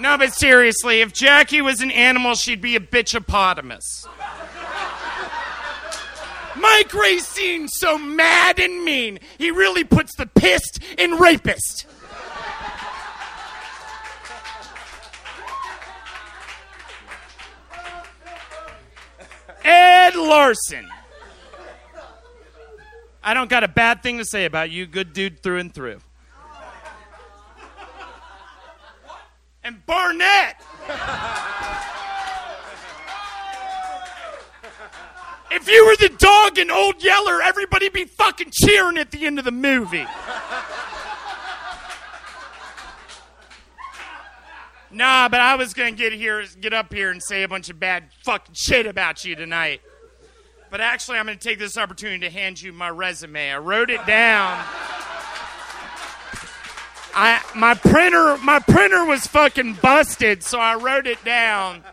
No, 0.00 0.16
but 0.16 0.32
seriously, 0.32 1.02
if 1.02 1.12
Jackie 1.12 1.60
was 1.60 1.82
an 1.82 1.90
animal, 1.90 2.34
she'd 2.34 2.62
be 2.62 2.74
a 2.74 2.80
bitchopotamus. 2.80 4.06
Mike 6.56 6.94
Recine, 6.94 7.68
so 7.68 7.98
mad 7.98 8.58
and 8.58 8.82
mean, 8.82 9.20
he 9.36 9.50
really 9.50 9.84
puts 9.84 10.16
the 10.16 10.24
pissed 10.24 10.82
in 10.96 11.18
rapist. 11.18 11.86
Ed 19.62 20.16
Larson. 20.16 20.88
I 23.22 23.34
don't 23.34 23.50
got 23.50 23.64
a 23.64 23.68
bad 23.68 24.02
thing 24.02 24.16
to 24.16 24.24
say 24.24 24.46
about 24.46 24.70
you. 24.70 24.86
Good 24.86 25.12
dude 25.12 25.42
through 25.42 25.58
and 25.58 25.74
through. 25.74 26.00
And 29.70 29.86
Barnett. 29.86 30.56
If 35.52 35.68
you 35.68 35.86
were 35.86 35.94
the 35.94 36.12
dog 36.18 36.58
in 36.58 36.72
Old 36.72 37.04
Yeller, 37.04 37.40
everybody'd 37.40 37.92
be 37.92 38.04
fucking 38.04 38.50
cheering 38.50 38.98
at 38.98 39.12
the 39.12 39.26
end 39.26 39.38
of 39.38 39.44
the 39.44 39.52
movie. 39.52 40.06
Nah, 44.90 45.28
but 45.28 45.40
I 45.40 45.54
was 45.54 45.72
gonna 45.72 45.92
get 45.92 46.12
here, 46.12 46.44
get 46.60 46.72
up 46.72 46.92
here, 46.92 47.12
and 47.12 47.22
say 47.22 47.44
a 47.44 47.48
bunch 47.48 47.70
of 47.70 47.78
bad 47.78 48.08
fucking 48.24 48.56
shit 48.56 48.86
about 48.86 49.24
you 49.24 49.36
tonight. 49.36 49.82
But 50.68 50.80
actually, 50.80 51.18
I'm 51.18 51.26
gonna 51.26 51.38
take 51.38 51.60
this 51.60 51.78
opportunity 51.78 52.26
to 52.26 52.30
hand 52.30 52.60
you 52.60 52.72
my 52.72 52.90
resume. 52.90 53.52
I 53.52 53.58
wrote 53.58 53.90
it 53.90 54.04
down. 54.04 54.64
I 57.14 57.42
my 57.54 57.74
printer 57.74 58.36
my 58.38 58.58
printer 58.60 59.04
was 59.04 59.26
fucking 59.26 59.74
busted, 59.74 60.42
so 60.42 60.58
I 60.58 60.76
wrote 60.76 61.06
it 61.06 61.22
down. 61.24 61.84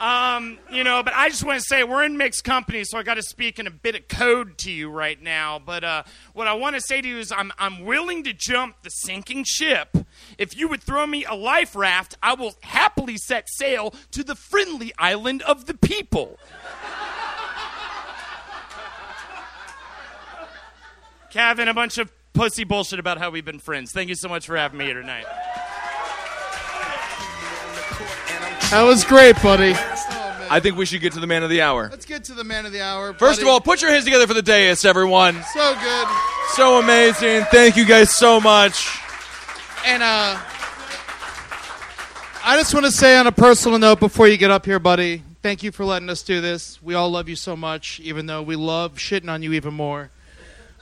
Um, 0.00 0.58
you 0.68 0.82
know, 0.82 1.04
but 1.04 1.14
I 1.14 1.28
just 1.28 1.44
want 1.44 1.60
to 1.60 1.64
say 1.64 1.84
we're 1.84 2.02
in 2.02 2.16
mixed 2.16 2.42
company, 2.42 2.82
so 2.82 2.98
I 2.98 3.04
got 3.04 3.14
to 3.14 3.22
speak 3.22 3.60
in 3.60 3.68
a 3.68 3.70
bit 3.70 3.94
of 3.94 4.08
code 4.08 4.58
to 4.58 4.72
you 4.72 4.90
right 4.90 5.22
now. 5.22 5.60
But 5.64 5.84
uh, 5.84 6.02
what 6.32 6.48
I 6.48 6.54
want 6.54 6.74
to 6.74 6.80
say 6.80 7.00
to 7.00 7.06
you 7.06 7.18
is, 7.18 7.30
I'm 7.30 7.52
I'm 7.56 7.84
willing 7.84 8.24
to 8.24 8.32
jump 8.32 8.82
the 8.82 8.90
sinking 8.90 9.44
ship. 9.44 9.96
If 10.38 10.56
you 10.56 10.66
would 10.66 10.82
throw 10.82 11.06
me 11.06 11.24
a 11.24 11.34
life 11.34 11.76
raft, 11.76 12.16
I 12.20 12.34
will 12.34 12.54
happily 12.62 13.16
set 13.16 13.48
sail 13.48 13.94
to 14.10 14.24
the 14.24 14.34
friendly 14.34 14.92
island 14.98 15.42
of 15.42 15.66
the 15.66 15.74
people. 15.74 16.36
Kevin, 21.30 21.68
a 21.68 21.74
bunch 21.74 21.96
of 21.96 22.10
pussy 22.32 22.64
bullshit 22.64 22.98
about 22.98 23.18
how 23.18 23.30
we've 23.30 23.44
been 23.44 23.58
friends. 23.58 23.92
Thank 23.92 24.08
you 24.08 24.14
so 24.14 24.28
much 24.28 24.46
for 24.46 24.56
having 24.56 24.78
me 24.78 24.86
here 24.86 25.00
tonight. 25.00 25.26
That 28.70 28.82
was 28.84 29.04
great, 29.04 29.40
buddy. 29.42 29.74
I 30.50 30.60
think 30.60 30.76
we 30.76 30.86
should 30.86 31.00
get 31.00 31.12
to 31.14 31.20
the 31.20 31.26
man 31.26 31.42
of 31.42 31.50
the 31.50 31.62
hour. 31.62 31.88
Let's 31.90 32.04
get 32.04 32.24
to 32.24 32.34
the 32.34 32.44
man 32.44 32.66
of 32.66 32.72
the 32.72 32.82
hour. 32.82 33.12
First 33.14 33.40
buddy. 33.40 33.42
of 33.42 33.48
all, 33.48 33.60
put 33.60 33.80
your 33.80 33.90
hands 33.90 34.04
together 34.04 34.26
for 34.26 34.34
the 34.34 34.42
dais, 34.42 34.84
everyone. 34.84 35.42
so 35.54 35.74
good. 35.80 36.08
So 36.54 36.78
amazing. 36.78 37.44
Thank 37.50 37.76
you 37.76 37.86
guys 37.86 38.10
so 38.10 38.40
much. 38.40 38.98
And 39.86 40.02
uh, 40.02 40.38
I 42.44 42.56
just 42.56 42.74
want 42.74 42.86
to 42.86 42.92
say 42.92 43.16
on 43.16 43.26
a 43.26 43.32
personal 43.32 43.78
note 43.78 44.00
before 44.00 44.28
you 44.28 44.36
get 44.36 44.50
up 44.50 44.66
here, 44.66 44.78
buddy, 44.78 45.22
thank 45.42 45.62
you 45.62 45.72
for 45.72 45.84
letting 45.84 46.10
us 46.10 46.22
do 46.22 46.40
this. 46.40 46.82
We 46.82 46.94
all 46.94 47.10
love 47.10 47.28
you 47.28 47.36
so 47.36 47.56
much, 47.56 48.00
even 48.00 48.26
though 48.26 48.42
we 48.42 48.56
love 48.56 48.96
shitting 48.96 49.30
on 49.30 49.42
you 49.42 49.52
even 49.54 49.74
more. 49.74 50.10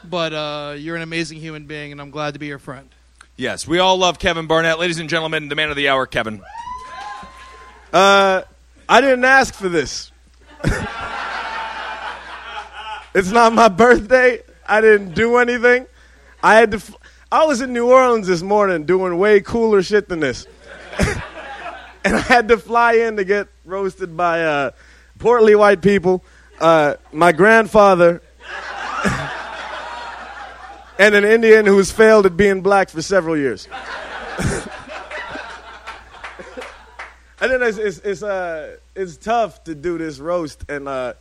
But 0.08 0.32
uh, 0.32 0.74
you're 0.78 0.96
an 0.96 1.02
amazing 1.02 1.38
human 1.40 1.66
being, 1.66 1.92
and 1.92 2.00
I'm 2.00 2.10
glad 2.10 2.32
to 2.34 2.40
be 2.40 2.46
your 2.46 2.58
friend. 2.58 2.88
Yes, 3.36 3.66
we 3.66 3.78
all 3.78 3.96
love 3.98 4.18
Kevin 4.18 4.46
Barnett. 4.46 4.78
Ladies 4.78 4.98
and 4.98 5.08
gentlemen, 5.08 5.48
the 5.48 5.54
man 5.54 5.70
of 5.70 5.76
the 5.76 5.88
hour, 5.88 6.06
Kevin. 6.06 6.42
Uh, 7.92 8.42
I 8.88 9.00
didn't 9.00 9.24
ask 9.24 9.54
for 9.54 9.68
this. 9.68 10.12
it's 13.14 13.30
not 13.30 13.52
my 13.52 13.68
birthday. 13.68 14.40
I 14.66 14.80
didn't 14.80 15.14
do 15.14 15.36
anything. 15.36 15.86
I 16.42 16.56
had 16.56 16.70
to. 16.72 16.76
F- 16.78 16.94
I 17.32 17.44
was 17.44 17.60
in 17.60 17.72
New 17.72 17.88
Orleans 17.90 18.26
this 18.26 18.42
morning 18.42 18.84
doing 18.84 19.18
way 19.18 19.40
cooler 19.40 19.82
shit 19.82 20.08
than 20.08 20.20
this, 20.20 20.46
and 22.04 22.16
I 22.16 22.20
had 22.20 22.48
to 22.48 22.58
fly 22.58 22.94
in 22.94 23.16
to 23.16 23.24
get 23.24 23.48
roasted 23.64 24.16
by 24.16 24.42
uh, 24.44 24.70
portly 25.18 25.54
white 25.54 25.82
people. 25.82 26.24
Uh, 26.60 26.94
my 27.12 27.32
grandfather. 27.32 28.22
And 31.00 31.14
an 31.14 31.24
Indian 31.24 31.66
who's 31.66 31.90
failed 31.90 32.26
at 32.26 32.36
being 32.36 32.60
black 32.60 32.90
for 32.90 33.02
several 33.02 33.36
years. 33.36 33.66
And 37.40 37.50
then 37.50 37.62
it's 37.62 37.78
it's 37.78 37.98
it's, 38.00 38.22
uh, 38.22 38.76
it's 38.94 39.16
tough 39.16 39.64
to 39.64 39.74
do 39.74 39.96
this 39.96 40.18
roast, 40.18 40.62
and 40.68 40.86
uh, 40.86 41.14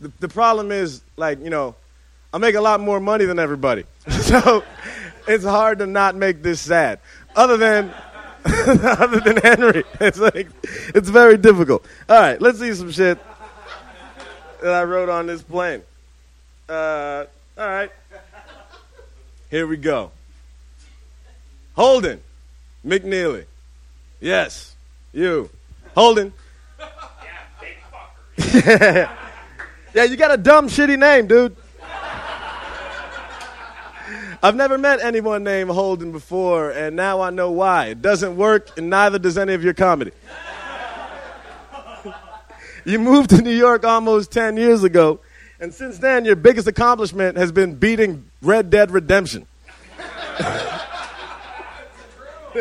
the 0.00 0.10
the 0.18 0.28
problem 0.28 0.72
is 0.72 1.00
like 1.16 1.40
you 1.40 1.48
know, 1.48 1.76
I 2.34 2.38
make 2.38 2.56
a 2.56 2.60
lot 2.60 2.80
more 2.80 2.98
money 2.98 3.24
than 3.24 3.38
everybody, 3.38 3.84
so 4.08 4.64
it's 5.28 5.44
hard 5.44 5.78
to 5.78 5.86
not 5.86 6.16
make 6.16 6.42
this 6.42 6.60
sad. 6.60 6.98
Other 7.36 7.56
than 7.56 7.94
other 8.44 9.20
than 9.20 9.36
Henry, 9.36 9.84
it's 10.00 10.18
like 10.18 10.48
it's 10.92 11.08
very 11.08 11.36
difficult. 11.36 11.86
All 12.08 12.20
right, 12.20 12.42
let's 12.42 12.58
see 12.58 12.74
some 12.74 12.90
shit 12.90 13.20
that 14.62 14.74
I 14.74 14.82
wrote 14.82 15.08
on 15.08 15.28
this 15.28 15.40
plane. 15.40 15.82
Uh, 16.68 17.26
all 17.56 17.68
right, 17.68 17.92
here 19.50 19.66
we 19.66 19.76
go. 19.76 20.10
Holden 21.74 22.20
McNeely, 22.86 23.44
yes, 24.20 24.74
you. 25.12 25.50
Holden. 25.94 26.32
yeah, 28.54 29.12
yeah, 29.94 30.04
you 30.04 30.16
got 30.16 30.30
a 30.30 30.36
dumb, 30.36 30.68
shitty 30.68 30.98
name, 30.98 31.26
dude. 31.26 31.56
I've 34.42 34.56
never 34.56 34.78
met 34.78 35.00
anyone 35.02 35.44
named 35.44 35.68
Holden 35.70 36.12
before, 36.12 36.70
and 36.70 36.96
now 36.96 37.20
I 37.20 37.28
know 37.28 37.50
why. 37.50 37.86
It 37.86 38.00
doesn't 38.00 38.36
work, 38.36 38.78
and 38.78 38.88
neither 38.88 39.18
does 39.18 39.36
any 39.36 39.52
of 39.52 39.62
your 39.62 39.74
comedy. 39.74 40.12
you 42.86 42.98
moved 42.98 43.30
to 43.30 43.42
New 43.42 43.54
York 43.54 43.84
almost 43.84 44.32
10 44.32 44.56
years 44.56 44.82
ago, 44.82 45.20
and 45.60 45.74
since 45.74 45.98
then, 45.98 46.24
your 46.24 46.36
biggest 46.36 46.66
accomplishment 46.66 47.36
has 47.36 47.52
been 47.52 47.74
beating 47.74 48.30
Red 48.40 48.70
Dead 48.70 48.90
Redemption. 48.90 49.46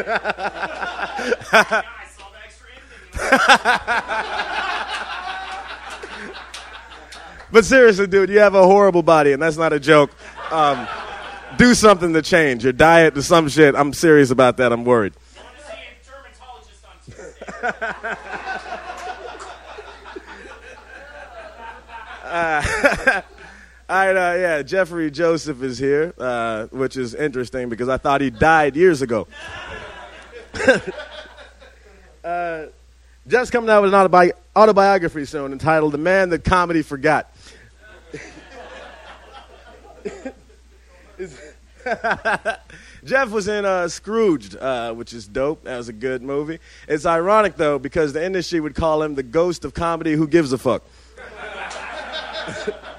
but 7.52 7.64
seriously, 7.64 8.06
dude, 8.08 8.30
you 8.30 8.40
have 8.40 8.54
a 8.54 8.64
horrible 8.64 9.02
body, 9.02 9.32
and 9.32 9.42
that's 9.42 9.58
not 9.58 9.74
a 9.74 9.80
joke. 9.80 10.12
Um, 10.52 10.88
do 11.58 11.74
something 11.74 12.14
to 12.14 12.22
change 12.22 12.64
your 12.64 12.74
diet 12.74 13.16
to 13.16 13.24
some 13.24 13.48
shit. 13.50 13.76
I'm 13.76 13.94
serious 13.94 14.30
about 14.30 14.58
that. 14.58 14.72
I'm 14.72 14.84
worried. 14.84 15.14
Uh, 22.30 22.62
all 23.90 23.96
right, 23.96 24.16
uh, 24.16 24.38
yeah, 24.38 24.62
Jeffrey 24.62 25.10
Joseph 25.10 25.64
is 25.64 25.80
here, 25.80 26.14
uh, 26.20 26.68
which 26.68 26.96
is 26.96 27.16
interesting 27.16 27.70
because 27.70 27.90
I 27.90 27.98
thought 27.98 28.22
he 28.22 28.30
died 28.30 28.76
years 28.76 29.02
ago. 29.02 29.28
uh, 32.24 32.66
Jeff's 33.28 33.50
coming 33.50 33.72
out 33.72 33.82
with 33.82 33.92
an 33.92 34.00
autobi- 34.08 34.34
autobiography 34.56 35.26
soon 35.26 35.54
entitled 35.54 35.92
The 35.94 35.98
Man 35.98 36.30
That 36.30 36.44
Comedy 36.44 36.84
Forgot. 36.84 37.34
Jeff 43.04 43.32
was 43.32 43.48
in 43.48 43.66
uh, 43.66 43.88
Scrooged, 43.88 44.56
uh, 44.56 44.94
which 44.94 45.14
is 45.14 45.28
dope. 45.28 45.64
That 45.64 45.78
was 45.78 45.90
a 45.90 45.94
good 45.94 46.22
movie. 46.22 46.60
It's 46.88 47.08
ironic, 47.08 47.56
though, 47.56 47.80
because 47.80 48.14
the 48.14 48.24
industry 48.24 48.60
would 48.60 48.76
call 48.76 49.02
him 49.02 49.16
the 49.16 49.24
ghost 49.24 49.66
of 49.66 49.74
comedy 49.74 50.14
who 50.14 50.28
gives 50.28 50.54
a 50.54 50.60
fuck. 50.60 50.84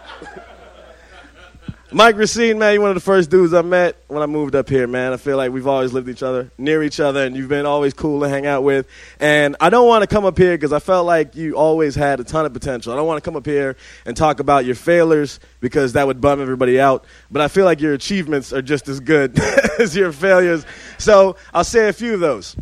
Mike 1.93 2.15
Recine, 2.17 2.57
man, 2.57 2.75
you're 2.75 2.83
one 2.83 2.91
of 2.93 2.95
the 2.95 3.01
first 3.01 3.31
dudes 3.31 3.53
I 3.53 3.63
met 3.63 3.97
when 4.07 4.23
I 4.23 4.27
moved 4.27 4.55
up 4.55 4.69
here, 4.69 4.87
man. 4.87 5.13
I 5.13 5.17
feel 5.17 5.37
like 5.37 5.51
we've 5.51 5.67
always 5.67 5.93
lived 5.93 6.09
each 6.09 6.23
other, 6.23 6.49
near 6.57 6.85
each 6.85 7.01
other, 7.01 7.25
and 7.25 7.37
you've 7.37 7.49
been 7.49 7.67
always 7.67 7.95
cool 7.95 8.21
to 8.21 8.29
hang 8.29 8.47
out 8.47 8.63
with. 8.63 8.87
And 9.19 9.57
I 9.61 9.71
don't 9.71 9.89
want 9.89 10.03
to 10.03 10.07
come 10.07 10.25
up 10.25 10.39
here 10.39 10.57
because 10.57 10.73
I 10.73 10.79
felt 10.79 11.05
like 11.05 11.35
you 11.35 11.55
always 11.57 11.97
had 11.97 12.21
a 12.21 12.25
ton 12.25 12.47
of 12.47 12.53
potential. 12.53 12.93
I 12.93 12.97
don't 12.97 13.09
want 13.09 13.23
to 13.23 13.29
come 13.29 13.35
up 13.35 13.45
here 13.45 13.77
and 14.07 14.17
talk 14.17 14.39
about 14.39 14.65
your 14.65 14.77
failures 14.77 15.41
because 15.59 15.95
that 15.95 16.07
would 16.07 16.21
bum 16.21 16.41
everybody 16.41 16.79
out. 16.79 17.05
But 17.29 17.43
I 17.43 17.49
feel 17.49 17.65
like 17.65 17.81
your 17.81 17.95
achievements 17.95 18.53
are 18.53 18.63
just 18.63 18.89
as 18.89 19.01
good 19.01 19.37
as 19.81 19.97
your 19.97 20.13
failures. 20.13 20.65
So 20.99 21.35
I'll 21.53 21.65
say 21.65 21.89
a 21.89 21.93
few 21.93 22.15
of 22.15 22.21
those. 22.21 22.55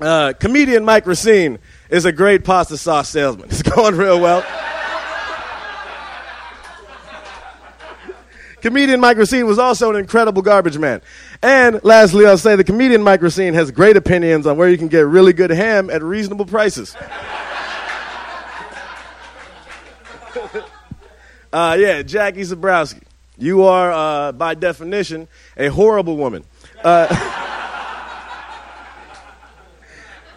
Uh, 0.00 0.32
comedian 0.40 0.84
Mike 0.84 1.06
Recine 1.06 1.60
is 1.88 2.04
a 2.04 2.10
great 2.10 2.44
pasta 2.44 2.76
sauce 2.76 3.10
salesman. 3.10 3.48
It's 3.50 3.62
going 3.62 3.94
real 3.94 4.20
well. 4.20 4.44
Comedian 8.66 8.98
Mike 8.98 9.16
Recine 9.16 9.46
was 9.46 9.60
also 9.60 9.90
an 9.90 9.96
incredible 9.96 10.42
garbage 10.42 10.76
man. 10.76 11.00
And 11.40 11.78
lastly, 11.84 12.26
I'll 12.26 12.36
say 12.36 12.56
the 12.56 12.64
comedian 12.64 13.00
Mike 13.00 13.22
Recine 13.22 13.54
has 13.54 13.70
great 13.70 13.96
opinions 13.96 14.44
on 14.44 14.56
where 14.56 14.68
you 14.68 14.76
can 14.76 14.88
get 14.88 15.06
really 15.06 15.32
good 15.32 15.50
ham 15.50 15.88
at 15.88 16.02
reasonable 16.02 16.46
prices. 16.46 16.96
uh, 21.52 21.76
yeah, 21.78 22.02
Jackie 22.02 22.40
Zebrowski. 22.40 23.04
You 23.38 23.62
are, 23.62 23.92
uh, 23.92 24.32
by 24.32 24.54
definition, 24.54 25.28
a 25.56 25.68
horrible 25.68 26.16
woman. 26.16 26.42
Uh, 26.82 27.06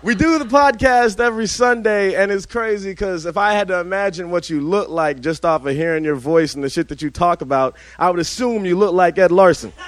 we 0.01 0.15
do 0.15 0.39
the 0.39 0.45
podcast 0.45 1.19
every 1.19 1.47
Sunday, 1.47 2.15
and 2.15 2.31
it's 2.31 2.45
crazy 2.45 2.91
because 2.91 3.25
if 3.25 3.35
I 3.35 3.53
had 3.53 3.67
to 3.67 3.79
imagine 3.79 4.31
what 4.31 4.49
you 4.49 4.61
look 4.61 4.89
like 4.89 5.19
just 5.19 5.43
off 5.43 5.65
of 5.65 5.75
hearing 5.75 6.05
your 6.05 6.15
voice 6.15 6.55
and 6.55 6.63
the 6.63 6.69
shit 6.69 6.87
that 6.87 7.01
you 7.01 7.09
talk 7.09 7.41
about, 7.41 7.75
I 7.97 8.09
would 8.09 8.19
assume 8.19 8.65
you 8.65 8.77
look 8.77 8.93
like 8.93 9.17
Ed 9.17 9.31
Larson. 9.31 9.73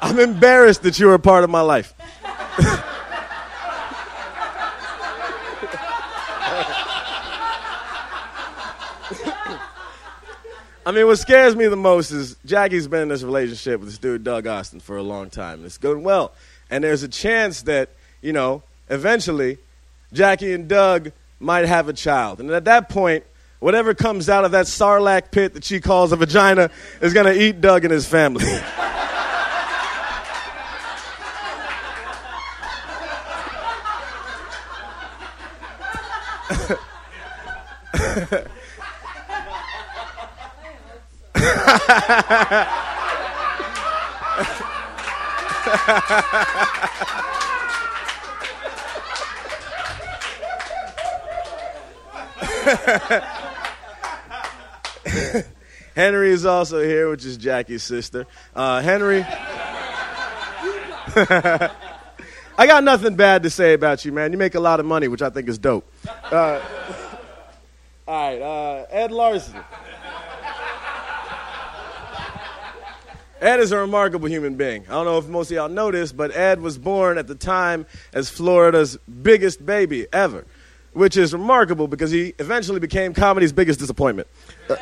I'm 0.00 0.18
embarrassed 0.18 0.82
that 0.82 0.98
you're 0.98 1.14
a 1.14 1.18
part 1.18 1.44
of 1.44 1.50
my 1.50 1.60
life. 1.60 1.94
I 10.84 10.90
mean, 10.90 11.06
what 11.06 11.18
scares 11.18 11.54
me 11.54 11.68
the 11.68 11.76
most 11.76 12.10
is 12.10 12.36
Jackie's 12.44 12.88
been 12.88 13.02
in 13.02 13.08
this 13.08 13.22
relationship 13.22 13.78
with 13.78 13.90
this 13.90 13.98
dude, 13.98 14.24
Doug 14.24 14.48
Austin, 14.48 14.80
for 14.80 14.96
a 14.96 15.02
long 15.02 15.30
time, 15.30 15.58
and 15.58 15.66
it's 15.66 15.78
going 15.78 16.02
well. 16.02 16.32
And 16.72 16.82
there's 16.82 17.02
a 17.02 17.08
chance 17.08 17.62
that, 17.62 17.90
you 18.22 18.32
know, 18.32 18.62
eventually 18.88 19.58
Jackie 20.10 20.54
and 20.54 20.68
Doug 20.68 21.12
might 21.38 21.66
have 21.66 21.86
a 21.86 21.92
child. 21.92 22.40
And 22.40 22.50
at 22.50 22.64
that 22.64 22.88
point, 22.88 23.24
whatever 23.58 23.92
comes 23.92 24.30
out 24.30 24.46
of 24.46 24.52
that 24.52 24.64
sarlacc 24.64 25.30
pit 25.30 25.52
that 25.52 25.64
she 25.64 25.80
calls 25.80 26.12
a 26.12 26.16
vagina 26.16 26.70
is 27.02 27.12
going 27.12 27.26
to 27.26 27.38
eat 27.38 27.60
Doug 27.60 27.84
and 27.84 27.92
his 27.92 28.08
family. 28.08 28.46
Henry 55.96 56.30
is 56.30 56.44
also 56.44 56.82
here, 56.82 57.08
which 57.10 57.24
is 57.24 57.38
Jackie's 57.38 57.82
sister. 57.82 58.26
Uh, 58.54 58.82
Henry. 58.82 59.22
I 62.58 62.66
got 62.66 62.84
nothing 62.84 63.16
bad 63.16 63.44
to 63.44 63.50
say 63.50 63.72
about 63.72 64.04
you, 64.04 64.12
man. 64.12 64.32
You 64.32 64.38
make 64.38 64.54
a 64.54 64.60
lot 64.60 64.78
of 64.78 64.86
money, 64.86 65.08
which 65.08 65.22
I 65.22 65.30
think 65.30 65.48
is 65.48 65.58
dope. 65.58 65.90
Uh, 66.30 66.34
all 68.06 68.30
right, 68.30 68.40
uh, 68.40 68.84
Ed 68.90 69.10
Larson. 69.10 69.58
Ed 73.42 73.58
is 73.58 73.72
a 73.72 73.76
remarkable 73.78 74.28
human 74.28 74.54
being. 74.54 74.84
I 74.86 74.92
don't 74.92 75.04
know 75.04 75.18
if 75.18 75.26
most 75.26 75.50
of 75.50 75.56
y'all 75.56 75.68
know 75.68 75.90
this, 75.90 76.12
but 76.12 76.30
Ed 76.30 76.60
was 76.60 76.78
born 76.78 77.18
at 77.18 77.26
the 77.26 77.34
time 77.34 77.86
as 78.12 78.30
Florida's 78.30 78.96
biggest 78.98 79.66
baby 79.66 80.06
ever, 80.12 80.44
which 80.92 81.16
is 81.16 81.32
remarkable 81.32 81.88
because 81.88 82.12
he 82.12 82.34
eventually 82.38 82.78
became 82.78 83.12
comedy's 83.12 83.52
biggest 83.52 83.80
disappointment. 83.80 84.28
Uh, 84.70 84.76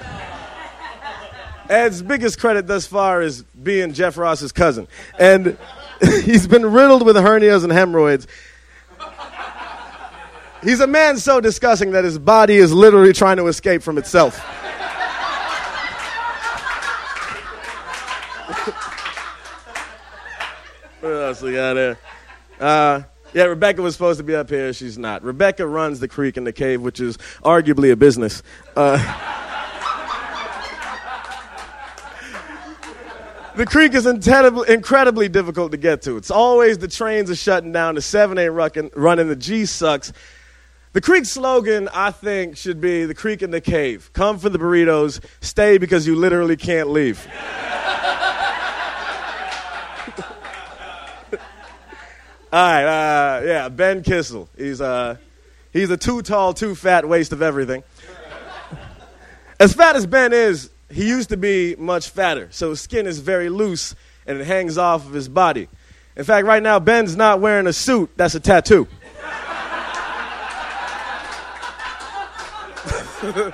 Ed's 1.70 2.02
biggest 2.02 2.38
credit 2.38 2.66
thus 2.66 2.86
far 2.86 3.22
is 3.22 3.44
being 3.44 3.94
Jeff 3.94 4.18
Ross's 4.18 4.52
cousin. 4.52 4.88
And 5.18 5.56
he's 6.22 6.46
been 6.46 6.66
riddled 6.66 7.06
with 7.06 7.16
hernias 7.16 7.64
and 7.64 7.72
hemorrhoids. 7.72 8.26
He's 10.62 10.80
a 10.80 10.86
man 10.86 11.16
so 11.16 11.40
disgusting 11.40 11.92
that 11.92 12.04
his 12.04 12.18
body 12.18 12.56
is 12.56 12.74
literally 12.74 13.14
trying 13.14 13.38
to 13.38 13.46
escape 13.46 13.80
from 13.80 13.96
itself. 13.96 14.38
What 21.00 21.10
else 21.10 21.40
we 21.40 21.52
got 21.52 21.74
there? 21.74 21.98
Uh, 22.58 23.02
yeah, 23.32 23.44
Rebecca 23.44 23.80
was 23.80 23.94
supposed 23.94 24.18
to 24.18 24.24
be 24.24 24.34
up 24.34 24.50
here. 24.50 24.72
She's 24.72 24.98
not. 24.98 25.22
Rebecca 25.22 25.66
runs 25.66 25.98
the 26.00 26.08
Creek 26.08 26.36
and 26.36 26.46
the 26.46 26.52
Cave, 26.52 26.82
which 26.82 27.00
is 27.00 27.16
arguably 27.42 27.90
a 27.90 27.96
business. 27.96 28.42
Uh, 28.76 28.98
the 33.56 33.64
creek 33.66 33.94
is 33.94 34.04
incredibly, 34.04 35.28
difficult 35.28 35.72
to 35.72 35.78
get 35.78 36.02
to. 36.02 36.16
It's 36.16 36.30
always 36.30 36.78
the 36.78 36.88
trains 36.88 37.30
are 37.30 37.36
shutting 37.36 37.72
down, 37.72 37.94
the 37.94 38.02
7 38.02 38.36
ain't 38.36 38.52
ruckin- 38.52 38.90
running, 38.94 39.28
the 39.28 39.36
G 39.36 39.64
sucks. 39.66 40.12
The 40.92 41.00
creek 41.00 41.24
slogan, 41.24 41.88
I 41.94 42.10
think, 42.10 42.56
should 42.56 42.80
be 42.80 43.04
the 43.04 43.14
Creek 43.14 43.42
and 43.42 43.54
the 43.54 43.60
Cave. 43.60 44.10
Come 44.12 44.38
for 44.38 44.48
the 44.48 44.58
burritos, 44.58 45.24
stay 45.40 45.78
because 45.78 46.06
you 46.06 46.16
literally 46.16 46.56
can't 46.56 46.90
leave. 46.90 47.26
All 52.52 52.58
right, 52.58 52.82
uh, 52.82 53.42
yeah, 53.44 53.68
Ben 53.68 54.02
Kissel. 54.02 54.48
He's, 54.56 54.80
uh, 54.80 55.18
he's 55.72 55.88
a 55.90 55.96
too 55.96 56.20
tall, 56.20 56.52
too 56.52 56.74
fat 56.74 57.08
waste 57.08 57.30
of 57.32 57.42
everything. 57.42 57.84
As 59.60 59.72
fat 59.72 59.94
as 59.94 60.04
Ben 60.04 60.32
is, 60.32 60.68
he 60.90 61.06
used 61.06 61.28
to 61.28 61.36
be 61.36 61.76
much 61.76 62.08
fatter, 62.08 62.48
so 62.50 62.70
his 62.70 62.80
skin 62.80 63.06
is 63.06 63.20
very 63.20 63.48
loose 63.50 63.94
and 64.26 64.40
it 64.40 64.46
hangs 64.48 64.78
off 64.78 65.06
of 65.06 65.12
his 65.12 65.28
body. 65.28 65.68
In 66.16 66.24
fact, 66.24 66.44
right 66.44 66.60
now, 66.60 66.80
Ben's 66.80 67.14
not 67.14 67.40
wearing 67.40 67.68
a 67.68 67.72
suit, 67.72 68.10
that's 68.16 68.34
a 68.34 68.40
tattoo. 68.40 68.88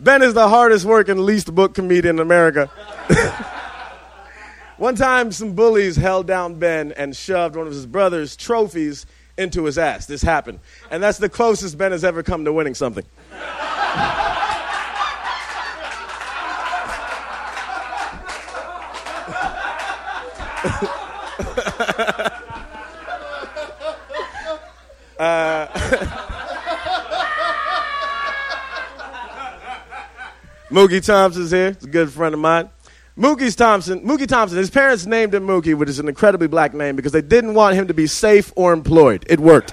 ben 0.00 0.22
is 0.22 0.32
the 0.32 0.48
hardest 0.48 0.86
working, 0.86 1.18
least 1.18 1.54
booked 1.54 1.74
comedian 1.74 2.16
in 2.16 2.20
America. 2.20 2.70
One 4.78 4.94
time, 4.94 5.32
some 5.32 5.54
bullies 5.54 5.96
held 5.96 6.26
down 6.26 6.58
Ben 6.58 6.92
and 6.92 7.16
shoved 7.16 7.56
one 7.56 7.66
of 7.66 7.72
his 7.72 7.86
brother's 7.86 8.36
trophies 8.36 9.06
into 9.38 9.64
his 9.64 9.78
ass. 9.78 10.04
This 10.04 10.20
happened. 10.20 10.60
And 10.90 11.02
that's 11.02 11.16
the 11.16 11.30
closest 11.30 11.78
Ben 11.78 11.92
has 11.92 12.04
ever 12.04 12.22
come 12.22 12.44
to 12.44 12.52
winning 12.52 12.74
something. 12.74 13.04
uh, 25.18 25.66
Mookie 30.70 31.02
Thompson's 31.02 31.50
here. 31.50 31.72
He's 31.72 31.84
a 31.84 31.86
good 31.86 32.10
friend 32.10 32.34
of 32.34 32.40
mine. 32.40 32.68
Mookie's 33.18 33.56
Thompson, 33.56 34.00
Mookie 34.00 34.28
Thompson, 34.28 34.58
his 34.58 34.68
parents 34.68 35.06
named 35.06 35.34
him 35.34 35.46
Mookie, 35.46 35.74
which 35.74 35.88
is 35.88 35.98
an 35.98 36.06
incredibly 36.06 36.48
black 36.48 36.74
name 36.74 36.96
because 36.96 37.12
they 37.12 37.22
didn't 37.22 37.54
want 37.54 37.74
him 37.74 37.86
to 37.88 37.94
be 37.94 38.06
safe 38.06 38.52
or 38.56 38.74
employed. 38.74 39.24
It 39.28 39.40
worked. 39.40 39.72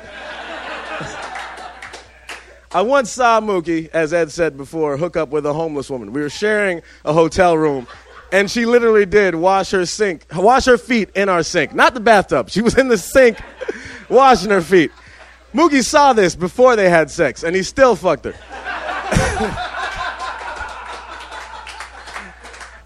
I 2.71 2.81
once 2.81 3.11
saw 3.11 3.41
Mookie, 3.41 3.89
as 3.89 4.13
Ed 4.13 4.31
said 4.31 4.55
before, 4.55 4.95
hook 4.97 5.17
up 5.17 5.29
with 5.29 5.45
a 5.45 5.53
homeless 5.53 5.89
woman. 5.89 6.13
We 6.13 6.21
were 6.21 6.29
sharing 6.29 6.81
a 7.03 7.11
hotel 7.11 7.57
room, 7.57 7.85
and 8.31 8.49
she 8.49 8.65
literally 8.65 9.05
did 9.05 9.35
wash 9.35 9.71
her 9.71 9.85
sink, 9.85 10.25
wash 10.33 10.65
her 10.65 10.77
feet 10.77 11.09
in 11.13 11.27
our 11.27 11.43
sink, 11.43 11.75
not 11.75 11.93
the 11.93 11.99
bathtub. 11.99 12.49
She 12.49 12.61
was 12.61 12.77
in 12.77 12.87
the 12.87 12.97
sink 12.97 13.37
washing 14.09 14.51
her 14.51 14.61
feet. 14.61 14.91
Mookie 15.53 15.83
saw 15.83 16.13
this 16.13 16.33
before 16.33 16.77
they 16.77 16.89
had 16.89 17.11
sex, 17.11 17.43
and 17.43 17.55
he 17.55 17.61
still 17.61 17.95
fucked 17.97 18.25
her. 18.25 19.69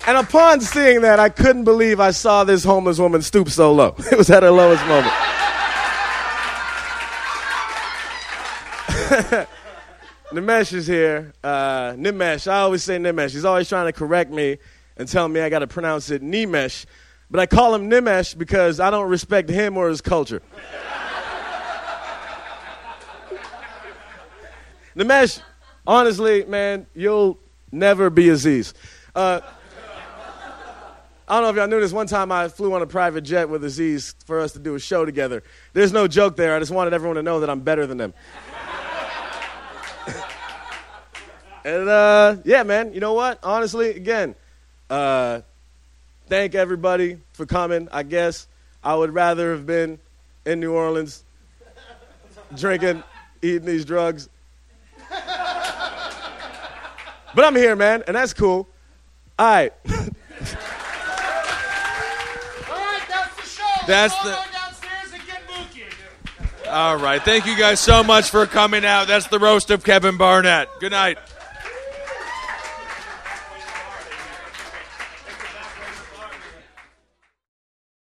And 0.07 0.17
upon 0.17 0.61
seeing 0.61 1.01
that, 1.01 1.19
I 1.19 1.27
couldn't 1.27 1.65
believe 1.65 1.99
I 1.99 2.11
saw 2.11 2.45
this 2.45 2.63
homeless 2.63 2.97
woman 2.97 3.21
stoop 3.21 3.49
so 3.49 3.73
low. 3.73 3.93
It 4.11 4.17
was 4.17 4.29
at 4.29 4.41
her 4.41 4.51
lowest 4.51 4.85
moment. 4.87 5.11
Nimesh 10.31 10.71
is 10.71 10.87
here. 10.87 11.33
Uh, 11.43 11.91
Nimesh, 11.91 12.49
I 12.49 12.59
always 12.59 12.83
say 12.83 12.97
Nimesh. 12.97 13.33
He's 13.33 13.43
always 13.43 13.67
trying 13.67 13.87
to 13.87 13.91
correct 13.91 14.31
me 14.31 14.59
and 14.95 15.09
tell 15.09 15.27
me 15.27 15.41
I 15.41 15.49
got 15.49 15.59
to 15.59 15.67
pronounce 15.67 16.09
it 16.09 16.23
Nimesh. 16.23 16.85
But 17.29 17.41
I 17.41 17.45
call 17.45 17.75
him 17.75 17.89
Nimesh 17.89 18.37
because 18.37 18.79
I 18.79 18.89
don't 18.89 19.09
respect 19.09 19.49
him 19.49 19.75
or 19.75 19.89
his 19.89 19.99
culture. 19.99 20.41
Nimesh, 24.95 25.41
honestly, 25.85 26.45
man, 26.45 26.87
you'll 26.95 27.37
never 27.73 28.09
be 28.09 28.29
Aziz. 28.29 28.73
Uh, 29.13 29.41
I 31.27 31.35
don't 31.35 31.43
know 31.43 31.49
if 31.49 31.55
y'all 31.57 31.67
knew 31.67 31.81
this. 31.81 31.91
One 31.91 32.07
time 32.07 32.31
I 32.31 32.47
flew 32.47 32.73
on 32.73 32.81
a 32.81 32.87
private 32.87 33.21
jet 33.21 33.49
with 33.49 33.63
Aziz 33.63 34.15
for 34.25 34.39
us 34.39 34.53
to 34.53 34.59
do 34.59 34.75
a 34.75 34.79
show 34.79 35.03
together. 35.03 35.43
There's 35.73 35.91
no 35.91 36.07
joke 36.07 36.37
there. 36.37 36.55
I 36.55 36.59
just 36.59 36.71
wanted 36.71 36.93
everyone 36.93 37.17
to 37.17 37.23
know 37.23 37.41
that 37.41 37.49
I'm 37.49 37.59
better 37.59 37.85
than 37.85 37.97
them. 37.97 38.13
And 41.65 41.89
uh, 41.89 42.37
yeah, 42.45 42.63
man, 42.63 42.93
you 42.93 43.01
know 43.01 43.11
what? 43.11 43.39
Honestly, 43.43 43.89
again, 43.89 44.35
uh, 44.89 45.41
thank 46.27 46.55
everybody 46.55 47.17
for 47.33 47.45
coming. 47.45 47.89
I 47.91 48.03
guess 48.03 48.47
I 48.81 48.95
would 48.95 49.13
rather 49.13 49.51
have 49.51 49.65
been 49.65 49.99
in 50.45 50.61
New 50.61 50.71
Orleans 50.71 51.25
drinking, 52.55 53.03
eating 53.41 53.65
these 53.65 53.83
drugs. 53.83 54.29
But 57.35 57.43
I'm 57.43 57.55
here, 57.55 57.75
man, 57.75 58.01
and 58.07 58.15
that's 58.15 58.33
cool. 58.33 58.65
All 59.37 59.45
right. 59.45 59.73
That's 63.87 64.13
the. 64.23 64.37
All 66.69 66.97
right. 66.97 67.21
Thank 67.21 67.45
you 67.45 67.57
guys 67.57 67.79
so 67.79 68.03
much 68.03 68.29
for 68.29 68.45
coming 68.45 68.83
out. 68.83 69.07
That's 69.07 69.27
the 69.27 69.39
roast 69.39 69.71
of 69.71 69.85
Kevin 69.85 70.17
Barnett. 70.17 70.67
Good 70.81 70.91
night. 70.91 71.17